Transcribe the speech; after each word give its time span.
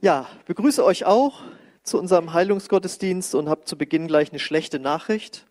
Ja, 0.00 0.28
begrüße 0.46 0.84
euch 0.84 1.06
auch 1.06 1.40
zu 1.82 1.98
unserem 1.98 2.32
Heilungsgottesdienst 2.32 3.34
und 3.34 3.48
habe 3.48 3.64
zu 3.64 3.76
Beginn 3.76 4.06
gleich 4.06 4.30
eine 4.30 4.38
schlechte 4.38 4.78
Nachricht. 4.78 5.44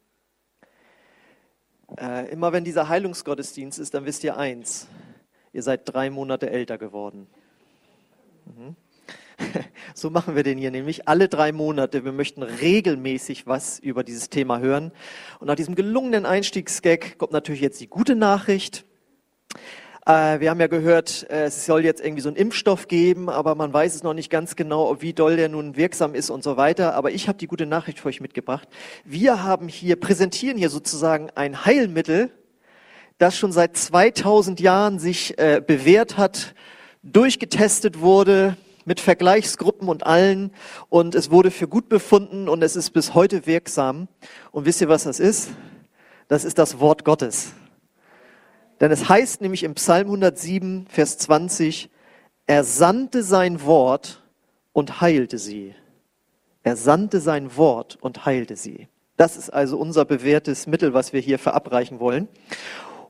Äh, 1.99 2.31
immer 2.31 2.53
wenn 2.53 2.63
dieser 2.63 2.87
Heilungsgottesdienst 2.87 3.77
ist, 3.77 3.93
dann 3.93 4.05
wisst 4.05 4.23
ihr 4.23 4.37
eins, 4.37 4.87
ihr 5.51 5.63
seid 5.63 5.81
drei 5.83 6.09
Monate 6.09 6.49
älter 6.49 6.77
geworden. 6.77 7.27
Mhm. 8.45 8.75
So 9.93 10.09
machen 10.09 10.35
wir 10.35 10.43
den 10.43 10.57
hier 10.57 10.71
nämlich 10.71 11.07
alle 11.07 11.27
drei 11.27 11.51
Monate. 11.51 12.05
Wir 12.05 12.11
möchten 12.11 12.41
regelmäßig 12.41 13.47
was 13.47 13.79
über 13.79 14.03
dieses 14.03 14.29
Thema 14.29 14.59
hören. 14.59 14.91
Und 15.39 15.47
nach 15.47 15.55
diesem 15.55 15.75
gelungenen 15.75 16.25
Einstiegsgag 16.25 17.17
kommt 17.17 17.33
natürlich 17.33 17.61
jetzt 17.61 17.81
die 17.81 17.87
gute 17.87 18.15
Nachricht. 18.15 18.85
Äh, 20.07 20.39
wir 20.39 20.49
haben 20.51 20.61
ja 20.61 20.67
gehört, 20.67 21.29
äh, 21.29 21.47
es 21.47 21.65
soll 21.65 21.83
jetzt 21.83 21.99
irgendwie 21.99 22.21
so 22.21 22.29
einen 22.29 22.37
Impfstoff 22.37 22.87
geben, 22.87 23.29
aber 23.29 23.55
man 23.55 23.73
weiß 23.73 23.93
es 23.93 24.03
noch 24.03 24.13
nicht 24.13 24.29
ganz 24.29 24.55
genau, 24.55 25.01
wie 25.01 25.11
doll 25.11 25.35
der 25.35 25.49
nun 25.49 25.75
wirksam 25.75 26.15
ist 26.15 26.29
und 26.29 26.43
so 26.43 26.55
weiter. 26.55 26.95
Aber 26.95 27.11
ich 27.11 27.27
habe 27.27 27.37
die 27.37 27.47
gute 27.47 27.65
Nachricht 27.65 27.99
für 27.99 28.07
euch 28.07 28.21
mitgebracht. 28.21 28.69
Wir 29.03 29.43
haben 29.43 29.67
hier, 29.67 29.97
präsentieren 29.97 30.57
hier 30.57 30.69
sozusagen 30.69 31.29
ein 31.35 31.65
Heilmittel, 31.65 32.31
das 33.17 33.37
schon 33.37 33.51
seit 33.51 33.75
2000 33.75 34.61
Jahren 34.61 34.97
sich 34.97 35.37
äh, 35.39 35.61
bewährt 35.65 36.17
hat, 36.17 36.55
durchgetestet 37.03 37.99
wurde, 37.99 38.55
mit 38.85 39.01
Vergleichsgruppen 39.01 39.89
und 39.89 40.05
allen 40.05 40.51
und 40.87 41.15
es 41.15 41.29
wurde 41.29 41.51
für 41.51 41.67
gut 41.67 41.89
befunden 41.89 42.47
und 42.47 42.63
es 42.63 42.77
ist 42.77 42.91
bis 42.91 43.13
heute 43.13 43.45
wirksam. 43.45 44.07
Und 44.53 44.65
wisst 44.65 44.79
ihr, 44.79 44.87
was 44.87 45.03
das 45.03 45.19
ist? 45.19 45.49
Das 46.29 46.45
ist 46.45 46.57
das 46.57 46.79
Wort 46.79 47.03
Gottes. 47.03 47.51
Denn 48.79 48.91
es 48.91 49.09
heißt 49.09 49.41
nämlich 49.41 49.63
im 49.63 49.75
Psalm 49.75 50.07
107, 50.07 50.85
Vers 50.89 51.17
20, 51.17 51.89
er 52.45 52.63
sandte 52.63 53.23
sein 53.23 53.63
Wort 53.63 54.23
und 54.73 55.01
heilte 55.01 55.37
sie. 55.37 55.73
Er 56.63 56.75
sandte 56.75 57.19
sein 57.19 57.55
Wort 57.57 57.97
und 58.01 58.25
heilte 58.25 58.55
sie. 58.55 58.87
Das 59.15 59.35
ist 59.35 59.49
also 59.49 59.77
unser 59.77 60.05
bewährtes 60.05 60.67
Mittel, 60.67 60.93
was 60.93 61.11
wir 61.11 61.19
hier 61.19 61.39
verabreichen 61.39 61.99
wollen. 61.99 62.27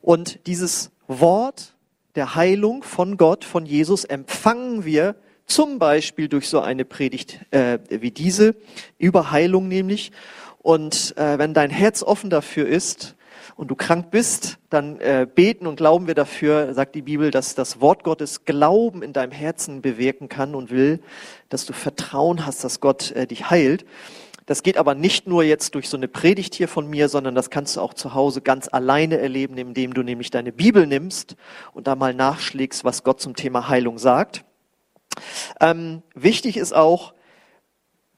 Und 0.02 0.47
dieses 0.47 0.91
Wort 1.08 1.75
der 2.16 2.36
Heilung 2.36 2.81
von 2.81 3.17
Gott, 3.17 3.44
von 3.44 3.66
Jesus, 3.66 4.06
empfangen 4.06 4.86
wir 4.86 5.16
zum 5.45 5.80
Beispiel 5.80 6.30
durch 6.30 6.50
so 6.50 6.59
eine 6.59 6.86
Predigt 6.86 7.39
äh, 7.52 7.80
wie 7.89 8.11
diese, 8.11 8.56
über 8.97 9.31
Heilung 9.31 9.67
nämlich. 9.67 10.11
Und 10.59 11.16
äh, 11.17 11.38
wenn 11.38 11.53
dein 11.53 11.69
Herz 11.69 12.03
offen 12.03 12.30
dafür 12.30 12.67
ist, 12.67 13.16
und 13.55 13.69
du 13.69 13.75
krank 13.75 14.11
bist, 14.11 14.57
dann 14.69 14.99
äh, 14.99 15.27
beten 15.33 15.67
und 15.67 15.77
glauben 15.77 16.07
wir 16.07 16.16
dafür, 16.16 16.73
sagt 16.73 16.95
die 16.95 17.02
Bibel, 17.02 17.31
dass 17.31 17.55
das 17.55 17.81
Wort 17.81 18.03
Gottes 18.03 18.45
Glauben 18.45 19.02
in 19.02 19.13
deinem 19.13 19.31
Herzen 19.31 19.81
bewirken 19.81 20.29
kann 20.29 20.55
und 20.55 20.71
will, 20.71 21.02
dass 21.49 21.66
du 21.66 21.73
Vertrauen 21.73 22.45
hast, 22.45 22.63
dass 22.63 22.79
Gott 22.79 23.11
äh, 23.11 23.27
dich 23.27 23.49
heilt. 23.49 23.85
Das 24.47 24.63
geht 24.63 24.77
aber 24.77 24.95
nicht 24.95 25.27
nur 25.27 25.44
jetzt 25.44 25.75
durch 25.75 25.89
so 25.89 25.97
eine 25.97 26.07
Predigt 26.07 26.55
hier 26.55 26.69
von 26.69 26.89
mir, 26.89 27.09
sondern 27.09 27.35
das 27.35 27.49
kannst 27.49 27.75
du 27.75 27.81
auch 27.81 27.94
zu 27.94 28.13
Hause 28.13 28.41
ganz 28.41 28.69
alleine 28.71 29.17
erleben, 29.17 29.57
indem 29.57 29.94
du 29.94 30.03
nämlich 30.03 30.31
deine 30.31 30.53
Bibel 30.53 30.88
nimmst 30.88 31.35
und 31.73 31.85
da 31.85 31.95
mal 31.95 32.13
nachschlägst, 32.13 32.85
was 32.85 33.03
Gott 33.03 33.19
zum 33.19 33.35
Thema 33.35 33.67
Heilung 33.67 33.97
sagt. 33.97 34.45
Ähm, 35.59 36.01
wichtig 36.16 36.55
ist 36.55 36.73
auch, 36.73 37.13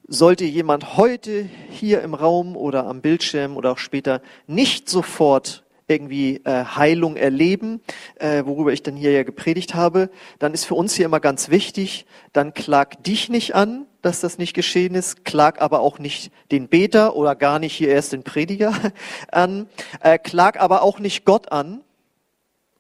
sollte 0.10 0.44
jemand 0.44 0.98
heute 0.98 1.48
hier 1.70 2.02
im 2.02 2.16
Raum 2.16 2.58
oder 2.58 2.88
am 2.88 3.02
Bildschirm 3.02 3.56
oder 3.56 3.72
auch 3.72 3.78
später 3.78 4.22
nicht 4.48 4.90
sofort 4.90 5.64
irgendwie 5.88 6.42
äh, 6.46 6.66
Heilung 6.66 7.16
erleben, 7.16 7.82
äh, 8.16 8.44
worüber 8.46 8.74
ich 8.74 8.84
dann 8.84 8.96
hier 8.96 9.12
ja 9.12 9.24
gepredigt 9.24 9.74
habe, 9.74 10.10
dann 10.38 10.54
ist 10.54 10.66
für 10.66 10.76
uns 10.76 10.94
hier 10.94 11.06
immer 11.06 11.20
ganz 11.20 11.50
wichtig, 11.50 12.06
dann 12.34 12.54
klag 12.54 13.02
dich 13.04 13.30
nicht 13.30 13.56
an, 13.56 13.88
dass 14.02 14.22
das 14.22 14.38
nicht 14.38 14.54
geschehen 14.54 14.96
ist, 14.96 15.26
klag 15.26 15.62
aber 15.62 15.80
auch 15.82 16.00
nicht 16.00 16.32
den 16.52 16.70
Beter 16.70 17.16
oder 17.16 17.36
gar 17.36 17.60
nicht 17.60 17.74
hier 17.74 17.90
erst 17.90 18.14
den 18.14 18.24
Prediger 18.24 18.74
an, 19.32 19.68
äh, 20.02 20.18
klag 20.18 20.60
aber 20.60 20.84
auch 20.84 21.00
nicht 21.00 21.26
Gott 21.26 21.52
an, 21.52 21.82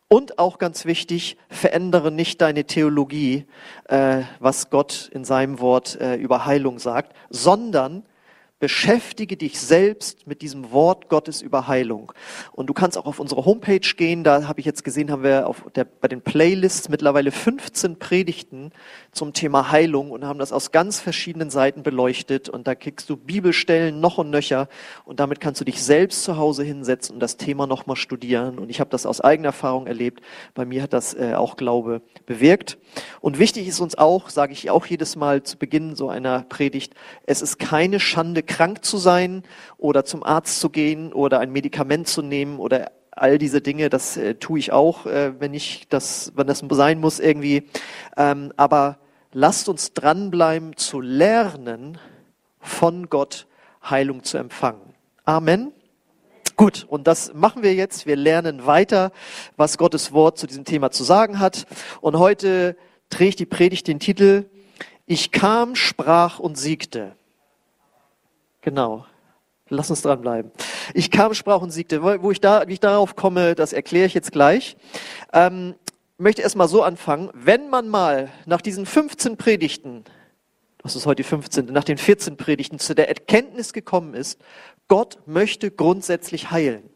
und 0.09 0.39
auch 0.39 0.57
ganz 0.57 0.85
wichtig, 0.85 1.37
verändere 1.49 2.11
nicht 2.11 2.41
deine 2.41 2.65
Theologie, 2.65 3.45
äh, 3.87 4.23
was 4.39 4.69
Gott 4.69 5.09
in 5.13 5.23
seinem 5.23 5.59
Wort 5.59 6.01
äh, 6.01 6.15
über 6.15 6.45
Heilung 6.45 6.79
sagt, 6.79 7.15
sondern 7.29 8.03
Beschäftige 8.59 9.37
dich 9.37 9.57
selbst 9.57 10.27
mit 10.27 10.41
diesem 10.41 10.71
Wort 10.71 11.07
Gottes 11.07 11.41
über 11.41 11.69
Heilung. 11.69 12.11
Und 12.51 12.67
du 12.67 12.73
kannst 12.73 12.97
auch 12.97 13.05
auf 13.05 13.21
unsere 13.21 13.45
Homepage 13.45 13.79
gehen. 13.79 14.25
Da 14.25 14.49
habe 14.49 14.59
ich 14.59 14.65
jetzt 14.65 14.83
gesehen, 14.83 15.11
haben 15.11 15.23
wir 15.23 15.47
auf 15.47 15.63
der, 15.75 15.85
bei 15.85 16.09
den 16.09 16.21
Playlists 16.21 16.89
mittlerweile 16.89 17.31
15 17.31 17.99
Predigten 17.99 18.71
zum 19.13 19.31
Thema 19.31 19.71
Heilung 19.71 20.11
und 20.11 20.25
haben 20.25 20.39
das 20.39 20.51
aus 20.51 20.71
ganz 20.71 20.99
verschiedenen 20.99 21.49
Seiten 21.49 21.83
beleuchtet. 21.83 22.49
Und 22.49 22.67
da 22.67 22.75
kriegst 22.75 23.09
du 23.09 23.15
Bibelstellen 23.15 24.01
noch 24.01 24.17
und 24.17 24.29
nöcher. 24.29 24.67
Und 25.05 25.21
damit 25.21 25.39
kannst 25.39 25.61
du 25.61 25.65
dich 25.65 25.81
selbst 25.81 26.25
zu 26.25 26.35
Hause 26.35 26.63
hinsetzen 26.63 27.13
und 27.13 27.21
das 27.21 27.37
Thema 27.37 27.65
nochmal 27.65 27.95
studieren. 27.95 28.59
Und 28.59 28.69
ich 28.69 28.81
habe 28.81 28.89
das 28.89 29.05
aus 29.05 29.21
eigener 29.21 29.49
Erfahrung 29.49 29.87
erlebt. 29.87 30.21
Bei 30.53 30.65
mir 30.65 30.83
hat 30.83 30.91
das 30.91 31.13
äh, 31.13 31.33
auch 31.33 31.55
Glaube 31.55 32.01
bewirkt. 32.25 32.77
Und 33.21 33.39
wichtig 33.39 33.69
ist 33.69 33.79
uns 33.79 33.97
auch, 33.97 34.29
sage 34.29 34.51
ich 34.51 34.69
auch 34.69 34.85
jedes 34.85 35.15
Mal 35.15 35.43
zu 35.43 35.57
Beginn 35.57 35.95
so 35.95 36.09
einer 36.09 36.41
Predigt, 36.41 36.93
es 37.25 37.41
ist 37.41 37.57
keine 37.57 38.01
Schande, 38.01 38.43
krank 38.49 38.83
zu 38.83 38.97
sein 38.97 39.43
oder 39.77 40.03
zum 40.03 40.23
Arzt 40.23 40.59
zu 40.59 40.69
gehen 40.69 41.13
oder 41.13 41.39
ein 41.39 41.51
Medikament 41.51 42.07
zu 42.07 42.21
nehmen 42.21 42.59
oder 42.59 42.91
all 43.11 43.37
diese 43.37 43.61
Dinge, 43.61 43.89
das 43.89 44.17
äh, 44.17 44.35
tue 44.35 44.59
ich 44.59 44.71
auch, 44.71 45.05
äh, 45.05 45.39
wenn 45.39 45.53
ich 45.53 45.87
das, 45.89 46.33
wenn 46.35 46.47
das 46.47 46.63
sein 46.71 46.99
muss 46.99 47.19
irgendwie. 47.19 47.69
Ähm, 48.17 48.51
aber 48.57 48.97
lasst 49.31 49.69
uns 49.69 49.93
dranbleiben 49.93 50.75
zu 50.75 50.99
lernen, 50.99 51.97
von 52.59 53.09
Gott 53.09 53.47
Heilung 53.87 54.23
zu 54.23 54.37
empfangen. 54.37 54.93
Amen. 55.23 55.71
Gut, 56.57 56.85
und 56.89 57.07
das 57.07 57.33
machen 57.33 57.63
wir 57.63 57.73
jetzt. 57.73 58.05
Wir 58.05 58.17
lernen 58.17 58.65
weiter, 58.65 59.11
was 59.55 59.77
Gottes 59.77 60.11
Wort 60.11 60.37
zu 60.37 60.47
diesem 60.47 60.65
Thema 60.65 60.91
zu 60.91 61.03
sagen 61.03 61.39
hat. 61.39 61.67
Und 62.01 62.17
heute 62.17 62.75
trägt 63.09 63.39
die 63.39 63.45
Predigt 63.45 63.87
den 63.87 63.99
Titel 63.99 64.49
Ich 65.05 65.31
kam, 65.31 65.75
sprach 65.75 66.39
und 66.39 66.57
siegte. 66.57 67.15
Genau. 68.61 69.05
Lass 69.69 69.89
uns 69.89 70.01
dranbleiben. 70.01 70.51
Ich 70.93 71.11
kam, 71.11 71.33
sprach 71.33 71.61
und 71.61 71.71
siegte. 71.71 72.01
Wo 72.01 72.31
ich, 72.31 72.41
da, 72.41 72.67
wie 72.67 72.73
ich 72.73 72.79
darauf 72.79 73.15
komme, 73.15 73.55
das 73.55 73.71
erkläre 73.71 74.07
ich 74.07 74.13
jetzt 74.13 74.31
gleich. 74.31 74.75
Ähm, 75.31 75.75
möchte 76.17 76.41
erst 76.41 76.55
mal 76.55 76.67
so 76.67 76.83
anfangen. 76.83 77.29
Wenn 77.33 77.69
man 77.69 77.87
mal 77.87 78.29
nach 78.45 78.61
diesen 78.61 78.85
15 78.85 79.37
Predigten, 79.37 80.03
das 80.81 80.95
ist 80.95 81.05
heute 81.05 81.23
die 81.23 81.29
15., 81.29 81.67
nach 81.67 81.83
den 81.83 81.97
14 81.97 82.35
Predigten 82.35 82.79
zu 82.79 82.95
der 82.95 83.09
Erkenntnis 83.09 83.73
gekommen 83.73 84.13
ist, 84.13 84.39
Gott 84.87 85.19
möchte 85.25 85.69
grundsätzlich 85.69 86.51
heilen. 86.51 86.89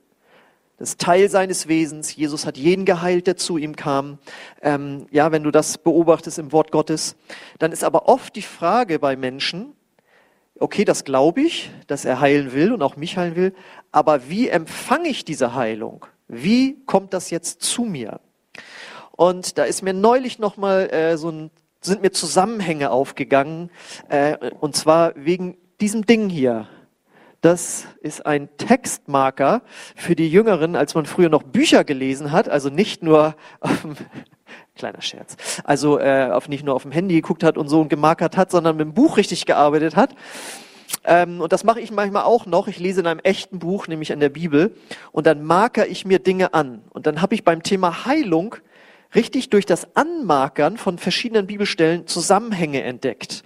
Das 0.78 0.90
ist 0.90 1.02
Teil 1.02 1.30
seines 1.30 1.68
Wesens. 1.68 2.16
Jesus 2.16 2.46
hat 2.46 2.58
jeden 2.58 2.86
geheilt, 2.86 3.28
der 3.28 3.38
zu 3.38 3.58
ihm 3.58 3.76
kam. 3.76 4.18
Ähm, 4.62 5.06
ja, 5.12 5.32
wenn 5.32 5.44
du 5.44 5.52
das 5.52 5.78
beobachtest 5.78 6.40
im 6.40 6.52
Wort 6.52 6.72
Gottes, 6.72 7.16
dann 7.60 7.72
ist 7.72 7.84
aber 7.84 8.10
oft 8.10 8.36
die 8.36 8.42
Frage 8.42 8.98
bei 8.98 9.16
Menschen, 9.16 9.76
okay, 10.60 10.86
das 10.86 11.04
glaube 11.04 11.42
ich, 11.42 11.72
dass 11.88 12.06
er 12.06 12.20
heilen 12.20 12.54
will 12.54 12.72
und 12.74 12.82
auch 12.82 12.96
mich 12.96 13.18
heilen 13.18 13.36
will, 13.36 13.54
aber 13.92 14.30
wie 14.30 14.50
empfange 14.50 15.10
ich 15.10 15.26
diese 15.26 15.56
Heilung? 15.56 16.06
Wie 16.28 16.84
kommt 16.86 17.14
das 17.14 17.30
jetzt 17.30 17.62
zu 17.62 17.84
mir? 17.84 18.20
Und 19.12 19.58
da 19.58 19.64
ist 19.64 19.82
mir 19.82 19.94
neulich 19.94 20.40
nochmal 20.40 20.90
äh, 20.92 21.18
so 21.18 21.30
ein, 21.30 21.52
sind 21.82 22.02
mir 22.02 22.12
Zusammenhänge 22.12 22.92
aufgegangen, 22.92 23.70
äh, 24.10 24.52
und 24.60 24.76
zwar 24.76 25.14
wegen 25.16 25.58
diesem 25.82 26.06
Ding 26.06 26.30
hier. 26.30 26.68
Das 27.44 27.88
ist 28.00 28.26
ein 28.26 28.48
Textmarker 28.56 29.64
für 29.98 30.16
die 30.16 30.30
Jüngeren, 30.30 30.78
als 30.78 30.96
man 30.96 31.06
früher 31.06 31.28
noch 31.28 31.44
Bücher 31.44 31.84
gelesen 31.84 32.32
hat, 32.32 32.48
also 32.48 32.70
nicht 32.70 33.04
nur 33.04 33.36
auf 33.60 33.82
dem 33.82 33.98
Kleiner 34.78 35.02
Scherz. 35.02 35.36
Also 35.66 36.00
äh, 36.00 36.30
auf 36.32 36.48
nicht 36.48 36.64
nur 36.64 36.74
auf 36.74 36.84
dem 36.84 36.94
Handy 36.94 37.16
geguckt 37.16 37.44
hat 37.44 37.58
und 37.58 37.68
so 37.68 37.82
und 37.82 37.90
gemarkert 37.90 38.38
hat, 38.38 38.50
sondern 38.50 38.78
mit 38.78 38.86
dem 38.86 38.94
Buch 38.94 39.18
richtig 39.18 39.46
gearbeitet 39.46 39.98
hat. 39.98 40.16
Ähm, 41.04 41.42
und 41.42 41.52
das 41.52 41.66
mache 41.66 41.82
ich 41.82 41.92
manchmal 41.92 42.24
auch 42.24 42.46
noch. 42.46 42.70
Ich 42.70 42.80
lese 42.80 43.02
in 43.02 43.08
einem 43.08 43.20
echten 43.20 43.60
Buch, 43.60 43.90
nämlich 43.90 44.12
in 44.12 44.22
der 44.22 44.30
Bibel, 44.30 44.74
und 45.12 45.28
dann 45.28 45.44
marker 45.44 45.86
ich 45.86 46.06
mir 46.06 46.20
Dinge 46.20 46.54
an. 46.54 46.82
Und 46.92 47.08
dann 47.08 47.22
habe 47.22 47.36
ich 47.36 47.44
beim 47.44 47.62
Thema 47.62 48.06
Heilung 48.06 48.56
richtig 49.14 49.50
durch 49.50 49.66
das 49.66 49.98
Anmarkern 49.98 50.78
von 50.78 50.98
verschiedenen 50.98 51.46
Bibelstellen 51.46 52.08
Zusammenhänge 52.08 52.84
entdeckt. 52.84 53.44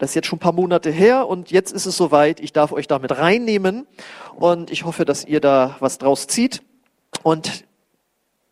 Das 0.00 0.12
ist 0.12 0.14
jetzt 0.14 0.28
schon 0.28 0.38
ein 0.38 0.40
paar 0.40 0.52
Monate 0.52 0.90
her 0.90 1.28
und 1.28 1.50
jetzt 1.50 1.72
ist 1.72 1.84
es 1.84 1.94
soweit. 1.94 2.40
Ich 2.40 2.54
darf 2.54 2.72
euch 2.72 2.88
damit 2.88 3.18
reinnehmen 3.18 3.86
und 4.34 4.70
ich 4.70 4.86
hoffe, 4.86 5.04
dass 5.04 5.26
ihr 5.26 5.42
da 5.42 5.76
was 5.80 5.98
draus 5.98 6.26
zieht. 6.26 6.62
Und 7.22 7.66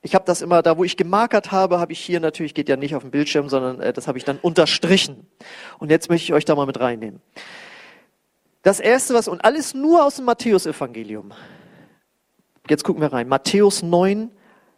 ich 0.03 0.15
habe 0.15 0.27
das 0.27 0.43
immer, 0.43 0.61
da 0.61 0.77
wo 0.77 0.85
ich 0.85 0.99
gemarkert 0.99 1.51
habe, 1.51 1.81
habe 1.81 1.93
ich 1.93 2.01
hier 2.01 2.21
natürlich, 2.21 2.53
geht 2.53 2.69
ja 2.69 2.77
nicht 2.77 2.95
auf 2.95 3.01
dem 3.01 3.11
Bildschirm, 3.11 3.49
sondern 3.49 3.81
äh, 3.81 3.95
das 3.95 4.07
habe 4.07 4.19
ich 4.19 4.25
dann 4.25 4.39
unterstrichen. 4.39 5.27
Und 5.79 5.91
jetzt 5.91 6.11
möchte 6.11 6.25
ich 6.25 6.35
euch 6.35 6.45
da 6.45 6.55
mal 6.55 6.67
mit 6.67 6.79
reinnehmen. 6.81 7.23
Das 8.63 8.79
erste, 8.79 9.15
was, 9.15 9.27
und 9.27 9.43
alles 9.43 9.73
nur 9.73 10.05
aus 10.05 10.17
dem 10.17 10.27
Matthäusevangelium. 10.27 11.33
Jetzt 12.69 12.85
gucken 12.85 13.01
wir 13.01 13.11
rein. 13.11 13.27
Matthäus 13.27 13.83
9, 13.83 14.31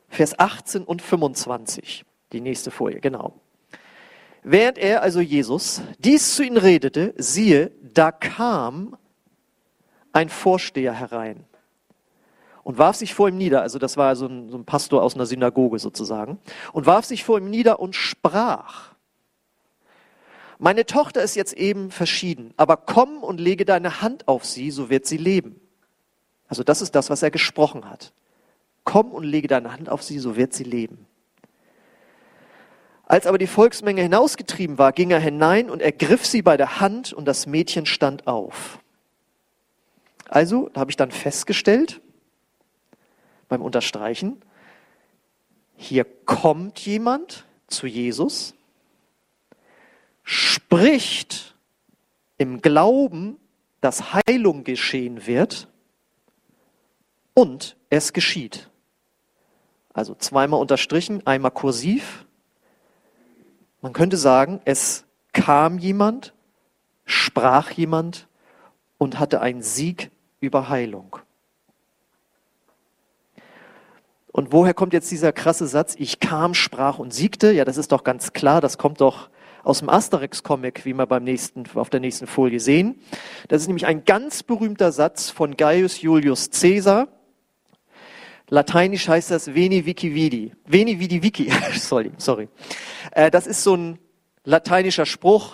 Vers 0.08 0.38
18 0.38 0.84
und 0.84 1.02
25. 1.02 2.04
Die 2.32 2.40
nächste 2.40 2.70
Folie, 2.70 3.00
genau. 3.00 3.40
Während 4.42 4.78
er, 4.78 5.02
also 5.02 5.20
Jesus, 5.20 5.82
dies 5.98 6.34
zu 6.34 6.42
ihnen 6.42 6.56
redete, 6.56 7.14
siehe, 7.18 7.72
da 7.82 8.10
kam 8.10 8.96
ein 10.12 10.28
Vorsteher 10.28 10.94
herein 10.94 11.44
und 12.62 12.78
warf 12.78 12.96
sich 12.96 13.14
vor 13.14 13.28
ihm 13.28 13.36
nieder, 13.36 13.62
also 13.62 13.78
das 13.78 13.96
war 13.96 14.16
so 14.16 14.26
ein, 14.26 14.48
so 14.48 14.56
ein 14.56 14.64
Pastor 14.64 15.02
aus 15.02 15.14
einer 15.14 15.26
Synagoge 15.26 15.78
sozusagen, 15.78 16.38
und 16.72 16.86
warf 16.86 17.04
sich 17.04 17.24
vor 17.24 17.38
ihm 17.38 17.50
nieder 17.50 17.80
und 17.80 17.94
sprach, 17.94 18.90
meine 20.58 20.84
Tochter 20.84 21.22
ist 21.22 21.36
jetzt 21.36 21.54
eben 21.54 21.90
verschieden, 21.90 22.52
aber 22.56 22.76
komm 22.76 23.22
und 23.22 23.40
lege 23.40 23.64
deine 23.64 24.02
Hand 24.02 24.28
auf 24.28 24.44
sie, 24.44 24.70
so 24.70 24.90
wird 24.90 25.06
sie 25.06 25.16
leben. 25.16 25.58
Also 26.48 26.62
das 26.62 26.82
ist 26.82 26.94
das, 26.94 27.08
was 27.08 27.22
er 27.22 27.30
gesprochen 27.30 27.88
hat. 27.88 28.12
Komm 28.84 29.12
und 29.12 29.24
lege 29.24 29.48
deine 29.48 29.72
Hand 29.72 29.88
auf 29.88 30.02
sie, 30.02 30.18
so 30.18 30.36
wird 30.36 30.52
sie 30.52 30.64
leben. 30.64 31.06
Als 33.10 33.26
aber 33.26 33.38
die 33.38 33.48
Volksmenge 33.48 34.02
hinausgetrieben 34.02 34.78
war, 34.78 34.92
ging 34.92 35.10
er 35.10 35.18
hinein 35.18 35.68
und 35.68 35.82
ergriff 35.82 36.24
sie 36.24 36.42
bei 36.42 36.56
der 36.56 36.78
Hand 36.78 37.12
und 37.12 37.24
das 37.24 37.44
Mädchen 37.44 37.84
stand 37.84 38.28
auf. 38.28 38.78
Also, 40.28 40.70
habe 40.76 40.92
ich 40.92 40.96
dann 40.96 41.10
festgestellt, 41.10 42.00
beim 43.48 43.62
Unterstreichen, 43.62 44.40
hier 45.74 46.04
kommt 46.04 46.78
jemand 46.78 47.46
zu 47.66 47.88
Jesus, 47.88 48.54
spricht 50.22 51.56
im 52.38 52.62
Glauben, 52.62 53.38
dass 53.80 54.14
Heilung 54.14 54.62
geschehen 54.62 55.26
wird 55.26 55.66
und 57.34 57.76
es 57.88 58.12
geschieht. 58.12 58.70
Also 59.92 60.14
zweimal 60.14 60.60
unterstrichen, 60.60 61.26
einmal 61.26 61.50
kursiv. 61.50 62.24
Man 63.82 63.92
könnte 63.92 64.16
sagen, 64.16 64.60
es 64.64 65.04
kam 65.32 65.78
jemand, 65.78 66.34
sprach 67.04 67.70
jemand 67.70 68.28
und 68.98 69.18
hatte 69.18 69.40
einen 69.40 69.62
Sieg 69.62 70.10
über 70.40 70.68
Heilung. 70.68 71.16
Und 74.32 74.52
woher 74.52 74.74
kommt 74.74 74.92
jetzt 74.92 75.10
dieser 75.10 75.32
krasse 75.32 75.66
Satz, 75.66 75.94
ich 75.98 76.20
kam, 76.20 76.54
sprach 76.54 76.98
und 76.98 77.12
siegte? 77.12 77.52
Ja, 77.52 77.64
das 77.64 77.76
ist 77.76 77.90
doch 77.90 78.04
ganz 78.04 78.32
klar, 78.32 78.60
das 78.60 78.78
kommt 78.78 79.00
doch 79.00 79.28
aus 79.64 79.80
dem 79.80 79.88
Asterix-Comic, 79.88 80.84
wie 80.84 80.94
wir 80.94 81.06
beim 81.06 81.24
nächsten, 81.24 81.64
auf 81.74 81.90
der 81.90 82.00
nächsten 82.00 82.26
Folie 82.26 82.60
sehen. 82.60 83.00
Das 83.48 83.60
ist 83.60 83.66
nämlich 83.66 83.86
ein 83.86 84.04
ganz 84.04 84.42
berühmter 84.42 84.92
Satz 84.92 85.30
von 85.30 85.56
Gaius 85.56 86.00
Julius 86.00 86.50
Caesar. 86.50 87.08
Lateinisch 88.50 89.08
heißt 89.08 89.30
das 89.30 89.54
Veni 89.54 89.86
Vici 89.86 90.12
Vidi. 90.12 90.52
Veni 90.66 90.98
Vidi 90.98 91.22
Vici, 91.22 91.52
sorry, 91.78 92.10
sorry. 92.18 92.48
Äh, 93.12 93.30
das 93.30 93.46
ist 93.46 93.62
so 93.62 93.76
ein 93.76 93.98
lateinischer 94.44 95.06
Spruch. 95.06 95.52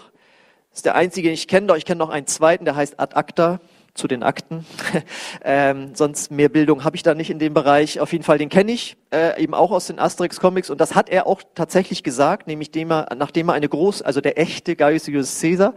Das 0.70 0.78
ist 0.78 0.86
der 0.86 0.94
einzige, 0.94 1.28
den 1.28 1.34
ich 1.34 1.46
kenne, 1.46 1.66
doch 1.66 1.76
ich 1.76 1.84
kenne 1.84 1.98
noch 1.98 2.08
einen 2.08 2.26
zweiten, 2.26 2.64
der 2.64 2.74
heißt 2.74 2.98
Ad 2.98 3.14
Acta 3.14 3.60
zu 3.92 4.08
den 4.08 4.22
Akten. 4.22 4.64
ähm, 5.44 5.94
sonst 5.94 6.30
mehr 6.30 6.48
Bildung 6.48 6.84
habe 6.84 6.96
ich 6.96 7.02
da 7.02 7.14
nicht 7.14 7.30
in 7.30 7.38
dem 7.38 7.52
Bereich. 7.52 8.00
Auf 8.00 8.12
jeden 8.12 8.24
Fall, 8.24 8.38
den 8.38 8.48
kenne 8.48 8.72
ich, 8.72 8.96
äh, 9.12 9.42
eben 9.42 9.52
auch 9.52 9.72
aus 9.72 9.88
den 9.88 9.98
Asterix-Comics. 9.98 10.70
Und 10.70 10.80
das 10.80 10.94
hat 10.94 11.10
er 11.10 11.26
auch 11.26 11.42
tatsächlich 11.54 12.02
gesagt, 12.02 12.46
nämlich 12.46 12.70
dem 12.70 12.90
er, 12.90 13.14
nachdem 13.14 13.50
er 13.50 13.54
eine 13.54 13.68
große, 13.68 14.04
also 14.04 14.22
der 14.22 14.38
echte 14.38 14.74
Gaius 14.74 15.06
Julius 15.06 15.38
Caesar, 15.38 15.74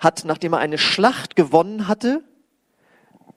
hat, 0.00 0.24
nachdem 0.24 0.52
er 0.52 0.58
eine 0.58 0.78
Schlacht 0.78 1.36
gewonnen 1.36 1.86
hatte, 1.86 2.24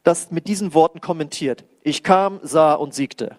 das 0.02 0.32
mit 0.32 0.48
diesen 0.48 0.74
Worten 0.74 1.00
kommentiert. 1.00 1.66
Ich 1.82 2.04
kam, 2.04 2.40
sah 2.44 2.74
und 2.74 2.94
siegte. 2.94 3.38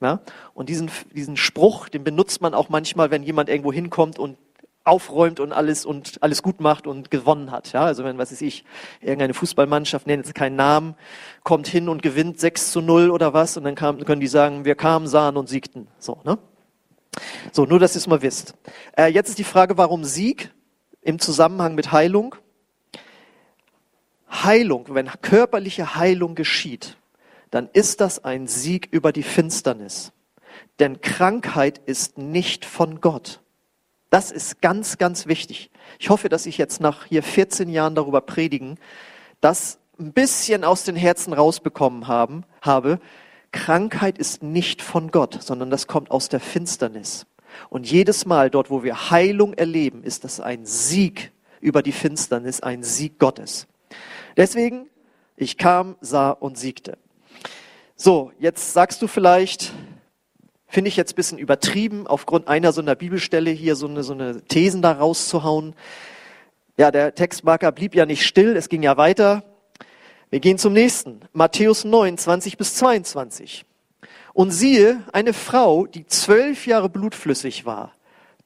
Ja? 0.00 0.20
Und 0.54 0.68
diesen, 0.68 0.90
diesen 1.14 1.36
Spruch, 1.36 1.88
den 1.88 2.04
benutzt 2.04 2.40
man 2.42 2.54
auch 2.54 2.68
manchmal, 2.68 3.10
wenn 3.10 3.22
jemand 3.22 3.48
irgendwo 3.48 3.72
hinkommt 3.72 4.18
und 4.18 4.36
aufräumt 4.84 5.38
und 5.40 5.52
alles 5.52 5.84
und 5.84 6.22
alles 6.22 6.42
gut 6.42 6.60
macht 6.60 6.86
und 6.86 7.10
gewonnen 7.10 7.50
hat. 7.50 7.72
Ja, 7.72 7.84
also 7.84 8.04
wenn, 8.04 8.18
was 8.18 8.32
weiß 8.32 8.42
ich, 8.42 8.64
irgendeine 9.00 9.34
Fußballmannschaft, 9.34 10.06
nennt 10.06 10.26
jetzt 10.26 10.34
keinen 10.34 10.56
Namen, 10.56 10.96
kommt 11.44 11.68
hin 11.68 11.88
und 11.88 12.02
gewinnt 12.02 12.40
6 12.40 12.72
zu 12.72 12.80
0 12.80 13.10
oder 13.10 13.32
was 13.32 13.56
und 13.56 13.64
dann 13.64 13.76
kam, 13.76 14.04
können 14.04 14.20
die 14.20 14.26
sagen, 14.26 14.64
wir 14.64 14.74
kamen, 14.74 15.06
sahen 15.06 15.36
und 15.36 15.48
siegten. 15.48 15.86
So, 15.98 16.18
ne? 16.24 16.38
So, 17.52 17.64
nur, 17.64 17.78
dass 17.78 17.94
ihr 17.94 17.98
es 17.98 18.06
mal 18.06 18.22
wisst. 18.22 18.54
Äh, 18.96 19.08
jetzt 19.08 19.28
ist 19.28 19.38
die 19.38 19.44
Frage, 19.44 19.76
warum 19.76 20.04
Sieg 20.04 20.50
im 21.02 21.18
Zusammenhang 21.18 21.74
mit 21.74 21.92
Heilung? 21.92 22.34
Heilung, 24.30 24.86
wenn 24.88 25.10
körperliche 25.20 25.94
Heilung 25.94 26.34
geschieht, 26.34 26.96
dann 27.52 27.68
ist 27.72 28.00
das 28.00 28.24
ein 28.24 28.48
Sieg 28.48 28.88
über 28.90 29.12
die 29.12 29.22
Finsternis. 29.22 30.12
Denn 30.78 31.02
Krankheit 31.02 31.80
ist 31.84 32.18
nicht 32.18 32.64
von 32.64 33.00
Gott. 33.00 33.40
Das 34.08 34.30
ist 34.30 34.62
ganz, 34.62 34.96
ganz 34.98 35.26
wichtig. 35.26 35.70
Ich 35.98 36.08
hoffe, 36.10 36.28
dass 36.30 36.46
ich 36.46 36.56
jetzt 36.58 36.80
nach 36.80 37.04
hier 37.04 37.22
14 37.22 37.68
Jahren 37.68 37.94
darüber 37.94 38.22
predigen, 38.22 38.78
das 39.42 39.78
ein 40.00 40.14
bisschen 40.14 40.64
aus 40.64 40.84
den 40.84 40.96
Herzen 40.96 41.34
rausbekommen 41.34 42.08
haben, 42.08 42.44
habe. 42.62 42.98
Krankheit 43.52 44.16
ist 44.16 44.42
nicht 44.42 44.80
von 44.80 45.10
Gott, 45.10 45.42
sondern 45.42 45.68
das 45.68 45.86
kommt 45.86 46.10
aus 46.10 46.30
der 46.30 46.40
Finsternis. 46.40 47.26
Und 47.68 47.90
jedes 47.90 48.24
Mal 48.24 48.48
dort, 48.48 48.70
wo 48.70 48.82
wir 48.82 49.10
Heilung 49.10 49.52
erleben, 49.52 50.04
ist 50.04 50.24
das 50.24 50.40
ein 50.40 50.64
Sieg 50.64 51.32
über 51.60 51.82
die 51.82 51.92
Finsternis, 51.92 52.62
ein 52.62 52.82
Sieg 52.82 53.18
Gottes. 53.18 53.66
Deswegen, 54.38 54.88
ich 55.36 55.58
kam, 55.58 55.96
sah 56.00 56.30
und 56.30 56.56
siegte. 56.56 56.96
So, 58.04 58.32
jetzt 58.40 58.72
sagst 58.72 59.00
du 59.00 59.06
vielleicht, 59.06 59.72
finde 60.66 60.88
ich 60.88 60.96
jetzt 60.96 61.12
ein 61.12 61.14
bisschen 61.14 61.38
übertrieben, 61.38 62.08
aufgrund 62.08 62.48
einer 62.48 62.72
so 62.72 62.80
einer 62.80 62.96
Bibelstelle 62.96 63.52
hier 63.52 63.76
so 63.76 63.86
eine, 63.86 64.02
so 64.02 64.12
eine 64.12 64.42
Thesen 64.42 64.82
da 64.82 64.90
rauszuhauen. 64.90 65.76
Ja, 66.76 66.90
der 66.90 67.14
Textmarker 67.14 67.70
blieb 67.70 67.94
ja 67.94 68.04
nicht 68.04 68.26
still, 68.26 68.56
es 68.56 68.68
ging 68.68 68.82
ja 68.82 68.96
weiter. 68.96 69.44
Wir 70.30 70.40
gehen 70.40 70.58
zum 70.58 70.72
nächsten. 70.72 71.20
Matthäus 71.32 71.84
9, 71.84 72.18
20 72.18 72.58
bis 72.58 72.74
22. 72.74 73.64
Und 74.32 74.50
siehe, 74.50 75.04
eine 75.12 75.32
Frau, 75.32 75.86
die 75.86 76.04
zwölf 76.04 76.66
Jahre 76.66 76.88
blutflüssig 76.88 77.66
war, 77.66 77.92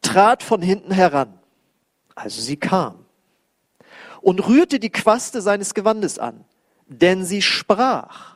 trat 0.02 0.43
von 0.43 0.61
hinten 0.61 0.93
heran. 0.93 1.32
Also 2.14 2.43
sie 2.43 2.59
kam 2.59 3.06
und 4.20 4.47
rührte 4.47 4.79
die 4.81 4.91
Quaste 4.91 5.41
seines 5.41 5.73
Gewandes 5.73 6.19
an, 6.19 6.44
denn 6.88 7.25
sie 7.25 7.41
sprach 7.41 8.36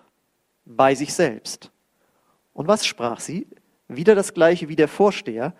bei 0.76 0.94
sich 0.94 1.12
selbst. 1.12 1.70
Und 2.52 2.68
was 2.68 2.86
sprach 2.86 3.20
sie? 3.20 3.46
Wieder 3.88 4.14
das 4.14 4.34
gleiche 4.34 4.68
wie 4.68 4.76
der 4.76 4.88
Vorsteher. 4.88 5.54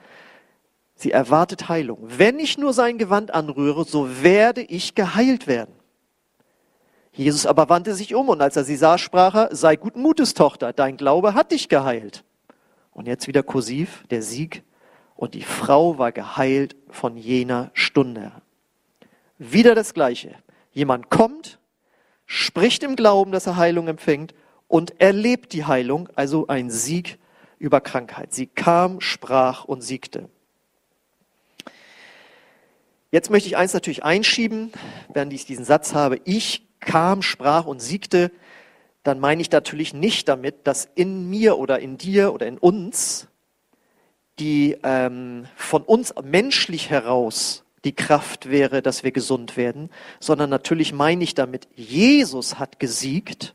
Sie 0.94 1.10
erwartet 1.10 1.68
Heilung. 1.68 1.98
Wenn 2.02 2.38
ich 2.38 2.58
nur 2.58 2.72
sein 2.72 2.98
Gewand 2.98 3.32
anrühre, 3.32 3.84
so 3.84 4.22
werde 4.22 4.62
ich 4.62 4.94
geheilt 4.94 5.46
werden. 5.46 5.74
Jesus 7.12 7.46
aber 7.46 7.68
wandte 7.68 7.94
sich 7.94 8.14
um 8.14 8.28
und 8.28 8.40
als 8.40 8.56
er 8.56 8.64
sie 8.64 8.76
sah, 8.76 8.96
sprach 8.96 9.34
er, 9.34 9.56
sei 9.56 9.76
guten 9.76 10.00
Mutes, 10.00 10.34
Tochter, 10.34 10.72
dein 10.72 10.96
Glaube 10.96 11.34
hat 11.34 11.50
dich 11.50 11.68
geheilt. 11.68 12.24
Und 12.92 13.06
jetzt 13.06 13.26
wieder 13.26 13.42
kursiv, 13.42 14.04
der 14.10 14.22
Sieg. 14.22 14.62
Und 15.16 15.34
die 15.34 15.42
Frau 15.42 15.98
war 15.98 16.12
geheilt 16.12 16.76
von 16.88 17.16
jener 17.16 17.70
Stunde. 17.74 18.32
Wieder 19.38 19.74
das 19.74 19.92
Gleiche. 19.92 20.34
Jemand 20.72 21.10
kommt, 21.10 21.58
spricht 22.26 22.82
im 22.84 22.94
Glauben, 22.94 23.32
dass 23.32 23.46
er 23.46 23.56
Heilung 23.56 23.88
empfängt 23.88 24.34
und 24.70 25.00
erlebt 25.00 25.52
die 25.52 25.64
Heilung, 25.64 26.08
also 26.14 26.46
ein 26.46 26.70
Sieg 26.70 27.18
über 27.58 27.80
Krankheit. 27.80 28.32
Sie 28.32 28.46
kam, 28.46 29.00
sprach 29.00 29.64
und 29.64 29.82
siegte. 29.82 30.28
Jetzt 33.10 33.30
möchte 33.30 33.48
ich 33.48 33.56
eins 33.56 33.74
natürlich 33.74 34.04
einschieben, 34.04 34.70
während 35.12 35.32
ich 35.32 35.44
diesen 35.44 35.64
Satz 35.64 35.92
habe. 35.92 36.20
Ich 36.22 36.68
kam, 36.78 37.20
sprach 37.22 37.66
und 37.66 37.82
siegte. 37.82 38.30
Dann 39.02 39.18
meine 39.18 39.42
ich 39.42 39.50
natürlich 39.50 39.92
nicht 39.92 40.28
damit, 40.28 40.68
dass 40.68 40.88
in 40.94 41.28
mir 41.28 41.58
oder 41.58 41.80
in 41.80 41.98
dir 41.98 42.32
oder 42.32 42.46
in 42.46 42.56
uns 42.56 43.26
die 44.38 44.78
ähm, 44.84 45.46
von 45.56 45.82
uns 45.82 46.14
menschlich 46.22 46.88
heraus 46.88 47.64
die 47.84 47.94
Kraft 47.94 48.48
wäre, 48.48 48.82
dass 48.82 49.02
wir 49.02 49.10
gesund 49.10 49.56
werden, 49.56 49.90
sondern 50.20 50.48
natürlich 50.48 50.92
meine 50.92 51.24
ich 51.24 51.34
damit, 51.34 51.68
Jesus 51.74 52.58
hat 52.58 52.78
gesiegt 52.78 53.54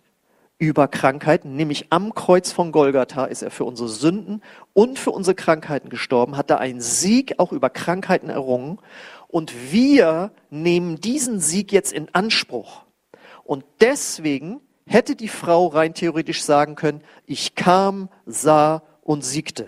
über 0.58 0.88
Krankheiten, 0.88 1.56
nämlich 1.56 1.88
am 1.90 2.14
Kreuz 2.14 2.52
von 2.52 2.72
Golgatha 2.72 3.26
ist 3.26 3.42
er 3.42 3.52
für 3.52 3.66
unsere 3.66 3.90
Sünden 3.90 4.42
und 4.74 4.98
für 4.98 5.12
unsere 5.12 5.36
Krankheiten 5.36 5.90
gestorben, 5.90 6.38
hat 6.38 6.50
da 6.50 6.58
einen 6.58 6.80
Sieg 6.80 7.40
auch 7.40 7.52
über 7.52 7.70
Krankheiten 7.70 8.30
errungen 8.30 8.80
und 9.28 9.72
wir 9.72 10.32
nehmen 10.50 11.02
diesen 11.02 11.40
Sieg 11.40 11.74
jetzt 11.74 11.92
in 11.92 12.08
Anspruch. 12.14 12.84
Und 13.44 13.66
deswegen 13.82 14.62
hätte 14.88 15.16
die 15.16 15.28
Frau 15.28 15.68
rein 15.68 15.94
theoretisch 15.94 16.42
sagen 16.44 16.76
können, 16.76 17.02
ich 17.26 17.56
kam, 17.56 18.10
sah 18.26 18.82
und 19.02 19.26
siegte, 19.26 19.68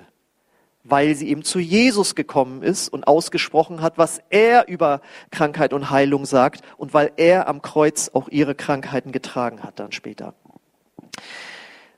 weil 0.84 1.16
sie 1.16 1.28
eben 1.28 1.44
zu 1.44 1.60
Jesus 1.60 2.16
gekommen 2.16 2.64
ist 2.64 2.88
und 2.88 3.08
ausgesprochen 3.08 3.82
hat, 3.82 3.98
was 3.98 4.22
er 4.30 4.70
über 4.70 5.02
Krankheit 5.32 5.74
und 5.74 5.90
Heilung 5.90 6.26
sagt 6.26 6.62
und 6.78 6.94
weil 6.94 7.12
er 7.18 7.50
am 7.50 7.62
Kreuz 7.62 8.10
auch 8.14 8.30
ihre 8.30 8.56
Krankheiten 8.56 9.12
getragen 9.12 9.64
hat 9.64 9.80
dann 9.80 9.92
später. 9.92 10.34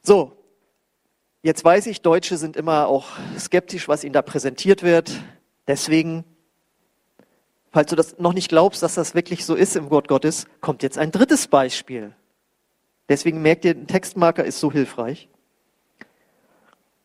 So, 0.02 0.32
jetzt 1.42 1.64
weiß 1.64 1.88
ich, 1.88 2.02
Deutsche 2.02 2.38
sind 2.38 2.58
immer 2.58 2.88
auch 2.88 3.08
skeptisch, 3.38 3.88
was 3.88 4.04
ihnen 4.04 4.14
da 4.14 4.22
präsentiert 4.22 4.84
wird. 4.84 5.12
Deswegen 5.68 6.24
falls 7.72 7.90
du 7.90 7.96
das 7.96 8.18
noch 8.18 8.34
nicht 8.34 8.50
glaubst, 8.50 8.84
dass 8.84 8.96
das 8.96 9.16
wirklich 9.16 9.46
so 9.46 9.56
ist 9.56 9.76
im 9.76 9.90
Wort 9.90 10.08
Gottes, 10.08 10.48
kommt 10.62 10.84
jetzt 10.84 10.98
ein 10.98 11.12
drittes 11.12 11.48
Beispiel. 11.48 12.16
Deswegen 13.08 13.42
merkt 13.42 13.66
ihr, 13.66 13.72
ein 13.72 13.88
Textmarker 13.88 14.44
ist 14.44 14.60
so 14.60 14.72
hilfreich. 14.72 15.30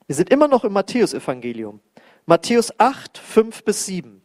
Wir 0.07 0.17
sind 0.17 0.31
immer 0.31 0.49
noch 0.49 0.65
im 0.65 0.73
Matthäusevangelium. 0.73 1.81
Matthäus 2.27 2.79
8, 2.79 3.17
5 3.19 3.65
bis 3.65 3.87
7. 3.87 4.21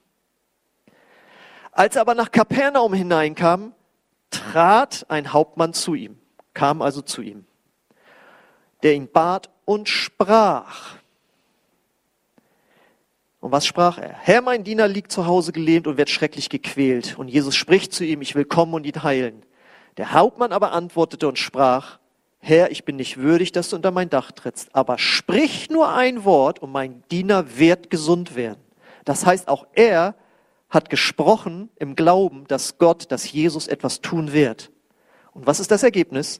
Als 1.71 1.95
er 1.95 2.01
aber 2.01 2.15
nach 2.15 2.31
Kapernaum 2.31 2.93
hineinkam, 2.93 3.73
trat 4.29 5.05
ein 5.09 5.31
Hauptmann 5.31 5.73
zu 5.73 5.95
ihm, 5.95 6.17
kam 6.53 6.81
also 6.81 7.01
zu 7.01 7.21
ihm, 7.21 7.45
der 8.83 8.93
ihn 8.93 9.09
bat 9.11 9.49
und 9.65 9.89
sprach. 9.89 10.95
Und 13.39 13.51
was 13.51 13.65
sprach 13.65 13.97
er? 13.97 14.13
Herr, 14.13 14.41
mein 14.41 14.63
Diener 14.63 14.87
liegt 14.87 15.11
zu 15.11 15.25
Hause 15.25 15.51
gelähmt 15.51 15.87
und 15.87 15.97
wird 15.97 16.09
schrecklich 16.09 16.49
gequält. 16.49 17.17
Und 17.17 17.29
Jesus 17.29 17.55
spricht 17.55 17.93
zu 17.93 18.03
ihm, 18.03 18.21
ich 18.21 18.35
will 18.35 18.45
kommen 18.45 18.73
und 18.73 18.85
ihn 18.85 19.03
heilen. 19.03 19.43
Der 19.97 20.13
Hauptmann 20.13 20.51
aber 20.51 20.71
antwortete 20.71 21.27
und 21.27 21.39
sprach, 21.39 21.99
Herr, 22.39 22.71
ich 22.71 22.85
bin 22.85 22.95
nicht 22.95 23.17
würdig, 23.17 23.51
dass 23.51 23.69
du 23.69 23.75
unter 23.75 23.91
mein 23.91 24.09
Dach 24.09 24.31
trittst, 24.31 24.73
aber 24.73 24.97
sprich 24.97 25.69
nur 25.69 25.93
ein 25.93 26.23
Wort 26.23 26.59
und 26.59 26.71
mein 26.71 27.03
Diener 27.11 27.57
wird 27.57 27.89
gesund 27.89 28.35
werden. 28.35 28.61
Das 29.03 29.25
heißt, 29.25 29.47
auch 29.49 29.67
er 29.73 30.15
hat 30.69 30.89
gesprochen 30.89 31.69
im 31.77 31.95
Glauben, 31.95 32.45
dass 32.47 32.77
Gott, 32.77 33.11
dass 33.11 33.31
Jesus 33.31 33.67
etwas 33.67 34.01
tun 34.01 34.31
wird. 34.31 34.71
Und 35.31 35.47
was 35.47 35.59
ist 35.59 35.71
das 35.71 35.83
Ergebnis? 35.83 36.39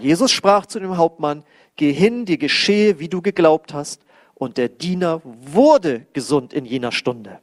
Jesus 0.00 0.30
sprach 0.30 0.66
zu 0.66 0.78
dem 0.78 0.96
Hauptmann, 0.96 1.44
geh 1.76 1.92
hin, 1.92 2.24
dir 2.24 2.38
geschehe, 2.38 2.98
wie 2.98 3.08
du 3.08 3.22
geglaubt 3.22 3.72
hast. 3.74 4.02
Und 4.34 4.56
der 4.56 4.68
Diener 4.68 5.20
wurde 5.24 6.06
gesund 6.12 6.52
in 6.52 6.64
jener 6.64 6.92
Stunde. 6.92 7.40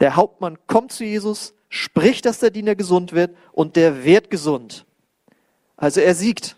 Der 0.00 0.16
Hauptmann 0.16 0.58
kommt 0.66 0.92
zu 0.92 1.04
Jesus, 1.04 1.54
spricht, 1.68 2.24
dass 2.24 2.38
der 2.38 2.50
Diener 2.50 2.74
gesund 2.74 3.12
wird 3.12 3.36
und 3.52 3.76
der 3.76 4.04
wird 4.04 4.30
gesund. 4.30 4.84
Also 5.76 6.00
er 6.00 6.14
siegt. 6.14 6.56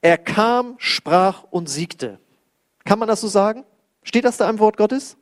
Er 0.00 0.18
kam, 0.18 0.74
sprach 0.78 1.44
und 1.50 1.68
siegte. 1.68 2.18
Kann 2.84 2.98
man 2.98 3.08
das 3.08 3.22
so 3.22 3.28
sagen? 3.28 3.64
Steht 4.02 4.24
das 4.24 4.36
da 4.36 4.48
im 4.50 4.58
Wort 4.58 4.76
Gottes? 4.76 5.16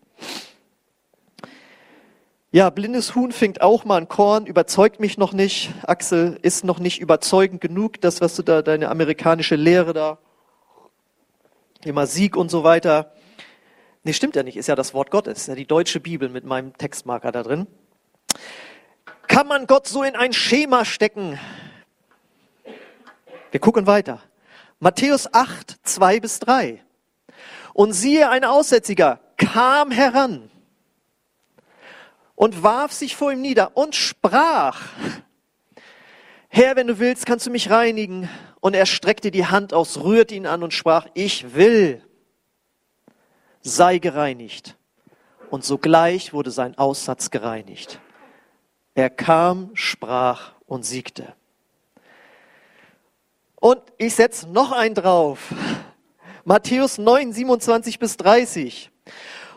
Ja, 2.54 2.68
blindes 2.68 3.14
Huhn 3.14 3.32
fängt 3.32 3.62
auch 3.62 3.86
mal 3.86 3.96
ein 3.96 4.08
Korn, 4.08 4.44
überzeugt 4.44 5.00
mich 5.00 5.16
noch 5.16 5.32
nicht. 5.32 5.72
Axel 5.84 6.38
ist 6.42 6.66
noch 6.66 6.80
nicht 6.80 7.00
überzeugend 7.00 7.62
genug, 7.62 7.98
das, 8.02 8.20
was 8.20 8.36
du 8.36 8.42
da, 8.42 8.60
deine 8.60 8.90
amerikanische 8.90 9.56
Lehre 9.56 9.94
da, 9.94 10.18
immer 11.82 12.06
Sieg 12.06 12.36
und 12.36 12.50
so 12.50 12.62
weiter. 12.62 13.14
Nee, 14.02 14.12
stimmt 14.12 14.36
ja 14.36 14.42
nicht, 14.42 14.58
ist 14.58 14.66
ja 14.66 14.74
das 14.74 14.92
Wort 14.92 15.10
Gottes, 15.10 15.38
ist 15.38 15.46
ja 15.46 15.54
die 15.54 15.64
deutsche 15.64 15.98
Bibel 15.98 16.28
mit 16.28 16.44
meinem 16.44 16.76
Textmarker 16.76 17.32
da 17.32 17.42
drin. 17.42 17.66
Kann 19.28 19.46
man 19.46 19.66
Gott 19.66 19.88
so 19.88 20.02
in 20.02 20.14
ein 20.14 20.34
Schema 20.34 20.84
stecken? 20.84 21.38
Wir 23.50 23.60
gucken 23.60 23.86
weiter. 23.86 24.20
Matthäus 24.78 25.32
8, 25.32 25.78
2 25.84 26.20
bis 26.20 26.38
3. 26.40 26.84
Und 27.72 27.94
siehe, 27.94 28.28
ein 28.28 28.44
Aussätziger 28.44 29.20
kam 29.38 29.90
heran 29.90 30.50
und 32.42 32.64
warf 32.64 32.90
sich 32.90 33.14
vor 33.14 33.30
ihm 33.30 33.40
nieder 33.40 33.76
und 33.76 33.94
sprach, 33.94 34.80
Herr, 36.48 36.74
wenn 36.74 36.88
du 36.88 36.98
willst, 36.98 37.24
kannst 37.24 37.46
du 37.46 37.52
mich 37.52 37.70
reinigen. 37.70 38.28
Und 38.58 38.74
er 38.74 38.86
streckte 38.86 39.30
die 39.30 39.46
Hand 39.46 39.72
aus, 39.72 40.02
rührte 40.02 40.34
ihn 40.34 40.48
an 40.48 40.64
und 40.64 40.74
sprach, 40.74 41.06
ich 41.14 41.54
will, 41.54 42.04
sei 43.60 43.98
gereinigt. 43.98 44.76
Und 45.50 45.64
sogleich 45.64 46.32
wurde 46.32 46.50
sein 46.50 46.76
Aussatz 46.76 47.30
gereinigt. 47.30 48.00
Er 48.96 49.08
kam, 49.08 49.70
sprach 49.74 50.50
und 50.66 50.84
siegte. 50.84 51.34
Und 53.54 53.80
ich 53.98 54.16
setze 54.16 54.48
noch 54.48 54.72
einen 54.72 54.96
drauf. 54.96 55.54
Matthäus 56.44 56.98
9, 56.98 57.32
27 57.32 58.00
bis 58.00 58.16
30. 58.16 58.90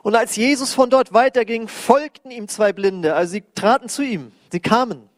Und 0.05 0.13
als 0.13 0.35
Jesus 0.35 0.71
von 0.75 0.91
dort 0.91 1.15
weiterging, 1.15 1.67
folgten 1.67 2.29
ihm 2.29 2.47
zwei 2.47 2.73
Blinde. 2.73 3.15
Also 3.15 3.31
sie 3.31 3.43
traten 3.55 3.89
zu 3.89 4.03
ihm, 4.03 4.33
sie 4.51 4.59
kamen. 4.59 5.09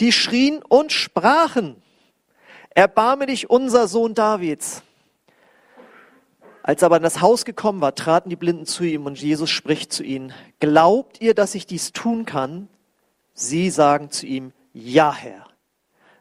Die 0.00 0.10
schrien 0.10 0.60
und 0.68 0.90
sprachen, 0.90 1.80
erbarme 2.70 3.26
dich 3.26 3.48
unser 3.48 3.86
Sohn 3.86 4.14
Davids. 4.14 4.82
Als 6.64 6.82
er 6.82 6.86
aber 6.86 6.96
in 6.96 7.04
das 7.04 7.20
Haus 7.20 7.44
gekommen 7.44 7.80
war, 7.80 7.94
traten 7.94 8.28
die 8.28 8.34
Blinden 8.34 8.66
zu 8.66 8.82
ihm 8.82 9.06
und 9.06 9.22
Jesus 9.22 9.50
spricht 9.50 9.92
zu 9.92 10.02
ihnen, 10.02 10.34
glaubt 10.58 11.20
ihr, 11.20 11.32
dass 11.32 11.54
ich 11.54 11.66
dies 11.66 11.92
tun 11.92 12.24
kann? 12.24 12.68
Sie 13.34 13.70
sagen 13.70 14.10
zu 14.10 14.26
ihm, 14.26 14.52
ja 14.72 15.14
Herr. 15.14 15.46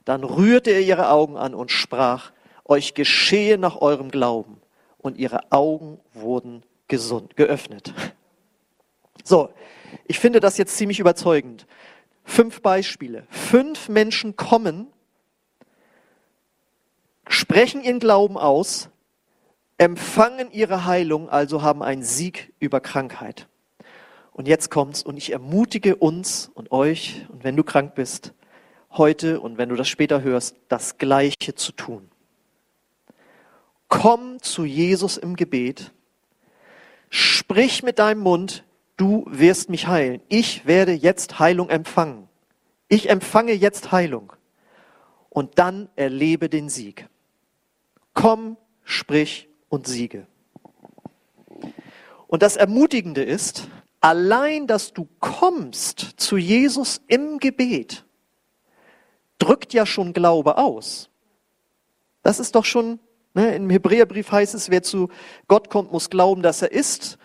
Dann 0.05 0.23
rührte 0.23 0.69
er 0.69 0.81
ihre 0.81 1.09
Augen 1.09 1.35
an 1.35 1.55
und 1.55 1.71
sprach, 1.71 2.31
euch 2.63 2.93
geschehe 2.93 3.57
nach 3.57 3.77
eurem 3.77 4.11
Glauben. 4.11 4.61
Und 4.99 5.17
ihre 5.17 5.51
Augen 5.51 5.99
wurden 6.13 6.61
gesund, 6.87 7.35
geöffnet. 7.35 7.93
So, 9.23 9.49
ich 10.07 10.19
finde 10.19 10.39
das 10.39 10.57
jetzt 10.57 10.77
ziemlich 10.77 10.99
überzeugend. 10.99 11.67
Fünf 12.23 12.61
Beispiele. 12.61 13.25
Fünf 13.29 13.89
Menschen 13.89 14.35
kommen, 14.35 14.87
sprechen 17.27 17.83
ihren 17.83 17.99
Glauben 17.99 18.37
aus, 18.37 18.89
empfangen 19.77 20.51
ihre 20.51 20.85
Heilung, 20.85 21.29
also 21.29 21.61
haben 21.61 21.83
einen 21.83 22.03
Sieg 22.03 22.53
über 22.59 22.79
Krankheit. 22.79 23.47
Und 24.31 24.47
jetzt 24.47 24.69
kommt's 24.69 25.03
und 25.03 25.17
ich 25.17 25.31
ermutige 25.31 25.95
uns 25.95 26.51
und 26.53 26.71
euch, 26.71 27.25
und 27.29 27.43
wenn 27.43 27.55
du 27.55 27.63
krank 27.63 27.95
bist, 27.95 28.33
heute 28.91 29.39
und 29.39 29.57
wenn 29.57 29.69
du 29.69 29.75
das 29.75 29.87
später 29.87 30.21
hörst, 30.21 30.55
das 30.67 30.97
Gleiche 30.97 31.55
zu 31.55 31.71
tun. 31.71 32.09
Komm 33.87 34.41
zu 34.41 34.65
Jesus 34.65 35.17
im 35.17 35.35
Gebet, 35.35 35.91
sprich 37.09 37.83
mit 37.83 37.99
deinem 37.99 38.21
Mund, 38.21 38.63
du 38.97 39.25
wirst 39.27 39.69
mich 39.69 39.87
heilen. 39.87 40.21
Ich 40.29 40.65
werde 40.65 40.93
jetzt 40.93 41.39
Heilung 41.39 41.69
empfangen. 41.69 42.27
Ich 42.87 43.09
empfange 43.09 43.53
jetzt 43.53 43.91
Heilung. 43.91 44.33
Und 45.29 45.59
dann 45.59 45.89
erlebe 45.95 46.49
den 46.49 46.69
Sieg. 46.69 47.07
Komm, 48.13 48.57
sprich 48.83 49.49
und 49.69 49.87
siege. 49.87 50.25
Und 52.27 52.41
das 52.41 52.57
Ermutigende 52.57 53.23
ist, 53.23 53.67
allein, 54.01 54.67
dass 54.67 54.93
du 54.93 55.07
kommst 55.19 55.99
zu 56.17 56.37
Jesus 56.37 57.01
im 57.07 57.39
Gebet, 57.39 58.05
drückt 59.39 59.73
ja 59.73 59.85
schon 59.85 60.13
Glaube 60.13 60.57
aus. 60.57 61.09
Das 62.23 62.39
ist 62.39 62.55
doch 62.55 62.65
schon, 62.65 62.99
ne, 63.37 63.55
im 63.55 63.69
Hebräerbrief 63.69 64.31
heißt 64.31 64.53
es, 64.55 64.69
wer 64.69 64.83
zu 64.83 65.09
Gott 65.47 65.69
kommt, 65.69 65.91
muss 65.91 66.09
glauben, 66.09 66.41
dass 66.41 66.61
er 66.61 66.71
ist, 66.71 67.17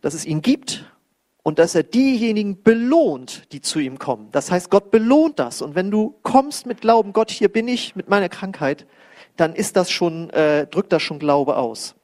dass 0.00 0.14
es 0.14 0.24
ihn 0.24 0.42
gibt 0.42 0.90
und 1.42 1.58
dass 1.58 1.74
er 1.74 1.82
diejenigen 1.82 2.62
belohnt, 2.62 3.52
die 3.52 3.60
zu 3.60 3.78
ihm 3.78 3.98
kommen. 3.98 4.30
Das 4.32 4.50
heißt, 4.50 4.70
Gott 4.70 4.90
belohnt 4.90 5.38
das. 5.38 5.62
Und 5.62 5.74
wenn 5.74 5.90
du 5.90 6.18
kommst 6.22 6.66
mit 6.66 6.80
Glauben, 6.80 7.12
Gott, 7.12 7.30
hier 7.30 7.50
bin 7.50 7.68
ich 7.68 7.94
mit 7.94 8.08
meiner 8.08 8.28
Krankheit, 8.28 8.86
dann 9.36 9.54
ist 9.54 9.76
das 9.76 9.90
schon, 9.90 10.30
äh, 10.30 10.66
drückt 10.66 10.92
das 10.92 11.02
schon 11.02 11.18
Glaube 11.18 11.56
aus. 11.56 11.94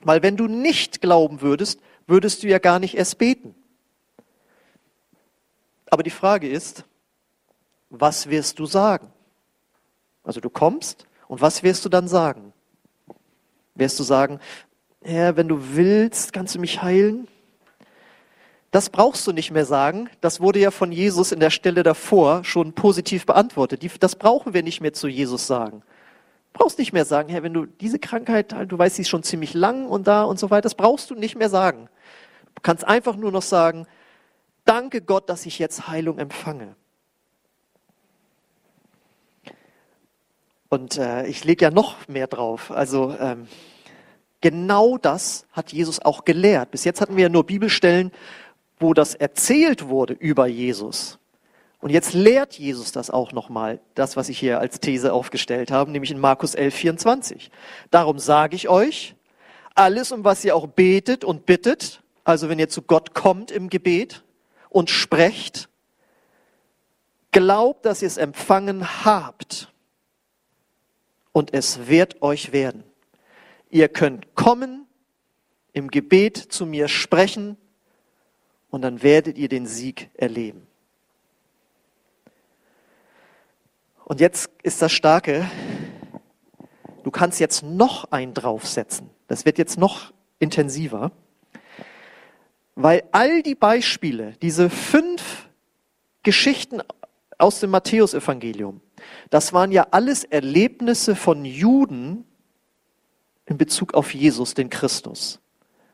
Weil 0.00 0.22
wenn 0.22 0.36
du 0.36 0.46
nicht 0.46 1.00
glauben 1.00 1.40
würdest, 1.40 1.80
würdest 2.06 2.42
du 2.42 2.48
ja 2.48 2.58
gar 2.58 2.78
nicht 2.78 2.96
erst 2.96 3.18
beten. 3.18 3.54
Aber 5.90 6.02
die 6.02 6.10
Frage 6.10 6.48
ist, 6.48 6.84
was 7.90 8.28
wirst 8.28 8.58
du 8.58 8.66
sagen? 8.66 9.12
Also 10.22 10.40
du 10.40 10.50
kommst 10.50 11.06
und 11.26 11.40
was 11.40 11.62
wirst 11.62 11.84
du 11.84 11.88
dann 11.88 12.08
sagen? 12.08 12.52
Wirst 13.78 13.98
du 13.98 14.02
sagen, 14.02 14.40
Herr, 15.02 15.36
wenn 15.36 15.48
du 15.48 15.58
willst, 15.74 16.32
kannst 16.32 16.54
du 16.54 16.58
mich 16.58 16.82
heilen? 16.82 17.28
Das 18.70 18.90
brauchst 18.90 19.26
du 19.26 19.32
nicht 19.32 19.50
mehr 19.50 19.64
sagen. 19.64 20.10
Das 20.20 20.40
wurde 20.40 20.58
ja 20.58 20.70
von 20.70 20.92
Jesus 20.92 21.32
in 21.32 21.40
der 21.40 21.50
Stelle 21.50 21.82
davor 21.82 22.44
schon 22.44 22.74
positiv 22.74 23.24
beantwortet. 23.24 23.82
Das 24.00 24.16
brauchen 24.16 24.52
wir 24.52 24.62
nicht 24.62 24.80
mehr 24.80 24.92
zu 24.92 25.08
Jesus 25.08 25.46
sagen. 25.46 25.82
Brauchst 26.52 26.78
nicht 26.78 26.92
mehr 26.92 27.04
sagen, 27.04 27.28
Herr, 27.28 27.42
wenn 27.42 27.54
du 27.54 27.66
diese 27.66 27.98
Krankheit, 27.98 28.54
du 28.66 28.76
weißt, 28.76 28.96
sie 28.96 29.02
ist 29.02 29.08
schon 29.08 29.22
ziemlich 29.22 29.54
lang 29.54 29.86
und 29.86 30.06
da 30.06 30.24
und 30.24 30.38
so 30.38 30.50
weiter, 30.50 30.62
das 30.62 30.74
brauchst 30.74 31.08
du 31.10 31.14
nicht 31.14 31.36
mehr 31.36 31.48
sagen. 31.48 31.88
Du 32.56 32.62
kannst 32.62 32.84
einfach 32.84 33.16
nur 33.16 33.30
noch 33.30 33.42
sagen, 33.42 33.86
danke 34.64 35.00
Gott, 35.00 35.30
dass 35.30 35.46
ich 35.46 35.58
jetzt 35.58 35.86
Heilung 35.88 36.18
empfange. 36.18 36.74
Und 40.68 40.98
äh, 40.98 41.26
ich 41.26 41.44
lege 41.44 41.64
ja 41.64 41.70
noch 41.70 42.08
mehr 42.08 42.26
drauf. 42.26 42.70
Also 42.70 43.14
ähm, 43.18 43.48
genau 44.40 44.98
das 44.98 45.46
hat 45.52 45.72
Jesus 45.72 46.00
auch 46.00 46.24
gelehrt. 46.24 46.70
Bis 46.70 46.84
jetzt 46.84 47.00
hatten 47.00 47.16
wir 47.16 47.24
ja 47.24 47.28
nur 47.28 47.44
Bibelstellen, 47.44 48.12
wo 48.78 48.92
das 48.94 49.14
erzählt 49.14 49.88
wurde 49.88 50.12
über 50.12 50.46
Jesus. 50.46 51.18
Und 51.80 51.90
jetzt 51.90 52.12
lehrt 52.12 52.54
Jesus 52.54 52.92
das 52.92 53.08
auch 53.08 53.32
nochmal, 53.32 53.80
das, 53.94 54.16
was 54.16 54.28
ich 54.28 54.38
hier 54.38 54.58
als 54.58 54.80
These 54.80 55.12
aufgestellt 55.12 55.70
habe, 55.70 55.90
nämlich 55.90 56.10
in 56.10 56.18
Markus 56.18 56.54
11, 56.54 56.74
24. 56.74 57.50
Darum 57.90 58.18
sage 58.18 58.56
ich 58.56 58.68
euch, 58.68 59.14
alles, 59.74 60.10
um 60.10 60.24
was 60.24 60.44
ihr 60.44 60.56
auch 60.56 60.66
betet 60.66 61.24
und 61.24 61.46
bittet, 61.46 62.02
also 62.24 62.48
wenn 62.48 62.58
ihr 62.58 62.68
zu 62.68 62.82
Gott 62.82 63.14
kommt 63.14 63.52
im 63.52 63.70
Gebet 63.70 64.24
und 64.70 64.90
sprecht, 64.90 65.68
glaubt, 67.30 67.86
dass 67.86 68.02
ihr 68.02 68.08
es 68.08 68.16
empfangen 68.16 69.04
habt 69.04 69.67
und 71.32 71.54
es 71.54 71.88
wird 71.88 72.22
euch 72.22 72.52
werden. 72.52 72.84
Ihr 73.70 73.88
könnt 73.88 74.34
kommen, 74.34 74.86
im 75.72 75.90
Gebet 75.90 76.36
zu 76.36 76.66
mir 76.66 76.88
sprechen 76.88 77.56
und 78.70 78.82
dann 78.82 79.02
werdet 79.02 79.38
ihr 79.38 79.48
den 79.48 79.66
Sieg 79.66 80.10
erleben. 80.14 80.66
Und 84.04 84.20
jetzt 84.20 84.50
ist 84.62 84.80
das 84.80 84.90
Starke, 84.90 85.48
du 87.04 87.10
kannst 87.10 87.40
jetzt 87.40 87.62
noch 87.62 88.10
einen 88.10 88.32
draufsetzen. 88.34 89.10
Das 89.26 89.44
wird 89.44 89.58
jetzt 89.58 89.78
noch 89.78 90.12
intensiver, 90.38 91.12
weil 92.74 93.02
all 93.12 93.42
die 93.42 93.54
Beispiele, 93.54 94.34
diese 94.40 94.70
fünf 94.70 95.48
Geschichten 96.22 96.80
aus 97.36 97.60
dem 97.60 97.70
Matthäusevangelium, 97.70 98.80
das 99.30 99.52
waren 99.52 99.72
ja 99.72 99.88
alles 99.90 100.24
Erlebnisse 100.24 101.14
von 101.14 101.44
Juden 101.44 102.24
in 103.46 103.58
Bezug 103.58 103.94
auf 103.94 104.14
Jesus, 104.14 104.54
den 104.54 104.70
Christus. 104.70 105.40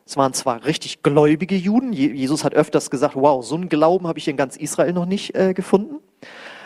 Es 0.06 0.16
waren 0.16 0.34
zwar 0.34 0.64
richtig 0.64 1.02
gläubige 1.02 1.56
Juden, 1.56 1.92
Jesus 1.92 2.44
hat 2.44 2.54
öfters 2.54 2.90
gesagt, 2.90 3.16
wow, 3.16 3.44
so 3.44 3.54
einen 3.54 3.68
Glauben 3.68 4.06
habe 4.06 4.18
ich 4.18 4.28
in 4.28 4.36
ganz 4.36 4.56
Israel 4.56 4.92
noch 4.92 5.06
nicht 5.06 5.34
äh, 5.34 5.54
gefunden, 5.54 6.00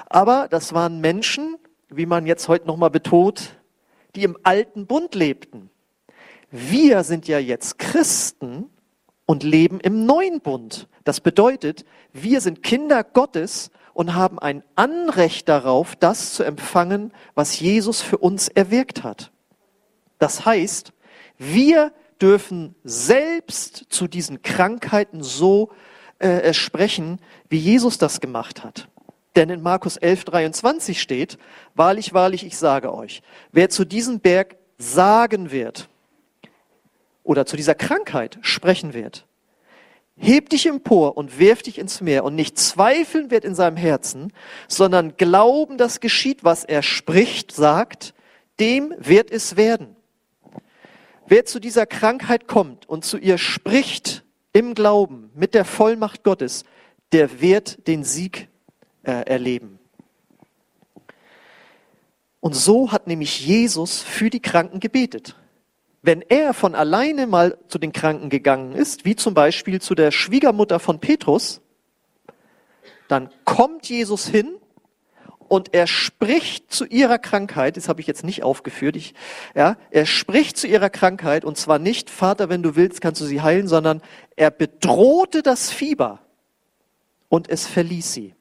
aber 0.09 0.49
das 0.49 0.73
waren 0.73 1.01
Menschen, 1.01 1.57
wie 1.89 2.07
man 2.07 2.27
jetzt 2.27 2.49
heute 2.49 2.67
nochmal 2.67 2.91
betont, 2.91 3.57
die 4.17 4.25
im 4.25 4.37
alten 4.43 4.87
Bund 4.87 5.15
lebten. 5.15 5.71
Wir 6.51 7.05
sind 7.05 7.29
ja 7.29 7.39
jetzt 7.39 7.79
Christen 7.79 8.71
und 9.27 9.43
leben 9.43 9.81
im 9.81 10.07
neuen 10.07 10.41
Bund. 10.41 10.89
Das 11.05 11.21
bedeutet, 11.21 11.85
wir 12.13 12.41
sind 12.41 12.63
Kinder 12.63 13.05
Gottes 13.05 13.71
und 13.99 14.15
haben 14.15 14.39
ein 14.39 14.63
Anrecht 14.77 15.49
darauf, 15.49 15.97
das 15.97 16.33
zu 16.33 16.45
empfangen, 16.45 17.13
was 17.35 17.59
Jesus 17.59 18.01
für 18.01 18.17
uns 18.17 18.47
erwirkt 18.47 19.03
hat. 19.03 19.33
Das 20.21 20.47
heißt, 20.47 20.93
wir 21.37 21.93
dürfen 22.23 22.77
selbst 22.85 23.87
zu 23.89 24.07
diesen 24.07 24.41
Krankheiten 24.43 25.25
so 25.25 25.73
äh, 26.21 26.53
sprechen, 26.53 27.19
wie 27.49 27.59
Jesus 27.59 27.99
das 27.99 28.21
gemacht 28.21 28.63
hat. 28.63 28.87
Denn 29.35 29.51
in 29.51 29.63
Markus 29.63 29.97
11, 29.97 30.27
23 30.27 31.03
steht, 31.03 31.37
wahrlich, 31.75 32.15
wahrlich, 32.15 32.47
ich 32.47 32.57
sage 32.57 32.95
euch, 32.95 33.21
wer 33.51 33.69
zu 33.69 33.85
diesem 33.85 34.21
Berg 34.21 34.59
sagen 34.79 35.51
wird 35.51 35.89
oder 37.25 37.47
zu 37.47 37.57
dieser 37.57 37.75
Krankheit 37.75 38.39
sprechen 38.43 38.95
wird, 38.95 39.27
heb 40.19 40.51
dich 40.51 40.67
empor 40.67 41.17
und 41.17 41.39
wirf 41.39 41.63
dich 41.63 41.79
ins 41.79 42.01
Meer 42.01 42.25
und 42.25 42.35
nicht 42.35 42.59
zweifeln 42.59 43.31
wird 43.31 43.45
in 43.45 43.55
seinem 43.55 43.77
Herzen, 43.77 44.33
sondern 44.67 45.17
glauben, 45.17 45.79
dass 45.79 46.01
geschieht, 46.01 46.45
was 46.45 46.65
er 46.65 46.83
spricht, 46.83 47.53
sagt, 47.53 48.15
dem 48.61 48.95
wird 48.99 49.31
es 49.31 49.57
werden. 49.57 49.97
Wer 51.27 51.45
zu 51.45 51.61
dieser 51.61 51.87
Krankheit 51.87 52.49
kommt 52.49 52.89
und 52.89 53.05
zu 53.05 53.19
ihr 53.19 53.39
spricht 53.39 54.25
im 54.53 54.75
Glauben 54.75 55.31
mit 55.35 55.55
der 55.55 55.65
Vollmacht 55.65 56.25
Gottes, 56.25 56.65
der 57.13 57.41
wird 57.41 57.87
den 57.87 58.03
Sieg 58.03 58.49
äh, 59.03 59.23
erleben. 59.27 59.79
Und 62.41 62.55
so 62.55 62.93
hat 62.93 63.07
nämlich 63.07 63.47
Jesus 63.47 64.03
für 64.03 64.31
die 64.31 64.41
Kranken 64.41 64.81
gebetet. 64.81 65.37
Wenn 66.03 66.23
er 66.23 66.55
von 66.55 66.75
alleine 66.75 67.27
mal 67.27 67.59
zu 67.69 67.79
den 67.79 67.93
Kranken 67.93 68.31
gegangen 68.31 68.73
ist, 68.73 69.05
wie 69.05 69.17
zum 69.17 69.35
Beispiel 69.35 69.81
zu 69.81 69.95
der 69.95 70.11
Schwiegermutter 70.11 70.79
von 70.79 71.01
Petrus, 71.01 71.61
dann 73.09 73.31
kommt 73.45 73.89
Jesus 73.89 74.27
hin 74.27 74.55
und 75.49 75.75
er 75.75 75.87
spricht 75.87 76.71
zu 76.71 76.85
ihrer 76.85 77.19
Krankheit, 77.19 77.77
das 77.77 77.89
habe 77.89 78.01
ich 78.01 78.07
jetzt 78.07 78.23
nicht 78.23 78.43
aufgeführt, 78.43 78.97
ich, 78.97 79.15
ja, 79.55 79.77
er 79.91 80.07
spricht 80.07 80.57
zu 80.57 80.67
ihrer 80.67 80.91
Krankheit 80.91 81.45
und 81.45 81.57
zwar 81.57 81.79
nicht, 81.79 82.11
Vater, 82.11 82.49
wenn 82.49 82.63
du 82.63 82.77
willst, 82.77 83.01
kannst 83.01 83.21
du 83.21 83.25
sie 83.25 83.41
heilen, 83.41 83.67
sondern 83.67 84.03
er 84.37 84.51
bedrohte 84.51 85.43
das 85.43 85.71
Fieber 85.71 86.21
und 87.29 87.49
es 87.49 87.67
verließ 87.67 88.13
sie. 88.13 88.35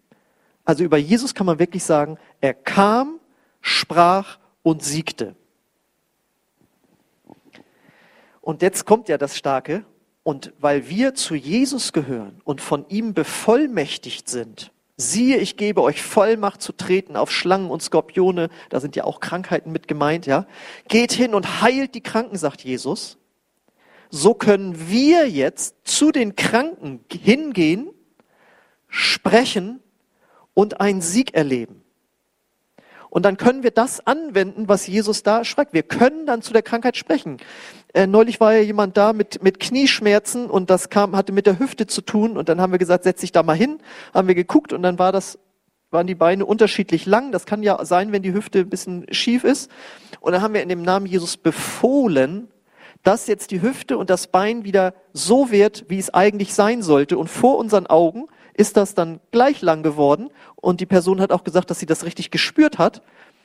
Also 0.65 0.83
über 0.83 0.97
Jesus 0.97 1.33
kann 1.33 1.45
man 1.45 1.59
wirklich 1.59 1.85
sagen, 1.85 2.17
er 2.41 2.53
kam, 2.53 3.19
sprach 3.61 4.37
und 4.63 4.83
siegte. 4.83 5.35
Und 8.47 8.61
jetzt 8.61 8.85
kommt 8.85 9.09
ja 9.09 9.17
das 9.17 9.35
Starke, 9.35 9.83
und 10.23 10.53
weil 10.57 10.87
wir 10.87 11.15
zu 11.15 11.35
Jesus 11.35 11.91
gehören 11.91 12.39
und 12.45 12.61
von 12.61 12.87
ihm 12.87 13.13
bevollmächtigt 13.13 14.29
sind, 14.29 14.71
Siehe, 14.95 15.35
ich 15.35 15.57
gebe 15.57 15.81
euch 15.81 16.01
Vollmacht 16.01 16.61
zu 16.61 16.71
treten 16.71 17.17
auf 17.17 17.29
Schlangen 17.29 17.69
und 17.69 17.83
Skorpione. 17.83 18.47
Da 18.69 18.79
sind 18.79 18.95
ja 18.95 19.03
auch 19.03 19.19
Krankheiten 19.19 19.73
mit 19.73 19.89
gemeint, 19.89 20.25
ja. 20.25 20.47
Geht 20.87 21.11
hin 21.11 21.35
und 21.35 21.61
heilt 21.61 21.93
die 21.93 22.01
Kranken, 22.01 22.37
sagt 22.37 22.63
Jesus. 22.63 23.17
So 24.11 24.33
können 24.33 24.89
wir 24.89 25.29
jetzt 25.29 25.75
zu 25.83 26.13
den 26.13 26.37
Kranken 26.37 27.01
hingehen, 27.11 27.89
sprechen 28.87 29.83
und 30.53 30.79
einen 30.79 31.01
Sieg 31.01 31.33
erleben. 31.33 31.83
Und 33.17 33.23
dann 33.23 33.37
können 33.37 33.63
wir 33.63 33.71
das 33.71 34.05
anwenden, 34.05 34.67
was 34.67 34.85
Jesus 34.85 35.23
da 35.23 35.43
schreibt. 35.43 35.73
Wir 35.73 35.81
können 35.81 36.27
dann 36.27 36.43
zu 36.43 36.53
der 36.53 36.61
Krankheit 36.61 36.97
sprechen. 36.97 37.37
Äh, 37.95 38.05
neulich 38.05 38.39
war 38.39 38.53
ja 38.53 38.61
jemand 38.61 38.95
da 38.95 39.11
mit, 39.11 39.41
mit 39.41 39.59
Knieschmerzen 39.59 40.51
und 40.51 40.69
das 40.69 40.91
kam, 40.91 41.15
hatte 41.15 41.31
mit 41.31 41.47
der 41.47 41.57
Hüfte 41.57 41.87
zu 41.87 42.01
tun 42.01 42.37
und 42.37 42.47
dann 42.47 42.61
haben 42.61 42.71
wir 42.71 42.77
gesagt, 42.77 43.05
setz 43.05 43.21
dich 43.21 43.31
da 43.31 43.41
mal 43.41 43.55
hin, 43.55 43.79
haben 44.13 44.27
wir 44.27 44.35
geguckt 44.35 44.71
und 44.71 44.83
dann 44.83 44.99
war 44.99 45.11
das, 45.11 45.39
waren 45.89 46.05
die 46.05 46.13
Beine 46.13 46.45
unterschiedlich 46.45 47.07
lang. 47.07 47.31
Das 47.31 47.47
kann 47.47 47.63
ja 47.63 47.83
sein, 47.85 48.11
wenn 48.11 48.21
die 48.21 48.33
Hüfte 48.33 48.59
ein 48.59 48.69
bisschen 48.69 49.11
schief 49.11 49.43
ist. 49.43 49.71
Und 50.19 50.33
dann 50.33 50.43
haben 50.43 50.53
wir 50.53 50.61
in 50.61 50.69
dem 50.69 50.83
Namen 50.83 51.07
Jesus 51.07 51.37
befohlen, 51.37 52.49
dass 53.01 53.25
jetzt 53.25 53.49
die 53.49 53.63
Hüfte 53.63 53.97
und 53.97 54.11
das 54.11 54.27
Bein 54.27 54.63
wieder 54.63 54.93
so 55.11 55.49
wird, 55.49 55.85
wie 55.87 55.97
es 55.97 56.13
eigentlich 56.13 56.53
sein 56.53 56.83
sollte. 56.83 57.17
Und 57.17 57.29
vor 57.29 57.57
unseren 57.57 57.87
Augen 57.87 58.27
ist 58.57 58.75
das 58.75 58.93
dann 58.93 59.21
gleich 59.31 59.61
lang 59.61 59.83
geworden. 59.83 60.29
Und 60.55 60.81
die 60.81 60.85
Person 60.85 61.21
hat 61.21 61.31
auch 61.31 61.45
gesagt, 61.45 61.69
dass 61.69 61.79
sie 61.79 61.85
das 61.85 62.03
richtig 62.03 62.31
gespürt 62.31 62.77
hat. 62.77 63.01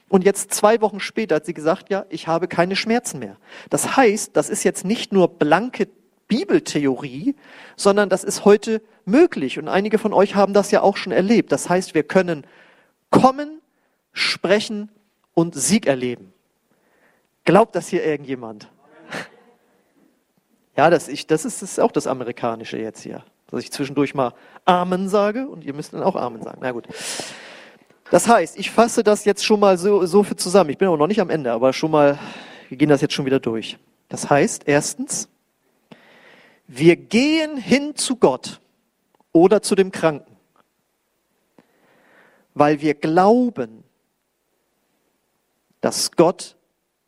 Und 0.08 0.24
jetzt 0.24 0.52
zwei 0.52 0.80
Wochen 0.80 1.00
später 1.00 1.36
hat 1.36 1.46
sie 1.46 1.54
gesagt, 1.54 1.90
ja, 1.90 2.04
ich 2.08 2.26
habe 2.26 2.48
keine 2.48 2.74
Schmerzen 2.74 3.20
mehr. 3.20 3.36
Das 3.70 3.96
heißt, 3.96 4.36
das 4.36 4.50
ist 4.50 4.64
jetzt 4.64 4.84
nicht 4.84 5.12
nur 5.12 5.28
blanke 5.28 5.88
Bibeltheorie, 6.28 7.36
sondern 7.76 8.08
das 8.08 8.24
ist 8.24 8.44
heute 8.44 8.82
möglich. 9.04 9.58
Und 9.58 9.68
einige 9.68 9.98
von 9.98 10.12
euch 10.12 10.34
haben 10.34 10.54
das 10.54 10.70
ja 10.70 10.82
auch 10.82 10.96
schon 10.96 11.12
erlebt. 11.12 11.52
Das 11.52 11.68
heißt, 11.68 11.94
wir 11.94 12.02
können 12.02 12.46
kommen, 13.10 13.60
sprechen 14.12 14.90
und 15.34 15.54
Sieg 15.54 15.86
erleben. 15.86 16.32
Glaubt 17.44 17.76
das 17.76 17.88
hier 17.88 18.04
irgendjemand? 18.04 18.68
Ja, 20.74 20.88
das, 20.88 21.08
ich, 21.08 21.26
das, 21.26 21.44
ist, 21.44 21.60
das 21.60 21.72
ist 21.72 21.80
auch 21.80 21.92
das 21.92 22.06
Amerikanische 22.06 22.78
jetzt 22.78 23.02
hier. 23.02 23.22
Dass 23.52 23.62
ich 23.62 23.70
zwischendurch 23.70 24.14
mal 24.14 24.32
Amen 24.64 25.08
sage 25.08 25.46
und 25.46 25.62
ihr 25.62 25.74
müsst 25.74 25.92
dann 25.92 26.02
auch 26.02 26.16
Amen 26.16 26.42
sagen. 26.42 26.58
Na 26.62 26.72
gut. 26.72 26.88
Das 28.10 28.26
heißt, 28.26 28.58
ich 28.58 28.70
fasse 28.70 29.04
das 29.04 29.24
jetzt 29.24 29.44
schon 29.44 29.60
mal 29.60 29.78
so, 29.78 30.04
so 30.06 30.22
für 30.22 30.36
zusammen. 30.36 30.70
Ich 30.70 30.78
bin 30.78 30.88
aber 30.88 30.96
noch 30.96 31.06
nicht 31.06 31.20
am 31.20 31.30
Ende, 31.30 31.52
aber 31.52 31.72
schon 31.72 31.90
mal, 31.90 32.18
wir 32.68 32.76
gehen 32.76 32.88
das 32.88 33.00
jetzt 33.00 33.14
schon 33.14 33.26
wieder 33.26 33.40
durch. 33.40 33.78
Das 34.08 34.28
heißt, 34.28 34.64
erstens, 34.66 35.28
wir 36.66 36.96
gehen 36.96 37.56
hin 37.56 37.94
zu 37.94 38.16
Gott 38.16 38.60
oder 39.32 39.62
zu 39.62 39.74
dem 39.74 39.92
Kranken, 39.92 40.36
weil 42.54 42.80
wir 42.80 42.94
glauben, 42.94 43.84
dass 45.80 46.12
Gott 46.12 46.56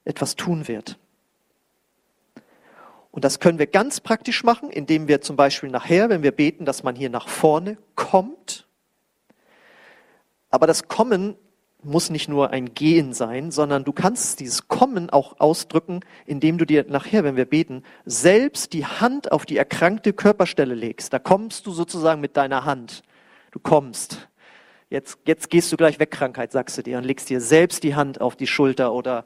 etwas 0.05 0.37
tun 0.37 0.69
wird. 0.69 0.99
Und 3.15 3.25
das 3.25 3.39
können 3.39 3.59
wir 3.59 3.67
ganz 3.69 4.01
praktisch 4.01 4.43
machen, 4.43 4.71
indem 4.71 5.07
wir 5.07 5.21
zum 5.21 5.37
Beispiel 5.37 5.71
nachher, 5.71 6.09
wenn 6.09 6.23
wir 6.23 6.33
beten, 6.33 6.65
dass 6.65 6.83
man 6.83 6.97
hier 6.97 7.11
nach 7.11 7.29
vorne 7.29 7.79
kommt 7.95 8.65
aber 10.55 10.69
das 10.69 10.87
Kommen 10.87 11.35
muss 11.83 12.11
nicht 12.11 12.29
nur 12.29 12.51
ein 12.51 12.75
Gehen 12.75 13.13
sein, 13.13 13.51
sondern 13.51 13.83
du 13.83 13.93
kannst 13.93 14.39
dieses 14.39 14.69
Kommen 14.69 15.11
auch 15.11 15.41
ausdrücken, 15.41 15.99
indem 16.27 16.59
du 16.59 16.65
dir 16.65 16.87
nachher, 16.89 17.25
wenn 17.25 17.35
wir 17.35 17.45
beten, 17.45 17.83
selbst 18.05 18.73
die 18.73 18.87
Hand 18.87 19.33
auf 19.33 19.47
die 19.47 19.57
erkrankte 19.57 20.13
Körperstelle 20.13 20.77
legst. 20.77 21.13
Da 21.13 21.19
kommst 21.19 21.67
du 21.67 21.73
sozusagen 21.73 22.21
mit 22.21 22.37
deiner 22.37 22.65
Hand. 22.65 23.03
Du 23.51 23.59
kommst. 23.59 24.29
Jetzt, 24.91 25.19
jetzt 25.27 25.51
gehst 25.51 25.73
du 25.73 25.77
gleich 25.77 25.99
weg, 25.99 26.13
Krankheit, 26.13 26.53
sagst 26.53 26.79
du 26.79 26.83
dir, 26.83 26.99
und 26.99 27.05
legst 27.05 27.29
dir 27.31 27.41
selbst 27.41 27.83
die 27.83 27.97
Hand 27.97 28.21
auf 28.21 28.37
die 28.37 28.47
Schulter 28.47 28.93
oder 28.93 29.25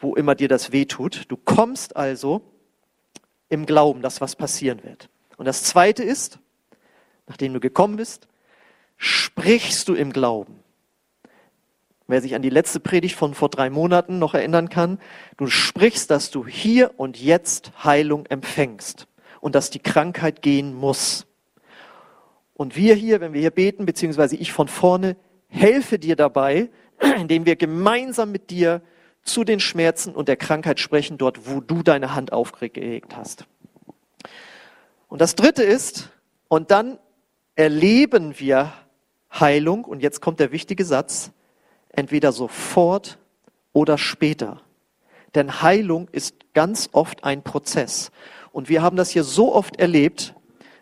wo 0.00 0.16
immer 0.16 0.34
dir 0.34 0.48
das 0.48 0.72
weh 0.72 0.86
tut. 0.86 1.26
Du 1.28 1.36
kommst 1.36 1.96
also 1.96 2.42
im 3.48 3.66
Glauben, 3.66 4.02
dass 4.02 4.20
was 4.20 4.36
passieren 4.36 4.82
wird. 4.84 5.08
Und 5.36 5.46
das 5.46 5.62
zweite 5.64 6.02
ist, 6.02 6.38
nachdem 7.26 7.54
du 7.54 7.60
gekommen 7.60 7.96
bist, 7.96 8.28
sprichst 8.96 9.88
du 9.88 9.94
im 9.94 10.12
Glauben. 10.12 10.60
Wer 12.06 12.22
sich 12.22 12.34
an 12.34 12.42
die 12.42 12.50
letzte 12.50 12.80
Predigt 12.80 13.16
von 13.16 13.34
vor 13.34 13.50
drei 13.50 13.68
Monaten 13.68 14.18
noch 14.18 14.34
erinnern 14.34 14.70
kann, 14.70 14.98
du 15.36 15.46
sprichst, 15.46 16.10
dass 16.10 16.30
du 16.30 16.46
hier 16.46 16.92
und 16.96 17.20
jetzt 17.20 17.84
Heilung 17.84 18.24
empfängst 18.26 19.06
und 19.40 19.54
dass 19.54 19.70
die 19.70 19.78
Krankheit 19.78 20.40
gehen 20.40 20.74
muss. 20.74 21.26
Und 22.54 22.76
wir 22.76 22.94
hier, 22.94 23.20
wenn 23.20 23.34
wir 23.34 23.40
hier 23.40 23.50
beten, 23.50 23.86
beziehungsweise 23.86 24.36
ich 24.36 24.52
von 24.52 24.68
vorne, 24.68 25.16
helfe 25.48 25.98
dir 25.98 26.16
dabei, 26.16 26.70
indem 27.18 27.46
wir 27.46 27.56
gemeinsam 27.56 28.32
mit 28.32 28.50
dir 28.50 28.82
zu 29.28 29.44
den 29.44 29.60
Schmerzen 29.60 30.14
und 30.14 30.28
der 30.28 30.36
Krankheit 30.36 30.80
sprechen, 30.80 31.18
dort 31.18 31.48
wo 31.48 31.60
du 31.60 31.82
deine 31.82 32.14
Hand 32.14 32.32
aufgelegt 32.32 33.16
hast. 33.16 33.46
Und 35.08 35.20
das 35.20 35.34
Dritte 35.34 35.62
ist, 35.62 36.10
und 36.48 36.70
dann 36.70 36.98
erleben 37.54 38.38
wir 38.38 38.72
Heilung, 39.32 39.84
und 39.84 40.00
jetzt 40.02 40.20
kommt 40.20 40.40
der 40.40 40.52
wichtige 40.52 40.84
Satz, 40.84 41.30
entweder 41.90 42.32
sofort 42.32 43.18
oder 43.72 43.98
später. 43.98 44.62
Denn 45.34 45.62
Heilung 45.62 46.08
ist 46.12 46.34
ganz 46.54 46.88
oft 46.92 47.24
ein 47.24 47.42
Prozess. 47.42 48.10
Und 48.52 48.68
wir 48.68 48.82
haben 48.82 48.96
das 48.96 49.10
hier 49.10 49.24
so 49.24 49.54
oft 49.54 49.78
erlebt, 49.78 50.34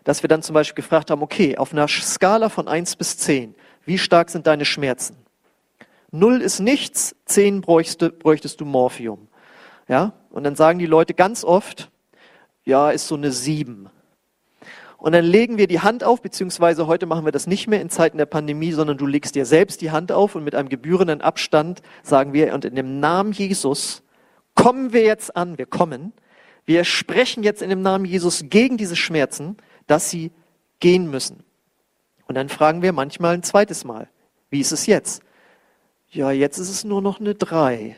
dass 0.03 0.23
wir 0.23 0.29
dann 0.29 0.41
zum 0.41 0.53
Beispiel 0.53 0.81
gefragt 0.81 1.11
haben, 1.11 1.21
okay, 1.21 1.57
auf 1.57 1.73
einer 1.73 1.87
Skala 1.87 2.49
von 2.49 2.67
eins 2.67 2.95
bis 2.95 3.17
zehn, 3.17 3.55
wie 3.85 3.97
stark 3.97 4.29
sind 4.29 4.47
deine 4.47 4.65
Schmerzen? 4.65 5.17
Null 6.19 6.41
ist 6.41 6.59
nichts, 6.59 7.15
zehn 7.25 7.61
bräuchtest, 7.61 8.19
bräuchtest 8.19 8.59
du 8.61 8.65
Morphium. 8.65 9.27
Ja? 9.87 10.13
Und 10.29 10.43
dann 10.43 10.55
sagen 10.55 10.79
die 10.79 10.85
Leute 10.85 11.13
ganz 11.13 11.43
oft, 11.43 11.91
ja, 12.65 12.91
ist 12.91 13.07
so 13.07 13.15
eine 13.15 13.31
sieben. 13.31 13.89
Und 14.97 15.13
dann 15.13 15.23
legen 15.23 15.57
wir 15.57 15.67
die 15.67 15.79
Hand 15.79 16.03
auf, 16.03 16.21
beziehungsweise 16.21 16.87
heute 16.87 17.05
machen 17.05 17.23
wir 17.23 17.31
das 17.31 17.45
nicht 17.45 17.67
mehr 17.67 17.81
in 17.81 17.89
Zeiten 17.89 18.17
der 18.17 18.25
Pandemie, 18.25 18.71
sondern 18.71 18.97
du 18.97 19.05
legst 19.05 19.35
dir 19.35 19.45
selbst 19.45 19.81
die 19.81 19.91
Hand 19.91 20.11
auf 20.11 20.35
und 20.35 20.43
mit 20.43 20.55
einem 20.55 20.69
gebührenden 20.69 21.21
Abstand 21.21 21.81
sagen 22.01 22.33
wir, 22.33 22.53
und 22.53 22.65
in 22.65 22.75
dem 22.75 22.99
Namen 22.99 23.31
Jesus 23.31 24.03
kommen 24.55 24.93
wir 24.93 25.03
jetzt 25.03 25.35
an, 25.35 25.57
wir 25.59 25.67
kommen, 25.67 26.13
wir 26.65 26.83
sprechen 26.83 27.43
jetzt 27.43 27.61
in 27.61 27.69
dem 27.69 27.81
Namen 27.81 28.05
Jesus 28.05 28.45
gegen 28.49 28.75
diese 28.75 28.95
Schmerzen, 28.95 29.55
dass 29.85 30.09
sie 30.09 30.31
gehen 30.79 31.09
müssen. 31.09 31.43
Und 32.27 32.35
dann 32.35 32.49
fragen 32.49 32.81
wir 32.81 32.91
manchmal 32.91 33.35
ein 33.35 33.43
zweites 33.43 33.85
Mal, 33.85 34.09
wie 34.49 34.59
ist 34.59 34.71
es 34.71 34.87
jetzt? 34.87 35.21
Ja, 36.09 36.31
jetzt 36.31 36.57
ist 36.57 36.69
es 36.69 36.83
nur 36.83 37.01
noch 37.01 37.19
eine 37.19 37.35
drei. 37.35 37.95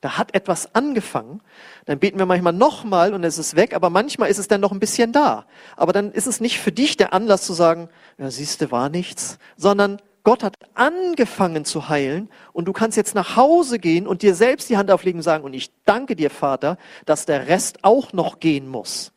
Da 0.00 0.18
hat 0.18 0.34
etwas 0.34 0.74
angefangen. 0.74 1.40
Dann 1.84 2.00
beten 2.00 2.18
wir 2.18 2.26
manchmal 2.26 2.52
nochmal 2.52 3.14
und 3.14 3.22
es 3.22 3.38
ist 3.38 3.54
weg, 3.54 3.72
aber 3.72 3.88
manchmal 3.88 4.30
ist 4.30 4.38
es 4.38 4.48
dann 4.48 4.60
noch 4.60 4.72
ein 4.72 4.80
bisschen 4.80 5.12
da. 5.12 5.46
Aber 5.76 5.92
dann 5.92 6.10
ist 6.10 6.26
es 6.26 6.40
nicht 6.40 6.58
für 6.58 6.72
dich 6.72 6.96
der 6.96 7.12
Anlass 7.12 7.42
zu 7.46 7.52
sagen, 7.52 7.88
ja, 8.18 8.30
siehste, 8.30 8.72
war 8.72 8.88
nichts, 8.88 9.38
sondern 9.56 10.02
Gott 10.24 10.42
hat 10.42 10.56
angefangen 10.74 11.64
zu 11.64 11.88
heilen 11.88 12.30
und 12.52 12.66
du 12.66 12.72
kannst 12.72 12.96
jetzt 12.96 13.14
nach 13.14 13.36
Hause 13.36 13.78
gehen 13.78 14.08
und 14.08 14.22
dir 14.22 14.34
selbst 14.34 14.68
die 14.70 14.76
Hand 14.76 14.90
auflegen 14.90 15.20
und 15.20 15.24
sagen, 15.24 15.44
und 15.44 15.54
ich 15.54 15.70
danke 15.84 16.16
dir, 16.16 16.30
Vater, 16.30 16.78
dass 17.06 17.26
der 17.26 17.46
Rest 17.46 17.84
auch 17.84 18.12
noch 18.12 18.40
gehen 18.40 18.68
muss. 18.68 19.12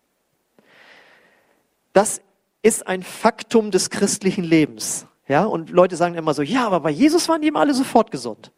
Das 1.93 2.21
ist 2.61 2.85
ein 2.85 3.03
Faktum 3.03 3.71
des 3.71 3.89
christlichen 3.89 4.43
Lebens. 4.43 5.07
Ja, 5.27 5.45
und 5.45 5.69
Leute 5.69 5.95
sagen 5.95 6.15
immer 6.15 6.33
so, 6.33 6.41
ja, 6.41 6.67
aber 6.67 6.81
bei 6.81 6.91
Jesus 6.91 7.27
waren 7.29 7.41
die 7.41 7.47
immer 7.47 7.61
alle 7.61 7.73
sofort 7.73 8.11
gesund. 8.11 8.51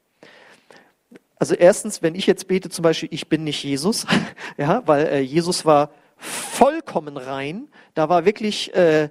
Also 1.40 1.54
erstens, 1.54 2.02
wenn 2.02 2.16
ich 2.16 2.28
jetzt 2.28 2.48
bete, 2.48 2.70
zum 2.70 2.84
Beispiel, 2.84 3.10
ich 3.12 3.30
bin 3.30 3.44
nicht 3.44 3.64
Jesus, 3.64 4.06
ja, 4.58 4.82
weil 4.86 5.06
äh, 5.08 5.20
Jesus 5.20 5.66
war 5.66 5.92
vollkommen 6.18 7.16
rein. 7.18 7.70
Da 7.94 8.10
war 8.10 8.26
wirklich 8.26 8.74
äh, 8.76 9.10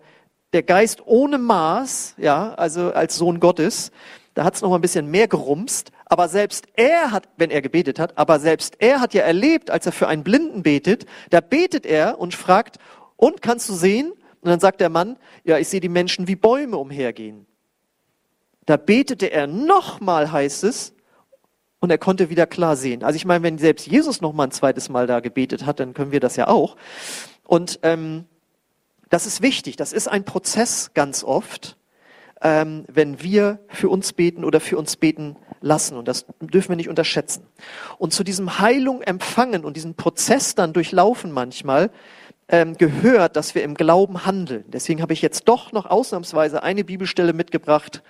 der 0.52 0.62
Geist 0.62 1.06
ohne 1.06 1.38
Maß, 1.38 2.14
ja, 2.18 2.54
also 2.54 2.92
als 2.92 3.16
Sohn 3.16 3.40
Gottes. 3.40 3.92
Da 4.34 4.44
hat 4.44 4.54
es 4.54 4.60
noch 4.60 4.68
mal 4.68 4.76
ein 4.76 4.82
bisschen 4.82 5.10
mehr 5.10 5.28
gerumst. 5.28 5.92
Aber 6.04 6.28
selbst 6.28 6.66
er 6.74 7.10
hat, 7.10 7.28
wenn 7.36 7.50
er 7.50 7.62
gebetet 7.62 7.98
hat, 7.98 8.18
aber 8.18 8.38
selbst 8.38 8.76
er 8.80 9.00
hat 9.00 9.14
ja 9.14 9.22
erlebt, 9.22 9.70
als 9.70 9.86
er 9.86 9.92
für 9.92 10.08
einen 10.08 10.24
Blinden 10.24 10.62
betet, 10.62 11.06
da 11.30 11.40
betet 11.40 11.86
er 11.86 12.18
und 12.20 12.34
fragt, 12.34 12.78
und 13.16 13.40
kannst 13.40 13.68
du 13.68 13.72
sehen? 13.72 14.12
Und 14.46 14.50
dann 14.50 14.60
sagt 14.60 14.80
der 14.80 14.90
Mann, 14.90 15.16
ja, 15.42 15.58
ich 15.58 15.66
sehe 15.66 15.80
die 15.80 15.88
Menschen 15.88 16.28
wie 16.28 16.36
Bäume 16.36 16.76
umhergehen. 16.76 17.46
Da 18.64 18.76
betete 18.76 19.26
er 19.32 19.48
nochmal, 19.48 20.30
heißt 20.30 20.62
es, 20.62 20.94
und 21.80 21.90
er 21.90 21.98
konnte 21.98 22.30
wieder 22.30 22.46
klar 22.46 22.76
sehen. 22.76 23.02
Also 23.02 23.16
ich 23.16 23.24
meine, 23.24 23.42
wenn 23.42 23.58
selbst 23.58 23.88
Jesus 23.88 24.20
noch 24.20 24.32
mal 24.32 24.44
ein 24.44 24.52
zweites 24.52 24.88
Mal 24.88 25.08
da 25.08 25.18
gebetet 25.18 25.66
hat, 25.66 25.80
dann 25.80 25.94
können 25.94 26.12
wir 26.12 26.20
das 26.20 26.36
ja 26.36 26.46
auch. 26.46 26.76
Und 27.42 27.80
ähm, 27.82 28.26
das 29.08 29.26
ist 29.26 29.42
wichtig. 29.42 29.74
Das 29.74 29.92
ist 29.92 30.06
ein 30.06 30.24
Prozess 30.24 30.92
ganz 30.94 31.24
oft, 31.24 31.76
ähm, 32.40 32.84
wenn 32.86 33.20
wir 33.20 33.58
für 33.66 33.88
uns 33.88 34.12
beten 34.12 34.44
oder 34.44 34.60
für 34.60 34.78
uns 34.78 34.94
beten 34.94 35.34
lassen. 35.60 35.96
Und 35.96 36.06
das 36.06 36.24
dürfen 36.38 36.68
wir 36.68 36.76
nicht 36.76 36.88
unterschätzen. 36.88 37.48
Und 37.98 38.12
zu 38.12 38.22
diesem 38.22 38.60
Heilung 38.60 39.02
empfangen 39.02 39.64
und 39.64 39.76
diesen 39.76 39.96
Prozess 39.96 40.54
dann 40.54 40.72
durchlaufen 40.72 41.32
manchmal 41.32 41.90
ähm, 42.48 42.76
gehört, 42.76 43.36
dass 43.36 43.54
wir 43.54 43.62
im 43.62 43.74
Glauben 43.74 44.24
handeln. 44.24 44.64
Deswegen 44.68 45.02
habe 45.02 45.12
ich 45.12 45.22
jetzt 45.22 45.44
doch 45.48 45.72
noch 45.72 45.86
ausnahmsweise 45.86 46.62
eine 46.62 46.84
Bibelstelle 46.84 47.32
mitgebracht, 47.32 48.02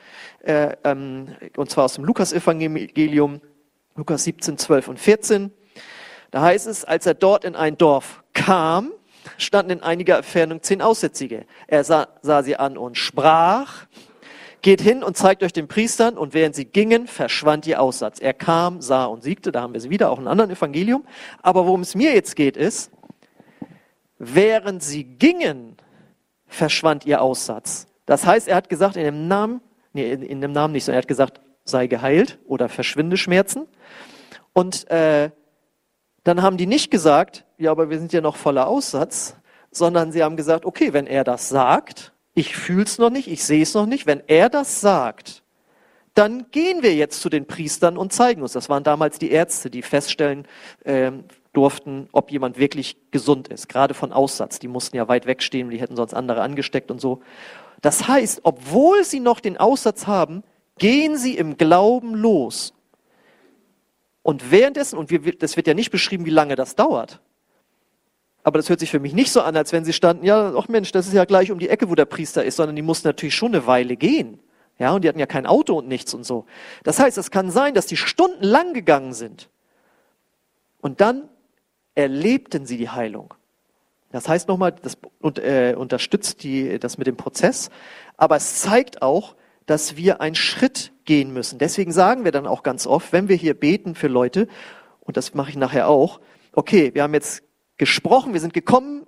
äh, 0.44 0.76
ähm, 0.84 1.28
und 1.56 1.70
zwar 1.70 1.84
aus 1.84 1.94
dem 1.94 2.04
Lukas-Evangelium, 2.04 3.40
Lukas 3.94 4.24
17, 4.24 4.58
12 4.58 4.88
und 4.88 5.00
14. 5.00 5.52
Da 6.30 6.42
heißt 6.42 6.66
es, 6.66 6.84
als 6.84 7.06
er 7.06 7.14
dort 7.14 7.44
in 7.44 7.56
ein 7.56 7.78
Dorf 7.78 8.22
kam, 8.34 8.92
standen 9.38 9.72
in 9.72 9.82
einiger 9.82 10.18
Entfernung 10.18 10.62
zehn 10.62 10.82
Aussätzige. 10.82 11.46
Er 11.66 11.82
sah, 11.84 12.08
sah 12.22 12.42
sie 12.42 12.56
an 12.56 12.76
und 12.76 12.98
sprach, 12.98 13.86
geht 14.62 14.80
hin 14.80 15.02
und 15.02 15.16
zeigt 15.16 15.42
euch 15.42 15.52
den 15.52 15.68
Priestern, 15.68 16.18
und 16.18 16.34
während 16.34 16.54
sie 16.54 16.64
gingen, 16.64 17.06
verschwand 17.06 17.66
ihr 17.66 17.80
Aussatz. 17.80 18.18
Er 18.18 18.34
kam, 18.34 18.80
sah 18.80 19.04
und 19.06 19.22
siegte, 19.22 19.52
da 19.52 19.62
haben 19.62 19.72
wir 19.72 19.80
sie 19.80 19.90
wieder, 19.90 20.10
auch 20.10 20.18
in 20.18 20.24
einem 20.24 20.32
anderen 20.32 20.50
Evangelium. 20.50 21.04
Aber 21.42 21.66
worum 21.66 21.82
es 21.82 21.94
mir 21.94 22.14
jetzt 22.14 22.36
geht, 22.36 22.56
ist, 22.56 22.90
während 24.18 24.82
sie 24.82 25.04
gingen, 25.04 25.76
verschwand 26.46 27.06
ihr 27.06 27.20
Aussatz. 27.22 27.86
Das 28.06 28.24
heißt, 28.24 28.48
er 28.48 28.56
hat 28.56 28.68
gesagt, 28.68 28.96
in 28.96 29.04
dem 29.04 29.28
Namen, 29.28 29.60
nee, 29.92 30.10
in 30.12 30.40
dem 30.40 30.52
Namen 30.52 30.72
nicht, 30.72 30.84
sondern 30.84 30.98
er 30.98 31.02
hat 31.02 31.08
gesagt, 31.08 31.40
sei 31.64 31.86
geheilt 31.86 32.38
oder 32.46 32.68
verschwinde 32.68 33.16
Schmerzen. 33.16 33.66
Und 34.52 34.88
äh, 34.90 35.30
dann 36.24 36.42
haben 36.42 36.56
die 36.56 36.66
nicht 36.66 36.90
gesagt, 36.90 37.44
ja, 37.58 37.70
aber 37.70 37.90
wir 37.90 37.98
sind 37.98 38.12
ja 38.12 38.20
noch 38.20 38.36
voller 38.36 38.68
Aussatz, 38.68 39.36
sondern 39.70 40.12
sie 40.12 40.22
haben 40.22 40.36
gesagt, 40.36 40.64
okay, 40.64 40.92
wenn 40.92 41.06
er 41.06 41.24
das 41.24 41.48
sagt, 41.48 42.12
ich 42.34 42.56
fühl's 42.56 42.98
noch 42.98 43.10
nicht, 43.10 43.28
ich 43.28 43.44
sehe 43.44 43.62
es 43.62 43.74
noch 43.74 43.86
nicht, 43.86 44.06
wenn 44.06 44.22
er 44.26 44.48
das 44.48 44.80
sagt, 44.80 45.42
dann 46.14 46.46
gehen 46.50 46.82
wir 46.82 46.94
jetzt 46.94 47.20
zu 47.20 47.28
den 47.28 47.46
Priestern 47.46 47.98
und 47.98 48.12
zeigen 48.12 48.40
uns. 48.40 48.52
Das 48.52 48.68
waren 48.68 48.82
damals 48.82 49.18
die 49.18 49.30
Ärzte, 49.30 49.68
die 49.68 49.82
feststellen 49.82 50.46
äh, 50.84 51.12
durften, 51.56 52.08
ob 52.12 52.30
jemand 52.30 52.58
wirklich 52.58 52.96
gesund 53.10 53.48
ist, 53.48 53.68
gerade 53.68 53.94
von 53.94 54.12
Aussatz. 54.12 54.58
Die 54.58 54.68
mussten 54.68 54.96
ja 54.96 55.08
weit 55.08 55.26
wegstehen, 55.26 55.70
die 55.70 55.80
hätten 55.80 55.96
sonst 55.96 56.14
andere 56.14 56.42
angesteckt 56.42 56.90
und 56.90 57.00
so. 57.00 57.20
Das 57.80 58.06
heißt, 58.08 58.40
obwohl 58.42 59.04
sie 59.04 59.20
noch 59.20 59.40
den 59.40 59.56
Aussatz 59.56 60.06
haben, 60.06 60.42
gehen 60.78 61.16
sie 61.16 61.36
im 61.36 61.56
Glauben 61.56 62.14
los. 62.14 62.74
Und 64.22 64.50
währenddessen, 64.50 64.98
und 64.98 65.10
wir, 65.10 65.20
das 65.36 65.56
wird 65.56 65.66
ja 65.66 65.74
nicht 65.74 65.90
beschrieben, 65.90 66.26
wie 66.26 66.30
lange 66.30 66.56
das 66.56 66.74
dauert, 66.74 67.20
aber 68.42 68.58
das 68.58 68.68
hört 68.68 68.78
sich 68.78 68.90
für 68.90 69.00
mich 69.00 69.12
nicht 69.12 69.32
so 69.32 69.40
an, 69.40 69.56
als 69.56 69.72
wenn 69.72 69.84
sie 69.84 69.92
standen, 69.92 70.24
ja, 70.24 70.52
ach 70.56 70.68
Mensch, 70.68 70.92
das 70.92 71.08
ist 71.08 71.14
ja 71.14 71.24
gleich 71.24 71.50
um 71.50 71.58
die 71.58 71.68
Ecke, 71.68 71.90
wo 71.90 71.96
der 71.96 72.04
Priester 72.04 72.44
ist, 72.44 72.56
sondern 72.56 72.76
die 72.76 72.82
mussten 72.82 73.08
natürlich 73.08 73.34
schon 73.34 73.52
eine 73.52 73.66
Weile 73.66 73.96
gehen. 73.96 74.38
Ja, 74.78 74.92
und 74.92 75.02
die 75.02 75.08
hatten 75.08 75.18
ja 75.18 75.26
kein 75.26 75.46
Auto 75.46 75.78
und 75.78 75.88
nichts 75.88 76.14
und 76.14 76.24
so. 76.24 76.44
Das 76.84 77.00
heißt, 77.00 77.18
es 77.18 77.30
kann 77.30 77.50
sein, 77.50 77.74
dass 77.74 77.86
die 77.86 77.96
stundenlang 77.96 78.74
gegangen 78.74 79.14
sind. 79.14 79.48
Und 80.80 81.00
dann 81.00 81.28
erlebten 81.96 82.66
sie 82.66 82.76
die 82.76 82.90
Heilung. 82.90 83.34
Das 84.12 84.28
heißt 84.28 84.46
nochmal, 84.46 84.72
das 84.80 84.96
äh, 85.38 85.74
unterstützt 85.74 86.44
die, 86.44 86.78
das 86.78 86.96
mit 86.96 87.08
dem 87.08 87.16
Prozess, 87.16 87.70
aber 88.16 88.36
es 88.36 88.60
zeigt 88.60 89.02
auch, 89.02 89.34
dass 89.66 89.96
wir 89.96 90.20
einen 90.20 90.36
Schritt 90.36 90.92
gehen 91.04 91.32
müssen. 91.32 91.58
Deswegen 91.58 91.90
sagen 91.90 92.24
wir 92.24 92.30
dann 92.30 92.46
auch 92.46 92.62
ganz 92.62 92.86
oft, 92.86 93.12
wenn 93.12 93.28
wir 93.28 93.36
hier 93.36 93.54
beten 93.54 93.96
für 93.96 94.06
Leute, 94.06 94.46
und 95.00 95.16
das 95.16 95.34
mache 95.34 95.50
ich 95.50 95.56
nachher 95.56 95.88
auch, 95.88 96.20
okay, 96.52 96.94
wir 96.94 97.02
haben 97.02 97.14
jetzt 97.14 97.42
gesprochen, 97.76 98.32
wir 98.32 98.40
sind 98.40 98.54
gekommen, 98.54 99.06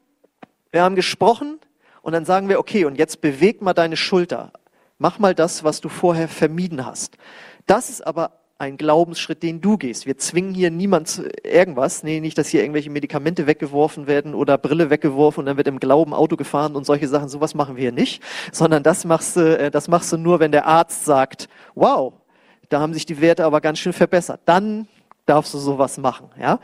wir 0.72 0.82
haben 0.82 0.96
gesprochen, 0.96 1.60
und 2.02 2.12
dann 2.12 2.24
sagen 2.24 2.48
wir, 2.48 2.58
okay, 2.58 2.84
und 2.84 2.96
jetzt 2.96 3.20
beweg 3.20 3.60
mal 3.60 3.74
deine 3.74 3.96
Schulter. 3.96 4.52
Mach 4.98 5.18
mal 5.18 5.34
das, 5.34 5.62
was 5.62 5.80
du 5.80 5.88
vorher 5.88 6.28
vermieden 6.28 6.84
hast. 6.86 7.18
Das 7.66 7.90
ist 7.90 8.06
aber 8.06 8.37
ein 8.60 8.76
Glaubensschritt, 8.76 9.44
den 9.44 9.60
du 9.60 9.78
gehst. 9.78 10.04
Wir 10.04 10.18
zwingen 10.18 10.52
hier 10.52 10.72
niemand 10.72 11.06
zu 11.06 11.28
irgendwas. 11.44 12.02
Nee, 12.02 12.18
nicht, 12.18 12.36
dass 12.36 12.48
hier 12.48 12.62
irgendwelche 12.62 12.90
Medikamente 12.90 13.46
weggeworfen 13.46 14.08
werden 14.08 14.34
oder 14.34 14.58
Brille 14.58 14.90
weggeworfen 14.90 15.42
und 15.42 15.46
dann 15.46 15.56
wird 15.56 15.68
im 15.68 15.78
Glauben 15.78 16.12
Auto 16.12 16.36
gefahren 16.36 16.74
und 16.74 16.84
solche 16.84 17.06
Sachen. 17.06 17.28
Sowas 17.28 17.54
machen 17.54 17.76
wir 17.76 17.82
hier 17.82 17.92
nicht. 17.92 18.20
Sondern 18.50 18.82
das 18.82 19.04
machst 19.04 19.36
du, 19.36 19.56
äh, 19.58 19.70
das 19.70 19.86
machst 19.86 20.12
du 20.12 20.16
nur, 20.16 20.40
wenn 20.40 20.50
der 20.50 20.66
Arzt 20.66 21.04
sagt, 21.04 21.48
wow, 21.76 22.14
da 22.68 22.80
haben 22.80 22.94
sich 22.94 23.06
die 23.06 23.20
Werte 23.20 23.44
aber 23.44 23.60
ganz 23.60 23.78
schön 23.78 23.92
verbessert. 23.92 24.40
Dann 24.44 24.88
darfst 25.24 25.54
du 25.54 25.58
sowas 25.58 25.96
machen, 25.98 26.28
ja. 26.40 26.58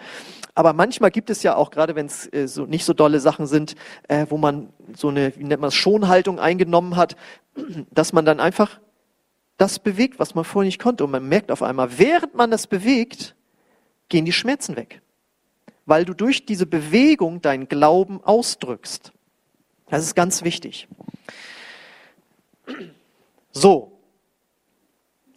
Aber 0.56 0.72
manchmal 0.72 1.10
gibt 1.10 1.30
es 1.30 1.42
ja 1.42 1.54
auch, 1.54 1.70
gerade 1.70 1.94
wenn 1.94 2.06
es 2.06 2.32
äh, 2.32 2.48
so 2.48 2.66
nicht 2.66 2.84
so 2.84 2.92
dolle 2.92 3.20
Sachen 3.20 3.46
sind, 3.46 3.76
äh, 4.08 4.26
wo 4.28 4.36
man 4.36 4.68
so 4.96 5.08
eine, 5.08 5.36
wie 5.36 5.44
nennt 5.44 5.60
man 5.60 5.68
es, 5.68 5.74
Schonhaltung 5.74 6.40
eingenommen 6.40 6.96
hat, 6.96 7.14
dass 7.92 8.12
man 8.12 8.24
dann 8.24 8.40
einfach 8.40 8.80
das 9.56 9.78
bewegt, 9.78 10.18
was 10.18 10.34
man 10.34 10.44
vorher 10.44 10.66
nicht 10.66 10.80
konnte. 10.80 11.04
Und 11.04 11.10
man 11.10 11.28
merkt 11.28 11.50
auf 11.50 11.62
einmal, 11.62 11.98
während 11.98 12.34
man 12.34 12.50
das 12.50 12.66
bewegt, 12.66 13.34
gehen 14.08 14.24
die 14.24 14.32
Schmerzen 14.32 14.76
weg. 14.76 15.00
Weil 15.86 16.04
du 16.04 16.14
durch 16.14 16.46
diese 16.46 16.66
Bewegung 16.66 17.42
deinen 17.42 17.68
Glauben 17.68 18.22
ausdrückst. 18.22 19.12
Das 19.88 20.02
ist 20.02 20.14
ganz 20.14 20.42
wichtig. 20.42 20.88
So, 23.52 23.92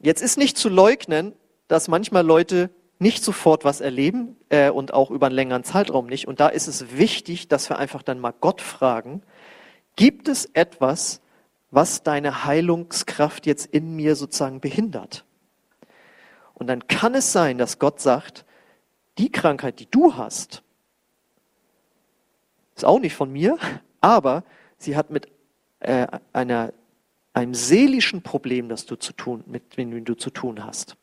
jetzt 0.01 0.21
ist 0.21 0.38
nicht 0.38 0.58
zu 0.58 0.69
leugnen, 0.69 1.34
dass 1.67 1.88
manchmal 1.88 2.25
Leute 2.25 2.69
nicht 2.99 3.23
sofort 3.23 3.65
was 3.65 3.82
erleben 3.82 4.38
äh, 4.49 4.69
und 4.69 4.93
auch 4.93 5.12
über 5.12 5.27
einen 5.27 5.36
längeren 5.36 5.63
Zeitraum 5.63 6.08
nicht. 6.08 6.27
Und 6.27 6.39
da 6.39 6.47
ist 6.47 6.67
es 6.67 6.97
wichtig, 6.97 7.47
dass 7.47 7.69
wir 7.69 7.77
einfach 7.77 8.01
dann 8.01 8.19
mal 8.19 8.34
Gott 8.39 8.62
fragen, 8.62 9.21
gibt 9.95 10.27
es 10.27 10.45
etwas, 10.53 11.21
was 11.71 12.03
deine 12.03 12.45
Heilungskraft 12.45 13.45
jetzt 13.45 13.65
in 13.67 13.95
mir 13.95 14.15
sozusagen 14.15 14.60
behindert? 14.60 15.25
Und 16.53 16.67
dann 16.67 16.88
kann 16.88 17.13
es 17.13 17.32
sein, 17.32 17.58
dass 17.58 17.80
Gott 17.80 17.99
sagt, 17.99 18.45
die 19.17 19.32
Krankheit, 19.32 19.80
die 19.80 19.89
du 19.89 20.15
hast, 20.15 20.63
ist 22.75 22.86
auch 22.86 22.99
nicht 22.99 23.15
von 23.15 23.32
mir, 23.32 23.58
aber 24.01 24.43
sie 24.77 24.95
hat 24.95 25.10
mit 25.10 25.27
äh, 25.80 26.08
einer, 26.34 26.73
einem 27.34 27.53
seelischen 27.53 28.21
Problem, 28.21 28.69
das 28.69 28.86
du 28.86 28.95
zu 28.95 29.13
tun, 29.13 29.43
mit 29.47 29.77
dem 29.77 30.06
du 30.06 30.15
zu 30.15 30.30
tun 30.30 30.63
hast. 30.63 30.95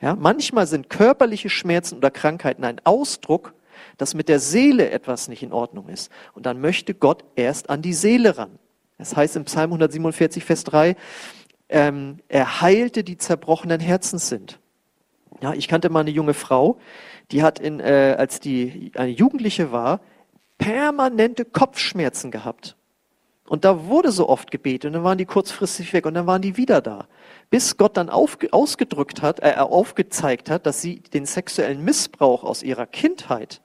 Ja, 0.00 0.16
manchmal 0.16 0.66
sind 0.66 0.88
körperliche 0.88 1.50
Schmerzen 1.50 1.96
oder 1.98 2.10
Krankheiten 2.10 2.64
ein 2.64 2.80
Ausdruck, 2.84 3.54
dass 3.98 4.14
mit 4.14 4.28
der 4.28 4.40
Seele 4.40 4.90
etwas 4.90 5.28
nicht 5.28 5.42
in 5.42 5.52
Ordnung 5.52 5.88
ist. 5.88 6.10
Und 6.32 6.46
dann 6.46 6.60
möchte 6.60 6.94
Gott 6.94 7.24
erst 7.36 7.70
an 7.70 7.82
die 7.82 7.92
Seele 7.92 8.38
ran. 8.38 8.58
Das 9.00 9.16
heißt 9.16 9.36
im 9.36 9.46
Psalm 9.46 9.70
147, 9.70 10.44
Vers 10.44 10.62
3, 10.64 10.94
ähm, 11.70 12.18
er 12.28 12.60
heilte 12.60 13.02
die 13.02 13.16
zerbrochenen 13.16 13.80
Herzens 13.80 14.28
sind. 14.28 14.60
Ja, 15.40 15.54
ich 15.54 15.68
kannte 15.68 15.88
mal 15.88 16.00
eine 16.00 16.10
junge 16.10 16.34
Frau, 16.34 16.78
die 17.30 17.42
hat 17.42 17.58
in, 17.58 17.80
äh, 17.80 18.14
als 18.18 18.40
die 18.40 18.92
eine 18.94 19.10
Jugendliche 19.10 19.72
war, 19.72 20.00
permanente 20.58 21.46
Kopfschmerzen 21.46 22.30
gehabt. 22.30 22.76
Und 23.48 23.64
da 23.64 23.86
wurde 23.86 24.12
so 24.12 24.28
oft 24.28 24.50
gebetet 24.50 24.86
und 24.86 24.92
dann 24.92 25.02
waren 25.02 25.16
die 25.16 25.24
kurzfristig 25.24 25.92
weg 25.94 26.04
und 26.04 26.14
dann 26.14 26.26
waren 26.26 26.42
die 26.42 26.58
wieder 26.58 26.82
da. 26.82 27.08
Bis 27.48 27.78
Gott 27.78 27.96
dann 27.96 28.10
auf, 28.10 28.36
ausgedrückt 28.52 29.22
hat, 29.22 29.40
äh, 29.40 29.54
aufgezeigt 29.56 30.50
hat, 30.50 30.66
dass 30.66 30.82
sie 30.82 31.00
den 31.00 31.24
sexuellen 31.24 31.82
Missbrauch 31.82 32.44
aus 32.44 32.62
ihrer 32.62 32.86
Kindheit, 32.86 33.62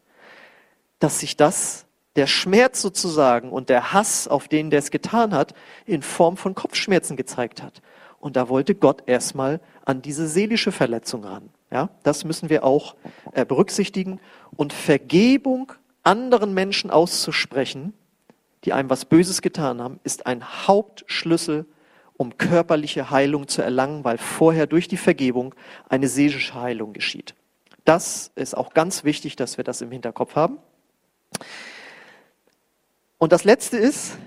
dass 0.99 1.19
sich 1.19 1.35
das, 1.35 1.84
der 2.15 2.27
Schmerz 2.27 2.81
sozusagen 2.81 3.49
und 3.49 3.69
der 3.69 3.93
Hass 3.93 4.27
auf 4.27 4.47
den, 4.47 4.69
der 4.69 4.79
es 4.79 4.91
getan 4.91 5.33
hat, 5.33 5.53
in 5.85 6.01
Form 6.01 6.37
von 6.37 6.55
Kopfschmerzen 6.55 7.17
gezeigt 7.17 7.61
hat. 7.61 7.81
Und 8.19 8.35
da 8.35 8.49
wollte 8.49 8.73
Gott 8.73 9.03
erstmal 9.05 9.59
an 9.83 10.01
diese 10.01 10.27
seelische 10.27 10.71
Verletzung 10.71 11.23
ran. 11.25 11.49
Ja, 11.71 11.89
das 12.03 12.23
müssen 12.23 12.49
wir 12.49 12.63
auch 12.63 12.95
äh, 13.33 13.45
berücksichtigen. 13.45 14.19
Und 14.55 14.73
Vergebung 14.73 15.73
anderen 16.03 16.53
Menschen 16.53 16.89
auszusprechen, 16.89 17.93
die 18.63 18.73
einem 18.73 18.89
was 18.89 19.05
Böses 19.05 19.41
getan 19.41 19.81
haben, 19.81 19.99
ist 20.03 20.25
ein 20.25 20.43
Hauptschlüssel, 20.67 21.65
um 22.17 22.37
körperliche 22.37 23.11
Heilung 23.11 23.47
zu 23.47 23.61
erlangen, 23.61 24.03
weil 24.03 24.17
vorher 24.17 24.67
durch 24.67 24.87
die 24.87 24.97
Vergebung 24.97 25.53
eine 25.89 26.07
seelische 26.07 26.53
Heilung 26.53 26.93
geschieht. 26.93 27.35
Das 27.83 28.31
ist 28.35 28.55
auch 28.55 28.73
ganz 28.73 29.03
wichtig, 29.03 29.35
dass 29.35 29.57
wir 29.57 29.63
das 29.63 29.81
im 29.81 29.91
Hinterkopf 29.91 30.35
haben. 30.35 30.57
Und 33.25 33.31
das 33.31 33.43
Letzte 33.43 33.77
ist, 33.77 34.19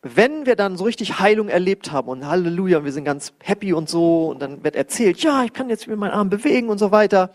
wenn 0.00 0.46
wir 0.46 0.56
dann 0.56 0.78
so 0.78 0.84
richtig 0.84 1.20
Heilung 1.20 1.50
erlebt 1.50 1.92
haben 1.92 2.08
und 2.08 2.26
Halleluja, 2.26 2.82
wir 2.82 2.90
sind 2.90 3.04
ganz 3.04 3.34
happy 3.40 3.74
und 3.74 3.90
so, 3.90 4.28
und 4.30 4.40
dann 4.40 4.64
wird 4.64 4.74
erzählt, 4.74 5.22
ja, 5.22 5.44
ich 5.44 5.52
kann 5.52 5.68
jetzt 5.68 5.86
wieder 5.86 5.98
meinen 5.98 6.12
Arm 6.12 6.30
bewegen 6.30 6.70
und 6.70 6.78
so 6.78 6.92
weiter, 6.92 7.34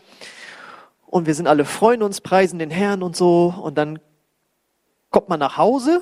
und 1.06 1.28
wir 1.28 1.36
sind 1.36 1.46
alle 1.46 1.66
freuen 1.66 2.02
uns, 2.02 2.20
preisen 2.20 2.58
den 2.58 2.72
Herrn 2.72 3.04
und 3.04 3.16
so, 3.16 3.54
und 3.62 3.78
dann 3.78 4.00
kommt 5.12 5.30
man 5.30 5.40
nach 5.40 5.56
Hause 5.58 6.02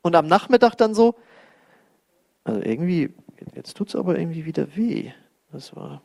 und 0.00 0.16
am 0.16 0.26
Nachmittag 0.26 0.74
dann 0.74 0.92
so, 0.92 1.14
also 2.42 2.60
irgendwie, 2.62 3.14
jetzt 3.54 3.76
tut's 3.76 3.94
aber 3.94 4.18
irgendwie 4.18 4.44
wieder 4.44 4.74
weh. 4.74 5.12
Das 5.52 5.76
war 5.76 6.02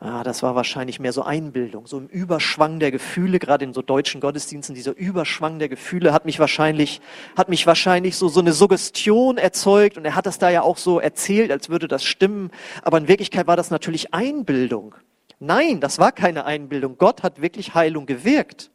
Ah, 0.00 0.22
das 0.22 0.44
war 0.44 0.54
wahrscheinlich 0.54 1.00
mehr 1.00 1.12
so 1.12 1.22
Einbildung, 1.24 1.88
so 1.88 1.98
im 1.98 2.06
Überschwang 2.06 2.78
der 2.78 2.92
Gefühle, 2.92 3.40
gerade 3.40 3.64
in 3.64 3.72
so 3.72 3.82
deutschen 3.82 4.20
Gottesdiensten, 4.20 4.76
dieser 4.76 4.96
Überschwang 4.96 5.58
der 5.58 5.68
Gefühle 5.68 6.12
hat 6.12 6.24
mich 6.24 6.38
wahrscheinlich, 6.38 7.00
hat 7.36 7.48
mich 7.48 7.66
wahrscheinlich 7.66 8.14
so, 8.14 8.28
so 8.28 8.38
eine 8.38 8.52
Suggestion 8.52 9.38
erzeugt 9.38 9.96
und 9.98 10.04
er 10.04 10.14
hat 10.14 10.26
das 10.26 10.38
da 10.38 10.50
ja 10.50 10.62
auch 10.62 10.76
so 10.76 11.00
erzählt, 11.00 11.50
als 11.50 11.68
würde 11.68 11.88
das 11.88 12.04
stimmen, 12.04 12.52
aber 12.82 12.98
in 12.98 13.08
Wirklichkeit 13.08 13.48
war 13.48 13.56
das 13.56 13.72
natürlich 13.72 14.14
Einbildung. 14.14 14.94
Nein, 15.40 15.80
das 15.80 15.98
war 15.98 16.12
keine 16.12 16.44
Einbildung. 16.44 16.96
Gott 16.96 17.24
hat 17.24 17.42
wirklich 17.42 17.74
Heilung 17.74 18.06
gewirkt. 18.06 18.70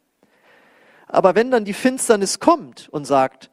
Aber 1.08 1.36
wenn 1.36 1.52
dann 1.52 1.64
die 1.64 1.74
Finsternis 1.74 2.40
kommt 2.42 2.90
und 2.90 3.06
sagt, 3.06 3.50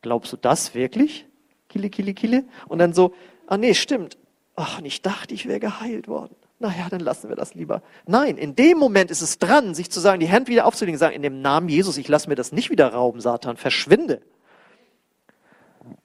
glaubst 0.00 0.32
du 0.32 0.36
das 0.36 0.74
wirklich? 0.74 1.26
Kille, 1.68 1.90
kille, 1.90 2.14
kille. 2.14 2.44
Und 2.68 2.78
dann 2.78 2.92
so, 2.92 3.14
ah 3.46 3.56
nee, 3.56 3.74
stimmt. 3.74 4.16
Ach, 4.54 4.78
und 4.78 4.84
ich 4.84 5.02
dachte, 5.02 5.34
ich 5.34 5.46
wäre 5.46 5.60
geheilt 5.60 6.06
worden 6.06 6.34
naja, 6.60 6.88
dann 6.90 7.00
lassen 7.00 7.30
wir 7.30 7.36
das 7.36 7.54
lieber. 7.54 7.82
Nein, 8.06 8.36
in 8.36 8.54
dem 8.54 8.76
Moment 8.76 9.10
ist 9.10 9.22
es 9.22 9.38
dran, 9.38 9.74
sich 9.74 9.90
zu 9.90 9.98
sagen, 9.98 10.20
die 10.20 10.30
Hand 10.30 10.46
wieder 10.46 10.66
aufzulegen, 10.66 10.98
sagen, 10.98 11.16
in 11.16 11.22
dem 11.22 11.40
Namen 11.40 11.70
Jesus, 11.70 11.96
ich 11.96 12.06
lasse 12.06 12.28
mir 12.28 12.34
das 12.34 12.52
nicht 12.52 12.68
wieder 12.68 12.92
rauben, 12.92 13.22
Satan, 13.22 13.56
verschwinde. 13.56 14.20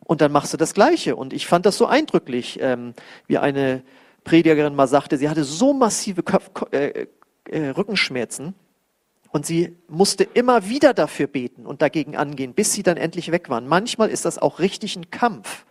Und 0.05 0.21
dann 0.21 0.31
machst 0.31 0.53
du 0.53 0.57
das 0.57 0.73
Gleiche. 0.73 1.17
Und 1.17 1.33
ich 1.33 1.45
fand 1.45 1.65
das 1.65 1.77
so 1.77 1.87
eindrücklich, 1.87 2.59
ähm, 2.61 2.93
wie 3.27 3.37
eine 3.37 3.83
Predigerin 4.23 4.75
mal 4.75 4.87
sagte, 4.87 5.17
sie 5.17 5.27
hatte 5.27 5.43
so 5.43 5.73
massive 5.73 6.23
Köpf 6.23 6.49
äh, 6.71 7.07
äh, 7.49 7.69
Rückenschmerzen 7.69 8.55
und 9.31 9.45
sie 9.45 9.75
musste 9.89 10.23
immer 10.23 10.69
wieder 10.69 10.93
dafür 10.93 11.27
beten 11.27 11.65
und 11.65 11.81
dagegen 11.81 12.15
angehen, 12.15 12.53
bis 12.53 12.71
sie 12.71 12.81
dann 12.81 12.95
endlich 12.95 13.31
weg 13.33 13.49
waren. 13.49 13.67
Manchmal 13.67 14.09
ist 14.09 14.23
das 14.23 14.37
auch 14.37 14.59
richtig 14.59 14.95
ein 14.95 15.11
Kampf. 15.11 15.65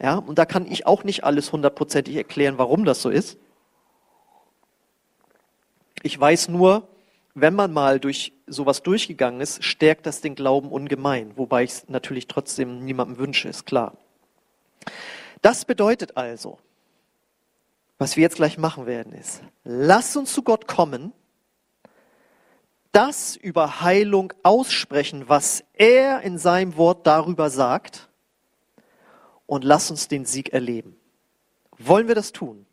Ja, 0.00 0.16
und 0.16 0.38
da 0.38 0.46
kann 0.46 0.66
ich 0.66 0.86
auch 0.86 1.04
nicht 1.04 1.24
alles 1.24 1.52
hundertprozentig 1.52 2.16
erklären, 2.16 2.56
warum 2.56 2.86
das 2.86 3.02
so 3.02 3.10
ist. 3.10 3.38
Ich 6.04 6.20
weiß 6.20 6.48
nur, 6.48 6.86
wenn 7.34 7.54
man 7.54 7.72
mal 7.72 7.98
durch 7.98 8.34
sowas 8.46 8.82
durchgegangen 8.82 9.40
ist, 9.40 9.64
stärkt 9.64 10.04
das 10.04 10.20
den 10.20 10.34
Glauben 10.34 10.68
ungemein, 10.68 11.34
wobei 11.38 11.64
ich 11.64 11.70
es 11.70 11.88
natürlich 11.88 12.26
trotzdem 12.26 12.84
niemandem 12.84 13.16
wünsche, 13.16 13.48
ist 13.48 13.64
klar. 13.64 13.96
Das 15.40 15.64
bedeutet 15.64 16.18
also, 16.18 16.58
was 17.96 18.16
wir 18.16 18.22
jetzt 18.22 18.36
gleich 18.36 18.58
machen 18.58 18.84
werden, 18.84 19.14
ist, 19.14 19.40
lass 19.64 20.14
uns 20.14 20.34
zu 20.34 20.42
Gott 20.42 20.68
kommen, 20.68 21.14
das 22.92 23.34
über 23.34 23.80
Heilung 23.80 24.34
aussprechen, 24.42 25.26
was 25.26 25.64
er 25.72 26.20
in 26.20 26.36
seinem 26.36 26.76
Wort 26.76 27.06
darüber 27.06 27.48
sagt, 27.48 28.10
und 29.46 29.64
lass 29.64 29.90
uns 29.90 30.08
den 30.08 30.26
Sieg 30.26 30.52
erleben. 30.52 30.96
Wollen 31.78 32.08
wir 32.08 32.14
das 32.14 32.32
tun? 32.32 32.66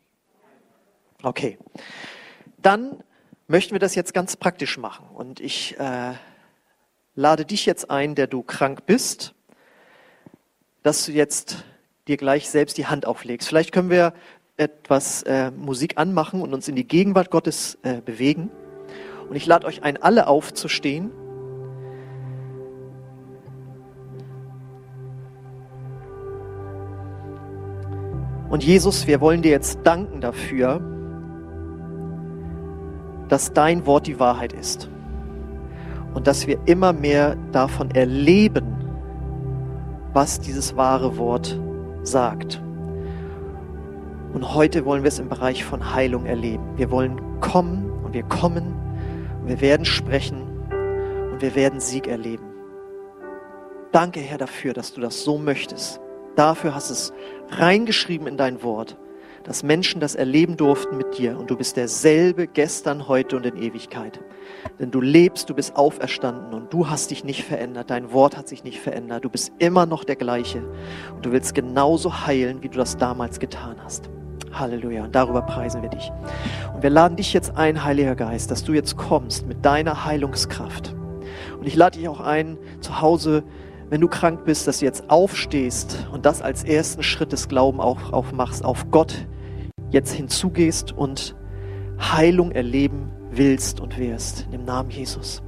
Okay. 1.22 1.58
Dann 2.58 3.02
möchten 3.48 3.72
wir 3.72 3.80
das 3.80 3.94
jetzt 3.94 4.14
ganz 4.14 4.36
praktisch 4.36 4.78
machen. 4.78 5.06
Und 5.14 5.40
ich 5.40 5.78
äh, 5.78 6.14
lade 7.14 7.44
dich 7.44 7.66
jetzt 7.66 7.90
ein, 7.90 8.14
der 8.14 8.26
du 8.26 8.42
krank 8.42 8.86
bist, 8.86 9.34
dass 10.82 11.06
du 11.06 11.12
jetzt 11.12 11.64
dir 12.08 12.16
gleich 12.16 12.48
selbst 12.48 12.78
die 12.78 12.86
Hand 12.86 13.06
auflegst. 13.06 13.48
Vielleicht 13.48 13.72
können 13.72 13.90
wir 13.90 14.14
etwas 14.56 15.22
äh, 15.22 15.50
Musik 15.50 15.98
anmachen 15.98 16.42
und 16.42 16.52
uns 16.54 16.68
in 16.68 16.76
die 16.76 16.86
Gegenwart 16.86 17.30
Gottes 17.30 17.78
äh, 17.82 18.00
bewegen. 18.00 18.50
Und 19.28 19.36
ich 19.36 19.46
lade 19.46 19.66
euch 19.66 19.82
ein, 19.82 20.02
alle 20.02 20.26
aufzustehen. 20.26 21.10
Und 28.50 28.62
Jesus, 28.62 29.06
wir 29.06 29.22
wollen 29.22 29.40
dir 29.40 29.50
jetzt 29.50 29.78
danken 29.84 30.20
dafür, 30.20 31.01
dass 33.32 33.54
dein 33.54 33.86
Wort 33.86 34.06
die 34.06 34.20
Wahrheit 34.20 34.52
ist 34.52 34.90
und 36.12 36.26
dass 36.26 36.46
wir 36.46 36.58
immer 36.66 36.92
mehr 36.92 37.34
davon 37.50 37.90
erleben, 37.90 38.76
was 40.12 40.38
dieses 40.38 40.76
wahre 40.76 41.16
Wort 41.16 41.58
sagt. 42.02 42.62
Und 44.34 44.54
heute 44.54 44.84
wollen 44.84 45.02
wir 45.02 45.08
es 45.08 45.18
im 45.18 45.30
Bereich 45.30 45.64
von 45.64 45.94
Heilung 45.94 46.26
erleben. 46.26 46.62
Wir 46.76 46.90
wollen 46.90 47.40
kommen 47.40 47.90
und 48.04 48.12
wir 48.12 48.24
kommen 48.24 48.74
und 49.40 49.48
wir 49.48 49.62
werden 49.62 49.86
sprechen 49.86 50.42
und 51.32 51.40
wir 51.40 51.54
werden 51.54 51.80
Sieg 51.80 52.08
erleben. 52.08 52.44
Danke, 53.92 54.20
Herr, 54.20 54.36
dafür, 54.36 54.74
dass 54.74 54.92
du 54.92 55.00
das 55.00 55.24
so 55.24 55.38
möchtest. 55.38 56.02
Dafür 56.36 56.74
hast 56.74 56.90
du 56.90 56.92
es 56.92 57.14
reingeschrieben 57.48 58.26
in 58.26 58.36
dein 58.36 58.62
Wort 58.62 58.98
dass 59.44 59.62
Menschen 59.62 60.00
das 60.00 60.14
erleben 60.14 60.56
durften 60.56 60.96
mit 60.96 61.18
dir. 61.18 61.38
Und 61.38 61.50
du 61.50 61.56
bist 61.56 61.76
derselbe 61.76 62.46
gestern, 62.46 63.08
heute 63.08 63.36
und 63.36 63.46
in 63.46 63.56
Ewigkeit. 63.56 64.20
Denn 64.78 64.90
du 64.90 65.00
lebst, 65.00 65.50
du 65.50 65.54
bist 65.54 65.76
auferstanden 65.76 66.54
und 66.54 66.72
du 66.72 66.88
hast 66.88 67.10
dich 67.10 67.24
nicht 67.24 67.44
verändert. 67.44 67.90
Dein 67.90 68.12
Wort 68.12 68.36
hat 68.36 68.48
sich 68.48 68.64
nicht 68.64 68.80
verändert. 68.80 69.24
Du 69.24 69.30
bist 69.30 69.52
immer 69.58 69.86
noch 69.86 70.04
der 70.04 70.16
gleiche. 70.16 70.62
Und 71.14 71.24
du 71.26 71.32
willst 71.32 71.54
genauso 71.54 72.26
heilen, 72.26 72.62
wie 72.62 72.68
du 72.68 72.78
das 72.78 72.96
damals 72.96 73.38
getan 73.38 73.76
hast. 73.82 74.08
Halleluja. 74.52 75.04
Und 75.04 75.14
darüber 75.14 75.42
preisen 75.42 75.82
wir 75.82 75.90
dich. 75.90 76.10
Und 76.74 76.82
wir 76.82 76.90
laden 76.90 77.16
dich 77.16 77.32
jetzt 77.32 77.56
ein, 77.56 77.84
Heiliger 77.84 78.14
Geist, 78.14 78.50
dass 78.50 78.64
du 78.64 78.72
jetzt 78.72 78.96
kommst 78.96 79.46
mit 79.46 79.64
deiner 79.64 80.04
Heilungskraft. 80.04 80.94
Und 81.58 81.66
ich 81.66 81.76
lade 81.76 81.98
dich 81.98 82.08
auch 82.08 82.20
ein, 82.20 82.58
zu 82.80 83.00
Hause 83.00 83.44
wenn 83.92 84.00
du 84.00 84.08
krank 84.08 84.46
bist, 84.46 84.66
dass 84.66 84.78
du 84.78 84.86
jetzt 84.86 85.10
aufstehst 85.10 86.08
und 86.12 86.24
das 86.24 86.40
als 86.40 86.64
ersten 86.64 87.02
Schritt 87.02 87.30
des 87.30 87.48
Glaubens 87.48 87.82
auch, 87.82 88.14
auch 88.14 88.32
machst, 88.32 88.64
auf 88.64 88.90
Gott 88.90 89.26
jetzt 89.90 90.14
hinzugehst 90.14 90.92
und 90.92 91.36
Heilung 92.00 92.52
erleben 92.52 93.12
willst 93.32 93.80
und 93.80 93.98
wirst. 93.98 94.50
Dem 94.50 94.64
Namen 94.64 94.88
Jesus. 94.88 95.42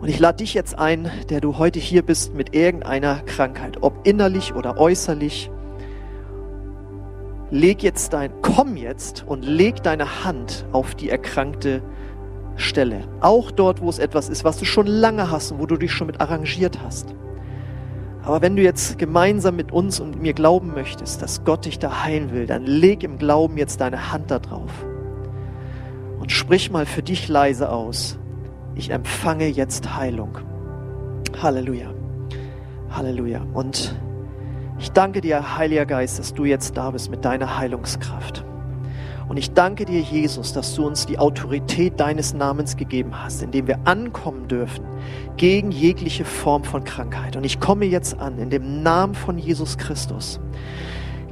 Und 0.00 0.08
ich 0.08 0.20
lade 0.20 0.36
dich 0.36 0.54
jetzt 0.54 0.78
ein, 0.78 1.10
der 1.30 1.40
du 1.40 1.58
heute 1.58 1.80
hier 1.80 2.02
bist 2.02 2.32
mit 2.32 2.54
irgendeiner 2.54 3.16
Krankheit, 3.22 3.78
ob 3.80 4.06
innerlich 4.06 4.54
oder 4.54 4.78
äußerlich. 4.78 5.50
Leg 7.50 7.82
jetzt 7.82 8.12
dein, 8.12 8.30
komm 8.40 8.76
jetzt 8.76 9.24
und 9.26 9.44
leg 9.44 9.82
deine 9.82 10.24
Hand 10.24 10.64
auf 10.70 10.94
die 10.94 11.10
erkrankte 11.10 11.82
Stelle. 12.54 13.00
Auch 13.20 13.50
dort, 13.50 13.80
wo 13.80 13.88
es 13.88 13.98
etwas 13.98 14.28
ist, 14.28 14.44
was 14.44 14.58
du 14.58 14.64
schon 14.64 14.86
lange 14.86 15.28
hast 15.32 15.50
und 15.50 15.58
wo 15.58 15.66
du 15.66 15.76
dich 15.76 15.90
schon 15.90 16.06
mit 16.06 16.20
arrangiert 16.20 16.78
hast. 16.84 17.16
Aber 18.24 18.40
wenn 18.40 18.54
du 18.54 18.62
jetzt 18.62 18.98
gemeinsam 18.98 19.56
mit 19.56 19.72
uns 19.72 19.98
und 19.98 20.20
mir 20.20 20.32
glauben 20.32 20.72
möchtest, 20.74 21.22
dass 21.22 21.44
Gott 21.44 21.64
dich 21.64 21.78
da 21.78 22.04
heilen 22.04 22.32
will, 22.32 22.46
dann 22.46 22.64
leg 22.64 23.02
im 23.02 23.18
Glauben 23.18 23.56
jetzt 23.56 23.80
deine 23.80 24.12
Hand 24.12 24.30
da 24.30 24.38
drauf 24.38 24.70
und 26.22 26.30
sprich 26.30 26.70
mal 26.70 26.86
für 26.86 27.02
dich 27.02 27.26
leise 27.26 27.68
aus. 27.68 28.16
Ich 28.76 28.90
empfange 28.90 29.48
jetzt 29.48 29.96
Heilung. 29.96 30.38
Halleluja. 31.42 31.92
Halleluja. 32.90 33.44
Und 33.52 33.98
ich 34.78 34.92
danke 34.92 35.20
dir, 35.20 35.58
Heiliger 35.58 35.84
Geist, 35.84 36.20
dass 36.20 36.32
du 36.32 36.44
jetzt 36.44 36.76
da 36.76 36.92
bist 36.92 37.10
mit 37.10 37.24
deiner 37.24 37.58
Heilungskraft. 37.58 38.44
Und 39.32 39.38
ich 39.38 39.54
danke 39.54 39.86
dir, 39.86 40.02
Jesus, 40.02 40.52
dass 40.52 40.74
du 40.74 40.86
uns 40.86 41.06
die 41.06 41.18
Autorität 41.18 41.98
deines 41.98 42.34
Namens 42.34 42.76
gegeben 42.76 43.12
hast, 43.24 43.42
indem 43.42 43.66
wir 43.66 43.78
ankommen 43.86 44.46
dürfen 44.46 44.84
gegen 45.38 45.70
jegliche 45.70 46.26
Form 46.26 46.64
von 46.64 46.84
Krankheit. 46.84 47.34
Und 47.34 47.44
ich 47.44 47.58
komme 47.58 47.86
jetzt 47.86 48.18
an 48.18 48.38
in 48.38 48.50
dem 48.50 48.82
Namen 48.82 49.14
von 49.14 49.38
Jesus 49.38 49.78
Christus 49.78 50.38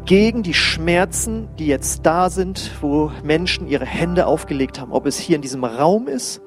gegen 0.07 0.43
die 0.43 0.55
Schmerzen, 0.55 1.49
die 1.59 1.67
jetzt 1.67 2.07
da 2.07 2.31
sind, 2.31 2.71
wo 2.81 3.13
Menschen 3.23 3.69
ihre 3.69 3.85
Hände 3.85 4.27
aufgelegt 4.27 4.81
haben, 4.81 4.93
ob 4.93 5.05
es 5.05 5.19
hier 5.19 5.37
in 5.37 5.43
diesem 5.43 5.63
Raum 5.63 6.09
ist 6.09 6.41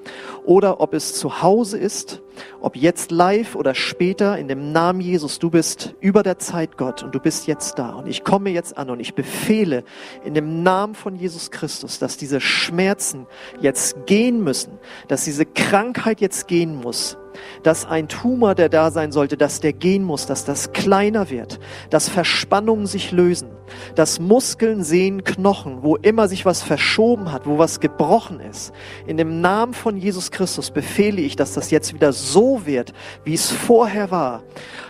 oder 0.46 0.80
ob 0.82 0.94
es 0.94 1.14
zu 1.16 1.42
Hause 1.42 1.78
ist, 1.78 2.22
ob 2.62 2.76
jetzt 2.76 3.12
live 3.12 3.56
oder 3.56 3.76
später, 3.76 4.38
in 4.38 4.48
dem 4.48 4.72
Namen 4.72 5.02
Jesus, 5.02 5.40
du 5.40 5.50
bist 5.50 5.96
über 6.00 6.24
der 6.24 6.40
Zeit 6.40 6.78
Gott 6.78 7.04
und 7.04 7.14
du 7.14 7.20
bist 7.20 7.48
jetzt 7.48 7.78
da. 7.78 7.92
Und 7.92 8.08
ich 8.08 8.24
komme 8.24 8.50
jetzt 8.50 8.78
an 8.78 8.90
und 8.90 9.00
ich 9.00 9.14
befehle 9.14 9.84
in 10.24 10.34
dem 10.34 10.64
Namen 10.64 10.96
von 10.96 11.16
Jesus 11.16 11.52
Christus, 11.52 12.00
dass 12.00 12.18
diese 12.18 12.42
Schmerzen 12.42 13.28
jetzt 13.60 14.06
gehen 14.06 14.44
müssen, 14.44 14.80
dass 15.08 15.26
diese 15.26 15.46
Krankheit 15.46 16.22
jetzt 16.22 16.48
gehen 16.48 16.76
muss, 16.76 17.18
dass 17.64 17.86
ein 17.86 18.08
Tumor, 18.08 18.56
der 18.56 18.70
da 18.70 18.92
sein 18.92 19.12
sollte, 19.12 19.38
dass 19.38 19.60
der 19.60 19.74
gehen 19.74 20.04
muss, 20.04 20.26
dass 20.26 20.46
das 20.46 20.72
kleiner 20.72 21.30
wird, 21.30 21.60
dass 21.90 22.10
Verspannungen 22.10 22.86
sich 22.86 23.12
lösen, 23.12 23.50
dass 23.96 24.20
Muskeln, 24.20 24.84
Sehnen, 24.84 25.24
Knochen, 25.24 25.84
wo 25.84 25.96
immer 25.96 26.28
sich 26.28 26.46
was 26.46 26.62
verschoben 26.62 27.32
hat, 27.32 27.46
wo 27.46 27.58
was 27.58 27.80
gebrochen 27.80 28.40
ist. 28.40 28.74
In 29.08 29.18
dem 29.18 29.42
Namen 29.42 29.74
von 29.74 29.98
Jesus 29.98 30.32
Christus 30.32 30.72
befehle 30.72 31.22
ich, 31.22 31.36
dass 31.36 31.54
das 31.54 31.72
jetzt 31.72 31.94
wieder 31.94 32.14
so 32.14 32.66
wird, 32.66 32.94
wie 33.24 33.34
es 33.34 33.52
vorher 33.52 34.12
war. 34.12 34.44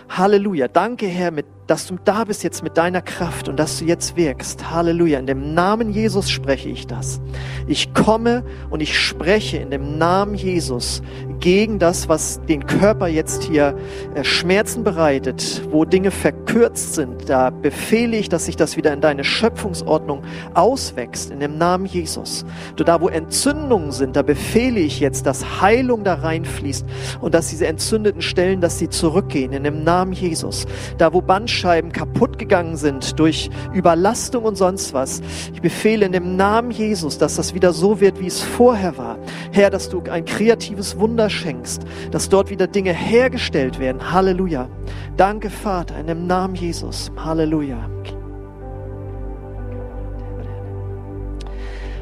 Halleluja. 0.08 0.68
Danke, 0.68 1.06
Herr, 1.06 1.30
mit 1.30 1.46
dass 1.66 1.86
du 1.86 1.96
da 2.04 2.24
bist 2.24 2.44
jetzt 2.44 2.62
mit 2.62 2.76
deiner 2.76 3.00
Kraft 3.00 3.48
und 3.48 3.58
dass 3.58 3.78
du 3.78 3.84
jetzt 3.86 4.16
wirkst. 4.16 4.70
Halleluja. 4.70 5.18
In 5.18 5.26
dem 5.26 5.54
Namen 5.54 5.90
Jesus 5.90 6.30
spreche 6.30 6.68
ich 6.68 6.86
das. 6.86 7.20
Ich 7.66 7.94
komme 7.94 8.44
und 8.68 8.80
ich 8.80 8.98
spreche 8.98 9.56
in 9.56 9.70
dem 9.70 9.96
Namen 9.96 10.34
Jesus 10.34 11.02
gegen 11.40 11.78
das, 11.78 12.08
was 12.08 12.40
den 12.48 12.66
Körper 12.66 13.08
jetzt 13.08 13.44
hier 13.44 13.76
äh, 14.14 14.24
Schmerzen 14.24 14.84
bereitet, 14.84 15.62
wo 15.70 15.84
Dinge 15.84 16.10
verkürzt 16.10 16.94
sind. 16.94 17.28
Da 17.28 17.50
befehle 17.50 18.16
ich, 18.16 18.28
dass 18.28 18.46
sich 18.46 18.56
das 18.56 18.76
wieder 18.76 18.92
in 18.92 19.00
deine 19.00 19.24
Schöpfungsordnung 19.24 20.22
auswächst. 20.52 21.30
In 21.30 21.40
dem 21.40 21.56
Namen 21.56 21.86
Jesus. 21.86 22.44
Du 22.76 22.84
da, 22.84 23.00
wo 23.00 23.08
Entzündungen 23.08 23.92
sind, 23.92 24.16
da 24.16 24.22
befehle 24.22 24.80
ich 24.80 25.00
jetzt, 25.00 25.26
dass 25.26 25.60
Heilung 25.62 26.04
da 26.04 26.14
reinfließt 26.14 26.84
und 27.20 27.34
dass 27.34 27.48
diese 27.48 27.66
entzündeten 27.66 28.22
Stellen, 28.22 28.60
dass 28.60 28.78
sie 28.78 28.90
zurückgehen. 28.90 29.52
In 29.52 29.64
dem 29.64 29.82
Namen 29.82 30.12
Jesus. 30.12 30.66
Da, 30.98 31.12
wo 31.12 31.22
Bandscheiben 31.22 31.53
Bandscheiben 31.54 31.92
kaputt 31.92 32.36
gegangen 32.36 32.76
sind 32.76 33.16
durch 33.20 33.48
Überlastung 33.72 34.42
und 34.42 34.56
sonst 34.56 34.92
was. 34.92 35.22
Ich 35.52 35.62
befehle 35.62 36.04
in 36.04 36.10
dem 36.10 36.34
Namen 36.34 36.72
Jesus, 36.72 37.16
dass 37.16 37.36
das 37.36 37.54
wieder 37.54 37.72
so 37.72 38.00
wird, 38.00 38.20
wie 38.20 38.26
es 38.26 38.42
vorher 38.42 38.98
war. 38.98 39.18
Herr, 39.52 39.70
dass 39.70 39.88
du 39.88 40.02
ein 40.10 40.24
kreatives 40.24 40.98
Wunder 40.98 41.30
schenkst, 41.30 41.82
dass 42.10 42.28
dort 42.28 42.50
wieder 42.50 42.66
Dinge 42.66 42.92
hergestellt 42.92 43.78
werden. 43.78 44.12
Halleluja. 44.12 44.68
Danke, 45.16 45.48
Vater, 45.48 45.96
in 46.00 46.08
dem 46.08 46.26
Namen 46.26 46.56
Jesus. 46.56 47.12
Halleluja. 47.16 47.88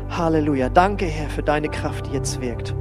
Halleluja. 0.08 0.70
Danke, 0.70 1.04
Herr, 1.04 1.28
für 1.28 1.42
deine 1.42 1.68
Kraft, 1.68 2.06
die 2.06 2.12
jetzt 2.12 2.40
wirkt. 2.40 2.74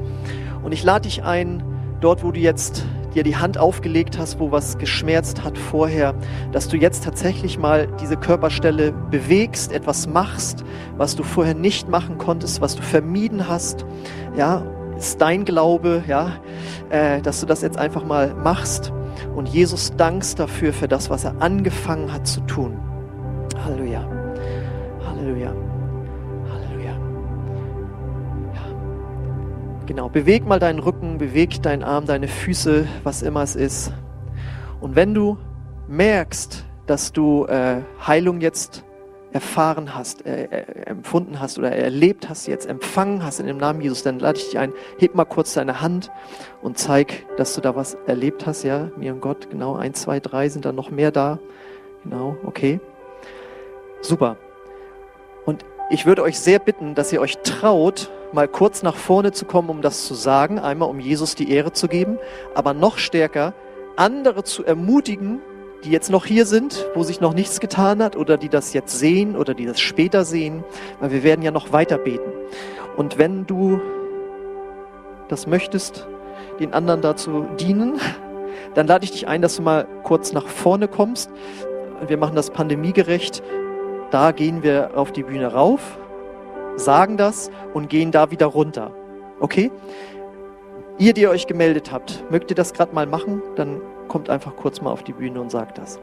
Und 0.63 0.71
ich 0.71 0.85
lade 0.85 1.09
dich 1.09 1.21
ein, 1.23 1.61
dort, 2.01 2.23
wo 2.23 2.31
du 2.31 2.39
jetzt 2.39 2.83
dir 3.13 3.23
die 3.23 3.35
Hand 3.35 3.57
aufgelegt 3.57 4.17
hast, 4.17 4.39
wo 4.39 4.51
was 4.51 4.77
geschmerzt 4.77 5.43
hat 5.43 5.57
vorher, 5.57 6.15
dass 6.51 6.67
du 6.67 6.77
jetzt 6.77 7.03
tatsächlich 7.03 7.57
mal 7.57 7.87
diese 8.01 8.17
Körperstelle 8.17 8.91
bewegst, 8.91 9.71
etwas 9.71 10.07
machst, 10.07 10.63
was 10.97 11.15
du 11.15 11.23
vorher 11.23 11.53
nicht 11.53 11.89
machen 11.89 12.17
konntest, 12.17 12.61
was 12.61 12.75
du 12.75 12.81
vermieden 12.81 13.47
hast. 13.47 13.85
Ja, 14.37 14.63
ist 14.97 15.21
dein 15.21 15.45
Glaube, 15.45 16.03
ja, 16.07 16.33
äh, 16.89 17.21
dass 17.21 17.39
du 17.39 17.45
das 17.45 17.61
jetzt 17.61 17.77
einfach 17.77 18.05
mal 18.05 18.33
machst 18.35 18.93
und 19.35 19.49
Jesus 19.49 19.93
dankst 19.97 20.39
dafür, 20.39 20.73
für 20.73 20.87
das, 20.87 21.09
was 21.09 21.23
er 21.23 21.41
angefangen 21.41 22.13
hat 22.13 22.27
zu 22.27 22.41
tun. 22.41 22.90
Genau, 29.87 30.09
beweg 30.09 30.45
mal 30.45 30.59
deinen 30.59 30.79
Rücken, 30.79 31.17
beweg 31.17 31.61
deinen 31.61 31.83
Arm, 31.83 32.05
deine 32.05 32.27
Füße, 32.27 32.87
was 33.03 33.21
immer 33.23 33.41
es 33.41 33.55
ist. 33.55 33.91
Und 34.79 34.95
wenn 34.95 35.13
du 35.13 35.37
merkst, 35.87 36.65
dass 36.85 37.11
du 37.11 37.45
äh, 37.45 37.81
Heilung 38.05 38.41
jetzt 38.41 38.83
erfahren 39.31 39.95
hast, 39.95 40.25
äh, 40.25 40.43
äh, 40.45 40.65
empfunden 40.85 41.39
hast 41.39 41.57
oder 41.57 41.71
erlebt 41.71 42.29
hast, 42.29 42.47
jetzt 42.47 42.67
empfangen 42.67 43.23
hast 43.23 43.39
in 43.39 43.47
dem 43.47 43.57
Namen 43.57 43.81
Jesus, 43.81 44.03
dann 44.03 44.19
lade 44.19 44.37
ich 44.37 44.45
dich 44.45 44.59
ein, 44.59 44.73
heb 44.99 45.15
mal 45.15 45.25
kurz 45.25 45.53
deine 45.53 45.81
Hand 45.81 46.11
und 46.61 46.77
zeig, 46.77 47.25
dass 47.37 47.55
du 47.55 47.61
da 47.61 47.75
was 47.75 47.95
erlebt 48.07 48.45
hast, 48.45 48.63
ja, 48.63 48.91
mir 48.97 49.13
und 49.13 49.21
Gott, 49.21 49.49
genau, 49.49 49.75
eins, 49.75 50.01
zwei, 50.01 50.19
drei 50.19 50.49
sind 50.49 50.65
da 50.65 50.71
noch 50.71 50.91
mehr 50.91 51.11
da, 51.11 51.39
genau, 52.03 52.35
okay, 52.45 52.79
super. 54.01 54.37
Und 55.45 55.65
ich 55.89 56.05
würde 56.05 56.23
euch 56.23 56.39
sehr 56.39 56.59
bitten, 56.59 56.93
dass 56.93 57.11
ihr 57.13 57.21
euch 57.21 57.37
traut, 57.39 58.11
mal 58.33 58.47
kurz 58.47 58.83
nach 58.83 58.95
vorne 58.95 59.31
zu 59.31 59.45
kommen, 59.45 59.69
um 59.69 59.81
das 59.81 60.05
zu 60.05 60.13
sagen, 60.13 60.59
einmal 60.59 60.89
um 60.89 60.99
Jesus 60.99 61.35
die 61.35 61.51
Ehre 61.51 61.73
zu 61.73 61.87
geben, 61.87 62.17
aber 62.55 62.73
noch 62.73 62.97
stärker 62.97 63.53
andere 63.95 64.43
zu 64.43 64.65
ermutigen, 64.65 65.41
die 65.83 65.91
jetzt 65.91 66.09
noch 66.09 66.25
hier 66.25 66.45
sind, 66.45 66.87
wo 66.93 67.03
sich 67.03 67.21
noch 67.21 67.33
nichts 67.33 67.59
getan 67.59 68.03
hat 68.03 68.15
oder 68.15 68.37
die 68.37 68.49
das 68.49 68.73
jetzt 68.73 68.97
sehen 68.97 69.35
oder 69.35 69.53
die 69.53 69.65
das 69.65 69.79
später 69.79 70.23
sehen, 70.23 70.63
weil 70.99 71.11
wir 71.11 71.23
werden 71.23 71.41
ja 71.41 71.51
noch 71.51 71.71
weiter 71.73 71.97
beten. 71.97 72.31
Und 72.97 73.17
wenn 73.17 73.45
du 73.47 73.81
das 75.27 75.47
möchtest, 75.47 76.07
den 76.59 76.73
anderen 76.73 77.01
dazu 77.01 77.45
dienen, 77.59 77.99
dann 78.75 78.87
lade 78.87 79.05
ich 79.05 79.11
dich 79.11 79.27
ein, 79.27 79.41
dass 79.41 79.55
du 79.55 79.63
mal 79.63 79.87
kurz 80.03 80.33
nach 80.33 80.47
vorne 80.47 80.87
kommst. 80.87 81.31
Wir 82.05 82.17
machen 82.17 82.35
das 82.35 82.51
pandemiegerecht. 82.51 83.41
Da 84.11 84.31
gehen 84.31 84.61
wir 84.63 84.91
auf 84.95 85.11
die 85.11 85.23
Bühne 85.23 85.53
rauf 85.53 85.97
sagen 86.77 87.17
das 87.17 87.51
und 87.73 87.89
gehen 87.89 88.11
da 88.11 88.31
wieder 88.31 88.47
runter. 88.47 88.91
Okay? 89.39 89.71
Ihr, 90.97 91.13
die 91.13 91.21
ihr 91.21 91.29
euch 91.29 91.47
gemeldet 91.47 91.91
habt, 91.91 92.23
mögt 92.29 92.51
ihr 92.51 92.55
das 92.55 92.73
gerade 92.73 92.93
mal 92.93 93.07
machen? 93.07 93.41
Dann 93.55 93.81
kommt 94.07 94.29
einfach 94.29 94.55
kurz 94.55 94.81
mal 94.81 94.91
auf 94.91 95.03
die 95.03 95.13
Bühne 95.13 95.41
und 95.41 95.49
sagt 95.49 95.77
das. 95.77 95.99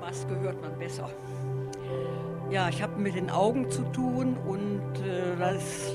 Was 0.00 0.26
gehört 0.28 0.60
man 0.62 0.78
besser? 0.78 1.10
Ja, 2.50 2.68
ich 2.68 2.82
habe 2.82 2.98
mit 3.00 3.16
den 3.16 3.28
Augen 3.28 3.70
zu 3.70 3.82
tun 3.92 4.36
und 4.46 4.80
äh, 5.04 5.36
das 5.38 5.92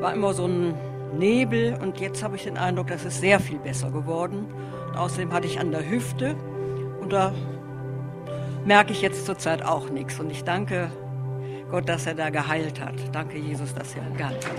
war 0.00 0.12
immer 0.12 0.34
so 0.34 0.46
ein 0.46 0.74
Nebel 1.18 1.78
und 1.80 1.98
jetzt 2.00 2.22
habe 2.22 2.36
ich 2.36 2.44
den 2.44 2.58
Eindruck, 2.58 2.88
das 2.88 3.04
ist 3.04 3.20
sehr 3.20 3.40
viel 3.40 3.58
besser 3.58 3.90
geworden. 3.90 4.46
Und 4.88 4.96
außerdem 4.96 5.32
hatte 5.32 5.46
ich 5.46 5.58
an 5.58 5.70
der 5.70 5.88
Hüfte 5.88 6.36
und 7.00 7.12
da 7.12 7.32
merke 8.64 8.92
ich 8.92 9.02
jetzt 9.02 9.26
zurzeit 9.26 9.62
auch 9.62 9.90
nichts. 9.90 10.18
Und 10.20 10.30
ich 10.30 10.44
danke 10.44 10.90
Gott, 11.70 11.88
dass 11.88 12.06
er 12.06 12.14
da 12.14 12.30
geheilt 12.30 12.80
hat. 12.80 12.94
Danke, 13.12 13.38
Jesus, 13.38 13.74
dass 13.74 13.94
er 13.96 14.02
geheilt 14.16 14.46
hat. 14.46 14.54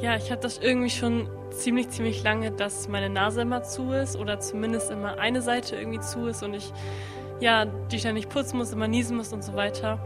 Ja, 0.00 0.16
ich 0.16 0.30
habe 0.32 0.40
das 0.40 0.58
irgendwie 0.58 0.90
schon 0.90 1.28
ziemlich, 1.50 1.90
ziemlich 1.90 2.22
lange, 2.24 2.50
dass 2.50 2.88
meine 2.88 3.08
Nase 3.08 3.42
immer 3.42 3.62
zu 3.62 3.92
ist 3.92 4.16
oder 4.16 4.40
zumindest 4.40 4.90
immer 4.90 5.18
eine 5.18 5.42
Seite 5.42 5.76
irgendwie 5.76 6.00
zu 6.00 6.26
ist 6.26 6.42
und 6.42 6.54
ich 6.54 6.72
ja, 7.42 7.66
die 7.66 7.98
ständig 7.98 8.28
putzen 8.28 8.58
muss, 8.58 8.72
immer 8.72 8.88
niesen 8.88 9.16
muss 9.16 9.32
und 9.32 9.44
so 9.44 9.54
weiter. 9.54 9.98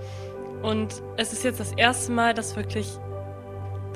Und 0.63 1.03
es 1.17 1.33
ist 1.33 1.45
jetzt 1.45 1.61
das 1.61 1.73
erste 1.73 2.13
Mal, 2.13 2.35
dass 2.35 2.57
wirklich 2.57 2.99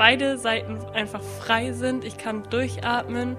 beide 0.00 0.38
Seiten 0.38 0.78
einfach 0.94 1.20
frei 1.20 1.72
sind. 1.72 2.04
Ich 2.06 2.16
kann 2.16 2.44
durchatmen 2.48 3.36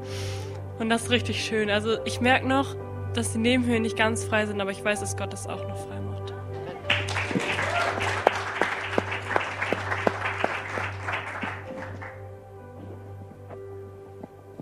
und 0.78 0.90
das 0.90 1.06
ist 1.06 1.10
richtig 1.10 1.44
schön. 1.44 1.72
Also 1.72 1.98
ich 2.06 2.22
merke 2.22 2.48
noch, 2.48 2.76
dass 3.16 3.34
die 3.34 3.40
Nebenhöhlen 3.40 3.82
nicht 3.82 3.98
ganz 3.98 4.26
frei 4.26 4.46
sind, 4.46 4.62
aber 4.62 4.70
ich 4.70 4.86
weiß, 4.86 5.00
dass 5.00 5.18
Gott 5.18 5.34
das 5.34 5.48
auch 5.48 5.68
noch 5.68 5.88
frei 5.88 6.00
macht. 6.02 6.34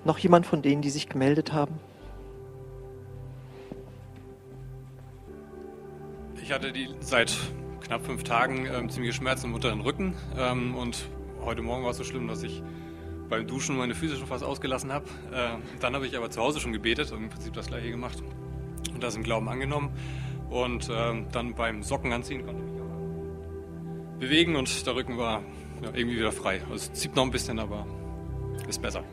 Noch 0.06 0.20
jemand 0.20 0.46
von 0.46 0.62
denen, 0.62 0.82
die 0.82 0.92
sich 0.92 1.10
gemeldet 1.10 1.52
haben? 1.52 1.82
Ich 6.42 6.54
hatte 6.54 6.72
die 6.72 6.88
seit 7.02 7.36
knapp 7.82 8.06
fünf 8.06 8.24
Tagen 8.24 8.68
ähm, 8.68 8.90
ziemliche 8.90 9.16
Schmerzen 9.16 9.48
im 9.48 9.54
unteren 9.54 9.82
Rücken 9.82 10.16
ähm, 10.38 10.76
und 10.76 11.10
heute 11.44 11.62
Morgen 11.62 11.84
war 11.84 11.92
es 11.92 11.98
so 11.98 12.04
schlimm, 12.04 12.28
dass 12.28 12.44
ich 12.44 12.62
beim 13.30 13.48
Duschen 13.48 13.78
meine 13.78 13.96
Füße 13.96 14.18
schon 14.18 14.28
fast 14.28 14.44
ausgelassen 14.44 14.92
habe. 14.92 15.06
Äh, 15.32 15.58
dann 15.80 15.96
habe 15.96 16.08
ich 16.08 16.18
aber 16.18 16.30
zu 16.30 16.42
Hause 16.42 16.60
schon 16.60 16.74
gebetet 16.74 17.12
und 17.12 17.24
im 17.24 17.30
Prinzip 17.30 17.54
das 17.54 17.68
gleiche 17.68 17.92
gemacht 17.92 18.22
und 18.94 19.04
das 19.04 19.16
im 19.16 19.24
Glauben 19.24 19.48
angenommen. 19.50 19.92
Und 20.50 20.90
äh, 20.90 21.26
dann 21.32 21.54
beim 21.54 21.84
Socken 21.84 22.12
anziehen 22.12 22.46
konnte 22.46 22.64
ich 22.64 22.72
mich 22.72 22.82
auch 22.82 24.20
bewegen 24.20 24.56
und 24.56 24.86
der 24.86 24.96
Rücken 24.96 25.18
war 25.18 25.44
ja, 25.82 25.92
irgendwie 25.94 26.18
wieder 26.18 26.32
frei. 26.32 26.62
Also 26.70 26.76
es 26.76 26.94
zieht 26.94 27.16
noch 27.16 27.24
ein 27.24 27.32
bisschen, 27.32 27.60
aber 27.60 27.86
ist 28.68 28.82
besser. 28.82 29.04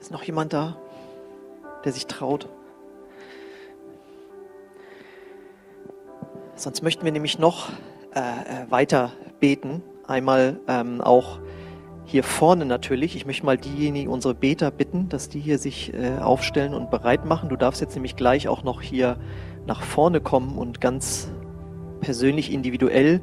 Ist 0.00 0.10
noch 0.12 0.22
jemand 0.22 0.52
da, 0.52 0.76
der 1.84 1.92
sich 1.92 2.06
traut? 2.06 2.48
Sonst 6.56 6.82
möchten 6.82 7.04
wir 7.04 7.12
nämlich 7.12 7.38
noch 7.38 7.68
äh, 8.14 8.18
äh, 8.18 8.70
weiter 8.70 9.12
beten. 9.40 9.82
Einmal 10.06 10.58
ähm, 10.66 11.02
auch 11.02 11.38
hier 12.06 12.24
vorne 12.24 12.64
natürlich. 12.64 13.14
Ich 13.14 13.26
möchte 13.26 13.44
mal 13.44 13.58
diejenigen, 13.58 14.08
unsere 14.08 14.34
Beter 14.34 14.70
bitten, 14.70 15.10
dass 15.10 15.28
die 15.28 15.38
hier 15.38 15.58
sich 15.58 15.92
äh, 15.92 16.18
aufstellen 16.18 16.72
und 16.72 16.90
bereit 16.90 17.26
machen. 17.26 17.50
Du 17.50 17.56
darfst 17.56 17.82
jetzt 17.82 17.94
nämlich 17.94 18.16
gleich 18.16 18.48
auch 18.48 18.64
noch 18.64 18.80
hier 18.80 19.18
nach 19.66 19.82
vorne 19.82 20.22
kommen 20.22 20.56
und 20.56 20.80
ganz 20.80 21.28
persönlich 22.00 22.50
individuell 22.50 23.20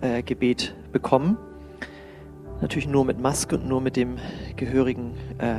äh, 0.00 0.24
Gebet 0.24 0.74
bekommen. 0.90 1.36
Natürlich 2.60 2.88
nur 2.88 3.04
mit 3.04 3.20
Maske 3.20 3.58
und 3.58 3.68
nur 3.68 3.80
mit 3.80 3.94
dem 3.94 4.16
gehörigen 4.56 5.14
äh, 5.38 5.54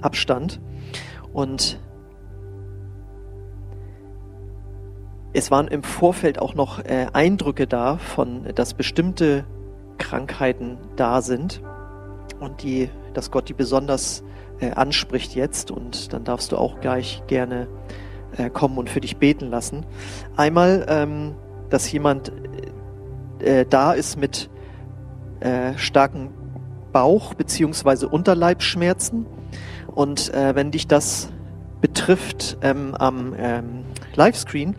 Abstand. 0.00 0.60
Und 1.34 1.78
es 5.34 5.50
waren 5.50 5.68
im 5.68 5.82
Vorfeld 5.82 6.38
auch 6.38 6.54
noch 6.54 6.78
äh, 6.78 7.06
Eindrücke 7.12 7.66
da 7.66 7.98
von, 7.98 8.46
dass 8.54 8.72
bestimmte 8.74 9.44
Krankheiten 9.98 10.78
da 10.96 11.22
sind 11.22 11.60
und 12.40 12.62
die, 12.62 12.88
dass 13.12 13.30
Gott 13.30 13.48
die 13.48 13.52
besonders 13.52 14.22
äh, 14.60 14.70
anspricht 14.70 15.34
jetzt 15.34 15.70
und 15.70 16.12
dann 16.12 16.24
darfst 16.24 16.52
du 16.52 16.56
auch 16.56 16.80
gleich 16.80 17.22
gerne 17.26 17.66
äh, 18.36 18.48
kommen 18.48 18.78
und 18.78 18.88
für 18.88 19.00
dich 19.00 19.16
beten 19.16 19.50
lassen. 19.50 19.84
Einmal, 20.36 20.86
ähm, 20.88 21.34
dass 21.68 21.90
jemand 21.90 22.32
äh, 23.40 23.66
da 23.68 23.92
ist 23.92 24.16
mit 24.16 24.48
äh, 25.40 25.76
starken 25.76 26.30
Bauch- 26.92 27.34
bzw. 27.34 28.06
Unterleibsschmerzen 28.06 29.26
und 29.92 30.32
äh, 30.32 30.54
wenn 30.54 30.70
dich 30.70 30.86
das 30.86 31.30
betrifft 31.80 32.56
ähm, 32.62 32.94
am 32.94 33.34
ähm, 33.36 33.84
Livescreen, 34.14 34.76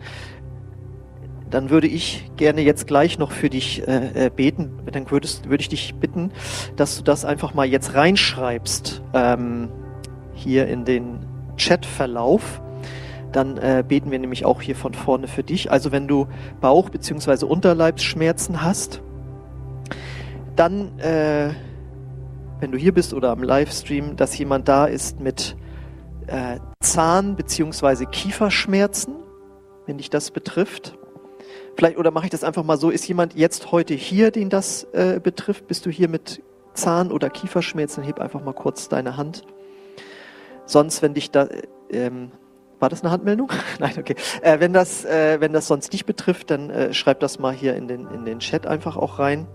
dann 1.50 1.70
würde 1.70 1.86
ich 1.86 2.28
gerne 2.36 2.60
jetzt 2.62 2.86
gleich 2.86 3.18
noch 3.18 3.30
für 3.30 3.48
dich 3.48 3.86
äh, 3.86 4.26
äh, 4.26 4.30
beten. 4.30 4.70
Dann 4.90 5.10
würdest, 5.10 5.48
würde 5.48 5.60
ich 5.60 5.68
dich 5.68 5.94
bitten, 5.94 6.32
dass 6.76 6.96
du 6.96 7.02
das 7.04 7.24
einfach 7.24 7.54
mal 7.54 7.66
jetzt 7.66 7.94
reinschreibst 7.94 9.02
ähm, 9.14 9.68
hier 10.34 10.66
in 10.66 10.84
den 10.84 11.20
Chatverlauf. 11.56 12.60
Dann 13.32 13.58
äh, 13.58 13.84
beten 13.86 14.10
wir 14.10 14.18
nämlich 14.18 14.44
auch 14.44 14.60
hier 14.60 14.76
von 14.76 14.94
vorne 14.94 15.28
für 15.28 15.42
dich. 15.42 15.70
Also 15.70 15.92
wenn 15.92 16.08
du 16.08 16.26
Bauch- 16.60 16.90
bzw. 16.90 17.44
Unterleibsschmerzen 17.44 18.62
hast, 18.62 19.02
dann, 20.56 20.98
äh, 20.98 21.50
wenn 22.60 22.72
du 22.72 22.78
hier 22.78 22.92
bist 22.92 23.12
oder 23.14 23.30
am 23.30 23.42
Livestream, 23.42 24.16
dass 24.16 24.36
jemand 24.38 24.68
da 24.68 24.86
ist 24.86 25.20
mit 25.20 25.56
äh, 26.26 26.58
Zahn- 26.80 27.36
bzw. 27.36 28.06
Kieferschmerzen, 28.06 29.14
wenn 29.86 29.98
dich 29.98 30.10
das 30.10 30.30
betrifft 30.30 30.95
Vielleicht, 31.76 31.98
oder 31.98 32.10
mache 32.10 32.24
ich 32.24 32.30
das 32.30 32.42
einfach 32.42 32.64
mal 32.64 32.78
so, 32.78 32.90
ist 32.90 33.06
jemand 33.06 33.34
jetzt 33.34 33.70
heute 33.70 33.94
hier, 33.94 34.30
den 34.30 34.48
das 34.48 34.84
äh, 34.92 35.20
betrifft? 35.22 35.66
Bist 35.66 35.84
du 35.84 35.90
hier 35.90 36.08
mit 36.08 36.42
Zahn- 36.72 37.12
oder 37.12 37.28
Kieferschmerzen? 37.28 38.02
Heb 38.02 38.18
einfach 38.18 38.42
mal 38.42 38.54
kurz 38.54 38.88
deine 38.88 39.16
Hand. 39.18 39.42
Sonst, 40.64 41.02
wenn 41.02 41.12
dich 41.12 41.30
da, 41.30 41.44
äh, 41.44 41.62
ähm, 41.90 42.30
war 42.78 42.88
das 42.88 43.02
eine 43.02 43.10
Handmeldung? 43.10 43.52
Nein, 43.78 43.94
okay. 43.98 44.16
Äh, 44.40 44.58
wenn 44.58 44.72
das, 44.72 45.04
äh, 45.04 45.38
wenn 45.40 45.52
das 45.52 45.66
sonst 45.66 45.92
dich 45.92 46.06
betrifft, 46.06 46.50
dann 46.50 46.70
äh, 46.70 46.94
schreib 46.94 47.20
das 47.20 47.38
mal 47.38 47.52
hier 47.52 47.76
in 47.76 47.88
den 47.88 48.06
in 48.08 48.24
den 48.24 48.38
Chat 48.38 48.66
einfach 48.66 48.96
auch 48.96 49.18
rein. 49.18 49.46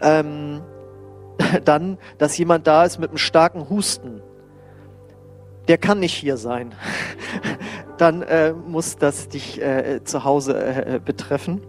Ähm, 0.00 0.62
dann, 1.64 1.98
dass 2.16 2.38
jemand 2.38 2.66
da 2.66 2.84
ist 2.84 2.98
mit 2.98 3.10
einem 3.10 3.18
starken 3.18 3.68
Husten. 3.68 4.22
Der 5.68 5.78
kann 5.78 6.00
nicht 6.00 6.14
hier 6.14 6.36
sein. 6.36 6.74
dann 7.98 8.22
äh, 8.22 8.52
muss 8.52 8.96
das 8.96 9.28
dich 9.28 9.60
äh, 9.60 10.02
zu 10.04 10.24
Hause 10.24 10.56
äh, 10.58 11.00
betreffen. 11.04 11.60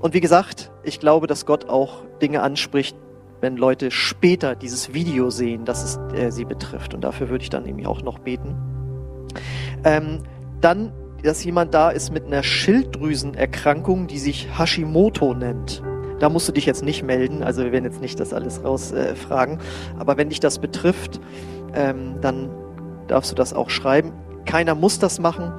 Und 0.00 0.14
wie 0.14 0.20
gesagt, 0.20 0.72
ich 0.82 0.98
glaube, 0.98 1.26
dass 1.26 1.46
Gott 1.46 1.68
auch 1.68 2.02
Dinge 2.20 2.42
anspricht, 2.42 2.96
wenn 3.40 3.56
Leute 3.56 3.90
später 3.90 4.54
dieses 4.54 4.94
Video 4.94 5.30
sehen, 5.30 5.64
dass 5.64 5.82
es 5.84 6.16
äh, 6.16 6.30
sie 6.30 6.44
betrifft. 6.44 6.94
Und 6.94 7.02
dafür 7.02 7.28
würde 7.28 7.42
ich 7.42 7.50
dann 7.50 7.64
nämlich 7.64 7.86
auch 7.86 8.02
noch 8.02 8.18
beten. 8.18 8.56
Ähm, 9.84 10.20
dann, 10.60 10.92
dass 11.22 11.44
jemand 11.44 11.74
da 11.74 11.90
ist 11.90 12.12
mit 12.12 12.26
einer 12.26 12.42
Schilddrüsenerkrankung, 12.42 14.06
die 14.06 14.18
sich 14.18 14.58
Hashimoto 14.58 15.34
nennt. 15.34 15.82
Da 16.20 16.28
musst 16.28 16.48
du 16.48 16.52
dich 16.52 16.66
jetzt 16.66 16.84
nicht 16.84 17.02
melden, 17.02 17.42
also 17.42 17.64
wir 17.64 17.72
werden 17.72 17.84
jetzt 17.84 18.00
nicht 18.00 18.20
das 18.20 18.32
alles 18.32 18.62
rausfragen. 18.62 19.58
Äh, 19.58 19.98
Aber 19.98 20.16
wenn 20.16 20.28
dich 20.28 20.38
das 20.38 20.60
betrifft, 20.60 21.20
ähm, 21.74 22.20
dann 22.20 22.48
darfst 23.08 23.30
du 23.30 23.34
das 23.34 23.52
auch 23.52 23.70
schreiben. 23.70 24.12
Keiner 24.44 24.74
muss 24.74 24.98
das 24.98 25.20
machen. 25.20 25.52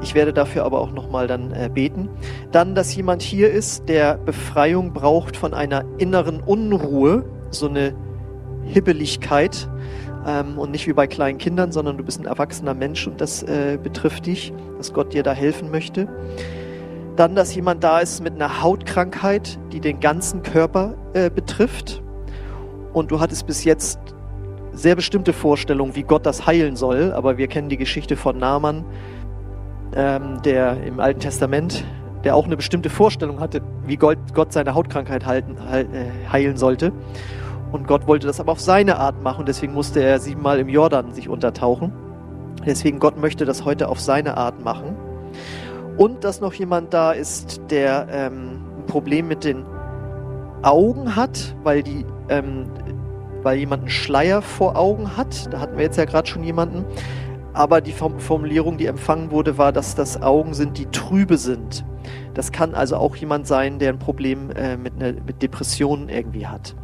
Ich 0.00 0.14
werde 0.14 0.32
dafür 0.32 0.64
aber 0.64 0.80
auch 0.80 0.92
nochmal 0.92 1.26
dann 1.26 1.52
äh, 1.52 1.68
beten. 1.72 2.08
Dann, 2.52 2.74
dass 2.74 2.94
jemand 2.94 3.22
hier 3.22 3.50
ist, 3.50 3.88
der 3.88 4.16
Befreiung 4.16 4.92
braucht 4.92 5.36
von 5.36 5.52
einer 5.52 5.84
inneren 5.98 6.40
Unruhe, 6.40 7.24
so 7.50 7.68
eine 7.68 7.94
Hibbeligkeit 8.64 9.68
ähm, 10.26 10.58
und 10.58 10.70
nicht 10.70 10.86
wie 10.86 10.92
bei 10.92 11.06
kleinen 11.06 11.38
Kindern, 11.38 11.72
sondern 11.72 11.98
du 11.98 12.04
bist 12.04 12.20
ein 12.20 12.26
erwachsener 12.26 12.74
Mensch 12.74 13.06
und 13.06 13.20
das 13.20 13.42
äh, 13.42 13.78
betrifft 13.82 14.26
dich, 14.26 14.52
dass 14.78 14.92
Gott 14.92 15.12
dir 15.12 15.22
da 15.22 15.32
helfen 15.32 15.70
möchte. 15.70 16.08
Dann, 17.16 17.34
dass 17.34 17.54
jemand 17.54 17.84
da 17.84 18.00
ist 18.00 18.22
mit 18.22 18.34
einer 18.34 18.62
Hautkrankheit, 18.62 19.58
die 19.72 19.80
den 19.80 20.00
ganzen 20.00 20.42
Körper 20.42 20.94
äh, 21.12 21.28
betrifft 21.28 22.02
und 22.92 23.10
du 23.10 23.20
hattest 23.20 23.46
bis 23.46 23.64
jetzt 23.64 23.98
sehr 24.72 24.96
bestimmte 24.96 25.32
Vorstellung, 25.32 25.94
wie 25.94 26.02
Gott 26.02 26.26
das 26.26 26.46
heilen 26.46 26.76
soll, 26.76 27.12
aber 27.12 27.38
wir 27.38 27.48
kennen 27.48 27.68
die 27.68 27.76
Geschichte 27.76 28.16
von 28.16 28.38
Naaman, 28.38 28.84
ähm, 29.94 30.40
der 30.44 30.82
im 30.84 31.00
Alten 31.00 31.20
Testament, 31.20 31.84
der 32.24 32.36
auch 32.36 32.44
eine 32.44 32.56
bestimmte 32.56 32.90
Vorstellung 32.90 33.40
hatte, 33.40 33.62
wie 33.86 33.96
Gott, 33.96 34.18
Gott 34.34 34.52
seine 34.52 34.74
Hautkrankheit 34.74 35.26
halten, 35.26 35.56
äh, 35.72 35.84
heilen 36.30 36.56
sollte. 36.56 36.92
Und 37.72 37.86
Gott 37.86 38.06
wollte 38.06 38.26
das 38.26 38.40
aber 38.40 38.52
auf 38.52 38.60
seine 38.60 38.98
Art 38.98 39.22
machen, 39.22 39.46
deswegen 39.46 39.72
musste 39.72 40.02
er 40.02 40.18
siebenmal 40.18 40.58
im 40.58 40.68
Jordan 40.68 41.12
sich 41.12 41.28
untertauchen. 41.28 41.92
Deswegen 42.66 42.98
Gott 42.98 43.18
möchte 43.18 43.44
das 43.44 43.64
heute 43.64 43.88
auf 43.88 44.00
seine 44.00 44.36
Art 44.36 44.62
machen. 44.64 44.96
Und 45.96 46.24
dass 46.24 46.40
noch 46.40 46.52
jemand 46.54 46.92
da 46.92 47.12
ist, 47.12 47.60
der 47.70 48.06
ähm, 48.10 48.60
ein 48.78 48.86
Problem 48.86 49.28
mit 49.28 49.44
den 49.44 49.64
Augen 50.62 51.16
hat, 51.16 51.54
weil 51.62 51.82
die 51.82 52.04
ähm, 52.28 52.66
weil 53.42 53.58
jemand 53.58 53.82
einen 53.82 53.90
Schleier 53.90 54.42
vor 54.42 54.76
Augen 54.76 55.16
hat. 55.16 55.52
Da 55.52 55.60
hatten 55.60 55.76
wir 55.76 55.84
jetzt 55.84 55.96
ja 55.96 56.04
gerade 56.04 56.28
schon 56.28 56.42
jemanden. 56.42 56.84
Aber 57.52 57.80
die 57.80 57.92
Formulierung, 57.92 58.78
die 58.78 58.86
empfangen 58.86 59.30
wurde, 59.30 59.58
war, 59.58 59.72
dass 59.72 59.94
das 59.94 60.22
Augen 60.22 60.54
sind, 60.54 60.78
die 60.78 60.86
trübe 60.86 61.36
sind. 61.36 61.84
Das 62.34 62.52
kann 62.52 62.74
also 62.74 62.96
auch 62.96 63.16
jemand 63.16 63.46
sein, 63.46 63.78
der 63.78 63.92
ein 63.92 63.98
Problem 63.98 64.50
äh, 64.52 64.76
mit, 64.76 64.96
ne, 64.96 65.16
mit 65.26 65.42
Depressionen 65.42 66.08
irgendwie 66.08 66.46
hat. 66.46 66.76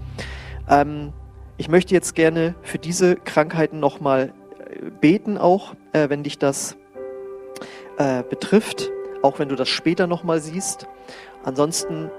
Ähm, 0.68 1.12
ich 1.56 1.68
möchte 1.68 1.94
jetzt 1.94 2.14
gerne 2.14 2.54
für 2.62 2.78
diese 2.78 3.16
Krankheiten 3.16 3.78
nochmal 3.78 4.32
äh, 4.58 4.90
beten, 5.00 5.38
auch 5.38 5.74
äh, 5.92 6.08
wenn 6.08 6.24
dich 6.24 6.38
das 6.38 6.76
äh, 7.98 8.22
betrifft, 8.28 8.90
auch 9.22 9.38
wenn 9.38 9.48
du 9.48 9.56
das 9.56 9.68
später 9.68 10.06
nochmal 10.06 10.40
siehst. 10.40 10.88
Ansonsten 11.44 12.10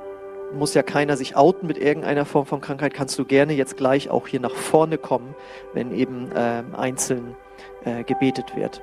muss 0.54 0.74
ja 0.74 0.84
keiner 0.84 1.18
sich 1.18 1.36
outen 1.36 1.68
mit 1.68 1.78
irgendeiner 1.78 2.26
Form 2.26 2.46
von 2.46 2.62
Krankheit, 2.62 2.94
kannst 2.94 3.18
du 3.20 3.26
gerne 3.26 3.54
jetzt 3.54 3.78
gleich 3.78 4.10
auch 4.10 4.28
hier 4.28 4.40
nach 4.40 4.56
vorne 4.56 4.98
kommen, 4.98 5.36
wenn 5.74 5.94
eben 5.94 6.32
äh, 6.32 6.64
einzeln 6.76 7.36
äh, 7.84 8.04
gebetet 8.04 8.56
wird. 8.56 8.82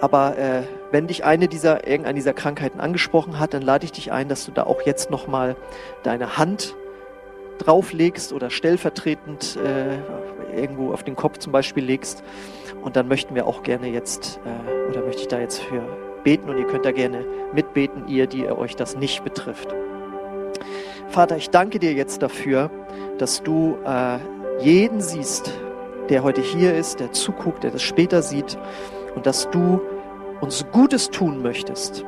Aber 0.00 0.38
äh, 0.38 0.62
wenn 0.90 1.06
dich 1.06 1.24
eine 1.24 1.48
dieser, 1.48 1.86
irgendeine 1.86 2.16
dieser 2.16 2.32
Krankheiten 2.32 2.80
angesprochen 2.80 3.38
hat, 3.38 3.54
dann 3.54 3.62
lade 3.62 3.84
ich 3.84 3.92
dich 3.92 4.12
ein, 4.12 4.28
dass 4.28 4.46
du 4.46 4.52
da 4.52 4.64
auch 4.64 4.82
jetzt 4.82 5.10
nochmal 5.10 5.56
deine 6.02 6.38
Hand 6.38 6.74
drauflegst 7.58 8.32
oder 8.32 8.50
stellvertretend 8.50 9.56
äh, 9.56 10.58
irgendwo 10.58 10.92
auf 10.92 11.02
den 11.02 11.16
Kopf 11.16 11.38
zum 11.38 11.52
Beispiel 11.52 11.84
legst. 11.84 12.22
Und 12.82 12.96
dann 12.96 13.08
möchten 13.08 13.34
wir 13.34 13.46
auch 13.46 13.62
gerne 13.62 13.88
jetzt, 13.88 14.40
äh, 14.44 14.90
oder 14.90 15.04
möchte 15.04 15.22
ich 15.22 15.28
da 15.28 15.40
jetzt 15.40 15.60
für 15.60 15.82
beten 16.22 16.48
und 16.48 16.58
ihr 16.58 16.66
könnt 16.66 16.84
da 16.84 16.92
gerne 16.92 17.24
mitbeten, 17.52 18.06
ihr, 18.08 18.26
die 18.26 18.48
euch 18.48 18.76
das 18.76 18.96
nicht 18.96 19.24
betrifft. 19.24 19.74
Vater, 21.10 21.36
ich 21.36 21.50
danke 21.50 21.78
dir 21.78 21.92
jetzt 21.94 22.22
dafür, 22.22 22.70
dass 23.18 23.42
du 23.42 23.78
äh, 23.84 24.18
jeden 24.60 25.00
siehst, 25.00 25.50
der 26.10 26.22
heute 26.22 26.42
hier 26.42 26.74
ist, 26.74 27.00
der 27.00 27.12
zuguckt, 27.12 27.64
der 27.64 27.70
das 27.70 27.82
später 27.82 28.22
sieht 28.22 28.58
und 29.14 29.26
dass 29.26 29.50
du 29.50 29.80
uns 30.40 30.66
Gutes 30.70 31.10
tun 31.10 31.42
möchtest. 31.42 32.04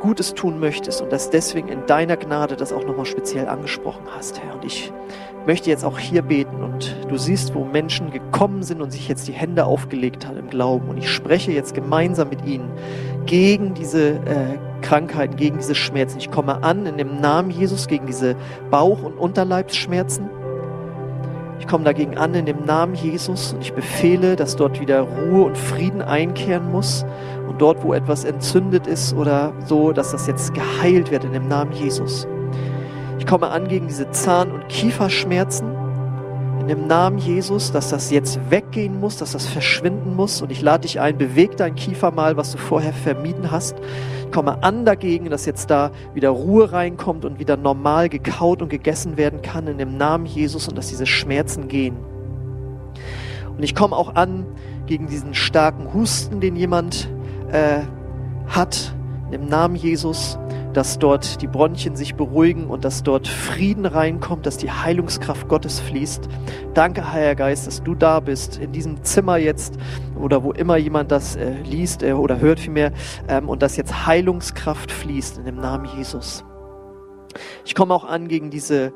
Gutes 0.00 0.34
tun 0.34 0.58
möchtest 0.58 1.02
und 1.02 1.12
dass 1.12 1.30
deswegen 1.30 1.68
in 1.68 1.86
deiner 1.86 2.16
Gnade 2.16 2.56
das 2.56 2.72
auch 2.72 2.84
nochmal 2.84 3.06
speziell 3.06 3.48
angesprochen 3.48 4.04
hast, 4.16 4.42
Herr. 4.42 4.54
Und 4.54 4.64
ich 4.64 4.92
möchte 5.46 5.70
jetzt 5.70 5.84
auch 5.84 5.98
hier 5.98 6.22
beten 6.22 6.62
und 6.62 6.96
du 7.08 7.16
siehst, 7.16 7.54
wo 7.54 7.64
Menschen 7.64 8.10
gekommen 8.10 8.62
sind 8.62 8.80
und 8.80 8.90
sich 8.90 9.08
jetzt 9.08 9.28
die 9.28 9.32
Hände 9.32 9.64
aufgelegt 9.64 10.26
haben 10.26 10.38
im 10.38 10.50
Glauben. 10.50 10.88
Und 10.88 10.98
ich 10.98 11.08
spreche 11.08 11.52
jetzt 11.52 11.74
gemeinsam 11.74 12.28
mit 12.28 12.44
ihnen 12.44 12.70
gegen 13.26 13.74
diese 13.74 14.10
äh, 14.10 14.58
Krankheiten, 14.82 15.36
gegen 15.36 15.58
diese 15.58 15.74
Schmerzen. 15.74 16.18
Ich 16.18 16.30
komme 16.30 16.62
an 16.62 16.86
in 16.86 16.96
dem 16.96 17.20
Namen 17.20 17.50
Jesus 17.50 17.86
gegen 17.86 18.06
diese 18.06 18.36
Bauch- 18.70 19.02
und 19.02 19.18
Unterleibsschmerzen. 19.18 20.28
Ich 21.58 21.66
komme 21.66 21.84
dagegen 21.84 22.16
an 22.16 22.34
in 22.34 22.46
dem 22.46 22.64
Namen 22.64 22.94
Jesus 22.94 23.52
und 23.52 23.60
ich 23.60 23.74
befehle, 23.74 24.34
dass 24.34 24.56
dort 24.56 24.80
wieder 24.80 25.02
Ruhe 25.02 25.44
und 25.44 25.58
Frieden 25.58 26.00
einkehren 26.00 26.72
muss 26.72 27.04
dort, 27.60 27.82
wo 27.82 27.94
etwas 27.94 28.24
entzündet 28.24 28.86
ist 28.86 29.14
oder 29.14 29.52
so, 29.66 29.92
dass 29.92 30.12
das 30.12 30.26
jetzt 30.26 30.54
geheilt 30.54 31.10
wird 31.10 31.24
in 31.24 31.32
dem 31.32 31.48
Namen 31.48 31.72
Jesus. 31.72 32.26
Ich 33.18 33.26
komme 33.26 33.48
an 33.48 33.68
gegen 33.68 33.86
diese 33.86 34.10
Zahn- 34.10 34.50
und 34.50 34.68
Kieferschmerzen 34.68 35.74
in 36.60 36.68
dem 36.68 36.86
Namen 36.86 37.18
Jesus, 37.18 37.72
dass 37.72 37.90
das 37.90 38.10
jetzt 38.10 38.38
weggehen 38.50 39.00
muss, 39.00 39.16
dass 39.16 39.32
das 39.32 39.46
verschwinden 39.46 40.14
muss 40.14 40.42
und 40.42 40.52
ich 40.52 40.62
lade 40.62 40.82
dich 40.82 41.00
ein, 41.00 41.16
beweg 41.18 41.56
dein 41.56 41.74
Kiefer 41.74 42.10
mal, 42.10 42.36
was 42.36 42.52
du 42.52 42.58
vorher 42.58 42.92
vermieden 42.92 43.50
hast 43.50 43.76
komme 44.30 44.62
an 44.62 44.84
dagegen, 44.84 45.30
dass 45.30 45.46
jetzt 45.46 45.70
da 45.70 45.90
wieder 46.14 46.30
Ruhe 46.30 46.72
reinkommt 46.72 47.24
und 47.24 47.38
wieder 47.38 47.56
normal 47.56 48.08
gekaut 48.08 48.62
und 48.62 48.68
gegessen 48.68 49.16
werden 49.16 49.42
kann 49.42 49.66
in 49.66 49.78
dem 49.78 49.96
Namen 49.96 50.26
Jesus 50.26 50.68
und 50.68 50.78
dass 50.78 50.88
diese 50.88 51.06
Schmerzen 51.06 51.68
gehen. 51.68 51.96
Und 53.56 53.62
ich 53.62 53.74
komme 53.74 53.96
auch 53.96 54.14
an 54.14 54.46
gegen 54.86 55.06
diesen 55.06 55.34
starken 55.34 55.92
Husten, 55.92 56.40
den 56.40 56.56
jemand 56.56 57.08
äh, 57.52 57.80
hat, 58.48 58.94
im 59.30 59.48
Namen 59.48 59.76
Jesus 59.76 60.38
dass 60.72 60.98
dort 60.98 61.42
die 61.42 61.46
Bronchien 61.46 61.96
sich 61.96 62.14
beruhigen 62.14 62.66
und 62.66 62.84
dass 62.84 63.02
dort 63.02 63.26
Frieden 63.26 63.86
reinkommt, 63.86 64.46
dass 64.46 64.56
die 64.56 64.70
Heilungskraft 64.70 65.48
Gottes 65.48 65.80
fließt. 65.80 66.28
Danke, 66.74 67.12
Heiliger 67.12 67.34
Geist, 67.34 67.66
dass 67.66 67.82
du 67.82 67.94
da 67.94 68.20
bist, 68.20 68.58
in 68.58 68.72
diesem 68.72 69.02
Zimmer 69.02 69.36
jetzt 69.36 69.76
oder 70.20 70.44
wo 70.44 70.52
immer 70.52 70.76
jemand 70.76 71.10
das 71.10 71.36
äh, 71.36 71.54
liest 71.62 72.02
äh, 72.02 72.12
oder 72.12 72.40
hört 72.40 72.60
vielmehr 72.60 72.92
ähm, 73.28 73.48
und 73.48 73.62
dass 73.62 73.76
jetzt 73.76 74.06
Heilungskraft 74.06 74.92
fließt 74.92 75.38
in 75.38 75.44
dem 75.44 75.56
Namen 75.56 75.86
Jesus. 75.96 76.44
Ich 77.64 77.74
komme 77.74 77.94
auch 77.94 78.04
an 78.04 78.28
gegen 78.28 78.50
diese 78.50 78.92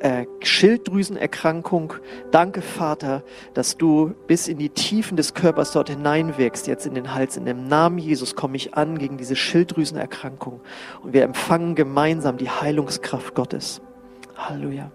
äh, 0.00 0.26
Schilddrüsenerkrankung. 0.40 1.94
Danke, 2.30 2.62
Vater, 2.62 3.22
dass 3.54 3.76
du 3.76 4.14
bis 4.26 4.48
in 4.48 4.58
die 4.58 4.70
Tiefen 4.70 5.16
des 5.16 5.34
Körpers 5.34 5.72
dort 5.72 5.90
hineinwirkst, 5.90 6.66
jetzt 6.66 6.86
in 6.86 6.94
den 6.94 7.14
Hals. 7.14 7.36
In 7.36 7.44
dem 7.44 7.68
Namen 7.68 7.98
Jesus 7.98 8.34
komme 8.34 8.56
ich 8.56 8.74
an 8.74 8.98
gegen 8.98 9.16
diese 9.16 9.36
Schilddrüsenerkrankung. 9.36 10.60
Und 11.02 11.12
wir 11.12 11.24
empfangen 11.24 11.74
gemeinsam 11.74 12.36
die 12.36 12.50
Heilungskraft 12.50 13.34
Gottes. 13.34 13.80
Halleluja. 14.36 14.90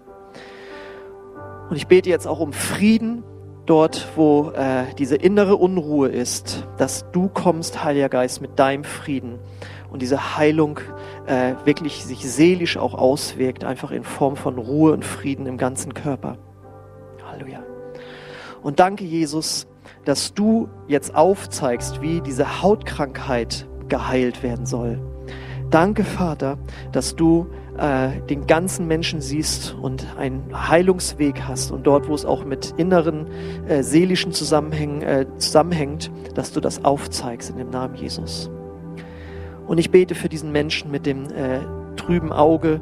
Und 1.70 1.76
ich 1.76 1.86
bete 1.86 2.10
jetzt 2.10 2.26
auch 2.26 2.40
um 2.40 2.52
Frieden 2.52 3.24
dort, 3.66 4.08
wo 4.16 4.50
äh, 4.50 4.84
diese 4.98 5.16
innere 5.16 5.56
Unruhe 5.56 6.08
ist, 6.08 6.66
dass 6.76 7.10
du 7.12 7.28
kommst, 7.28 7.82
Heiliger 7.82 8.08
Geist, 8.08 8.40
mit 8.40 8.58
deinem 8.58 8.84
Frieden 8.84 9.38
und 9.94 10.02
diese 10.02 10.36
Heilung 10.36 10.80
äh, 11.26 11.54
wirklich 11.64 12.04
sich 12.04 12.28
seelisch 12.28 12.76
auch 12.76 12.94
auswirkt, 12.94 13.62
einfach 13.62 13.92
in 13.92 14.02
Form 14.02 14.34
von 14.34 14.58
Ruhe 14.58 14.92
und 14.92 15.04
Frieden 15.04 15.46
im 15.46 15.56
ganzen 15.56 15.94
Körper. 15.94 16.36
Halleluja. 17.24 17.62
Und 18.60 18.80
danke, 18.80 19.04
Jesus, 19.04 19.68
dass 20.04 20.34
du 20.34 20.68
jetzt 20.88 21.14
aufzeigst, 21.14 22.02
wie 22.02 22.20
diese 22.20 22.60
Hautkrankheit 22.60 23.68
geheilt 23.88 24.42
werden 24.42 24.66
soll. 24.66 24.98
Danke, 25.70 26.02
Vater, 26.02 26.58
dass 26.90 27.14
du 27.14 27.46
äh, 27.78 28.20
den 28.28 28.48
ganzen 28.48 28.88
Menschen 28.88 29.20
siehst 29.20 29.76
und 29.80 30.16
einen 30.18 30.68
Heilungsweg 30.68 31.42
hast 31.42 31.70
und 31.70 31.86
dort, 31.86 32.08
wo 32.08 32.14
es 32.16 32.24
auch 32.24 32.44
mit 32.44 32.74
inneren 32.78 33.28
äh, 33.68 33.84
seelischen 33.84 34.32
Zusammenhängen 34.32 35.02
äh, 35.02 35.26
zusammenhängt, 35.38 36.10
dass 36.34 36.50
du 36.50 36.58
das 36.58 36.84
aufzeigst 36.84 37.48
in 37.48 37.58
dem 37.58 37.70
Namen 37.70 37.94
Jesus. 37.94 38.50
Und 39.66 39.78
ich 39.78 39.90
bete 39.90 40.14
für 40.14 40.28
diesen 40.28 40.52
Menschen 40.52 40.90
mit 40.90 41.06
dem 41.06 41.24
äh, 41.26 41.60
trüben 41.96 42.32
Auge. 42.32 42.80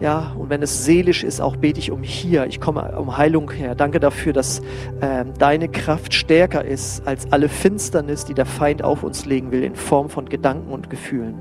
Ja, 0.00 0.32
und 0.38 0.48
wenn 0.48 0.62
es 0.62 0.84
seelisch 0.84 1.24
ist, 1.24 1.40
auch 1.40 1.56
bete 1.56 1.78
ich 1.78 1.90
um 1.90 2.02
hier. 2.02 2.46
Ich 2.46 2.58
komme 2.58 2.98
um 2.98 3.18
Heilung 3.18 3.50
her. 3.50 3.74
Danke 3.74 4.00
dafür, 4.00 4.32
dass 4.32 4.60
äh, 5.00 5.24
deine 5.38 5.68
Kraft 5.68 6.14
stärker 6.14 6.64
ist 6.64 7.06
als 7.06 7.30
alle 7.32 7.48
Finsternis, 7.48 8.24
die 8.24 8.32
der 8.32 8.46
Feind 8.46 8.82
auf 8.82 9.02
uns 9.02 9.26
legen 9.26 9.52
will, 9.52 9.62
in 9.62 9.74
Form 9.74 10.08
von 10.08 10.26
Gedanken 10.26 10.72
und 10.72 10.88
Gefühlen. 10.88 11.34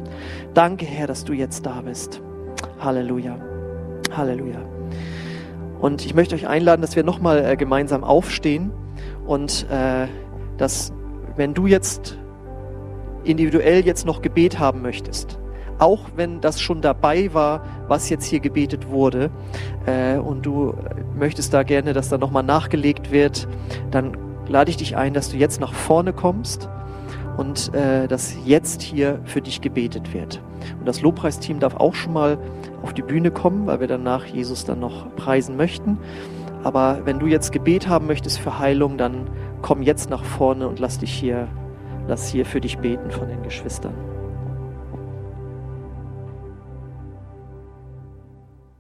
Danke, 0.53 0.85
Herr, 0.85 1.07
dass 1.07 1.23
du 1.23 1.31
jetzt 1.31 1.65
da 1.65 1.81
bist. 1.81 2.21
Halleluja. 2.79 3.37
Halleluja. 4.15 4.59
Und 5.79 6.05
ich 6.05 6.13
möchte 6.13 6.35
euch 6.35 6.47
einladen, 6.47 6.81
dass 6.81 6.97
wir 6.97 7.03
nochmal 7.03 7.45
äh, 7.45 7.55
gemeinsam 7.55 8.03
aufstehen 8.03 8.71
und 9.25 9.65
äh, 9.71 10.07
dass, 10.57 10.91
wenn 11.37 11.53
du 11.53 11.67
jetzt 11.67 12.18
individuell 13.23 13.85
jetzt 13.85 14.05
noch 14.05 14.21
Gebet 14.21 14.59
haben 14.59 14.81
möchtest, 14.81 15.39
auch 15.77 16.05
wenn 16.15 16.41
das 16.41 16.61
schon 16.61 16.81
dabei 16.81 17.33
war, 17.33 17.63
was 17.87 18.09
jetzt 18.09 18.25
hier 18.25 18.39
gebetet 18.39 18.89
wurde, 18.89 19.31
äh, 19.85 20.17
und 20.17 20.45
du 20.45 20.73
möchtest 21.17 21.53
da 21.53 21.63
gerne, 21.63 21.93
dass 21.93 22.09
da 22.09 22.17
nochmal 22.17 22.43
nachgelegt 22.43 23.11
wird, 23.11 23.47
dann 23.91 24.17
lade 24.47 24.71
ich 24.71 24.77
dich 24.77 24.97
ein, 24.97 25.13
dass 25.13 25.29
du 25.29 25.37
jetzt 25.37 25.61
nach 25.61 25.73
vorne 25.73 26.13
kommst 26.13 26.69
und 27.37 27.73
äh, 27.73 28.07
dass 28.07 28.35
jetzt 28.45 28.81
hier 28.81 29.19
für 29.23 29.41
dich 29.41 29.61
gebetet 29.61 30.13
wird. 30.13 30.41
Und 30.79 30.85
das 30.85 31.01
Lobpreisteam 31.01 31.59
darf 31.59 31.75
auch 31.75 31.95
schon 31.95 32.13
mal 32.13 32.37
auf 32.81 32.93
die 32.93 33.01
Bühne 33.01 33.31
kommen, 33.31 33.65
weil 33.67 33.79
wir 33.79 33.87
danach 33.87 34.25
Jesus 34.25 34.65
dann 34.65 34.79
noch 34.79 35.15
preisen 35.15 35.55
möchten. 35.55 35.97
Aber 36.63 37.01
wenn 37.05 37.19
du 37.19 37.27
jetzt 37.27 37.51
Gebet 37.51 37.87
haben 37.87 38.07
möchtest 38.07 38.39
für 38.39 38.59
Heilung, 38.59 38.97
dann 38.97 39.29
komm 39.61 39.81
jetzt 39.81 40.09
nach 40.09 40.23
vorne 40.23 40.67
und 40.67 40.79
lass 40.79 40.99
dich 40.99 41.13
hier 41.13 41.47
lass 42.09 42.27
hier 42.27 42.45
für 42.45 42.59
dich 42.59 42.79
beten 42.79 43.11
von 43.11 43.29
den 43.29 43.43
Geschwistern. 43.43 43.93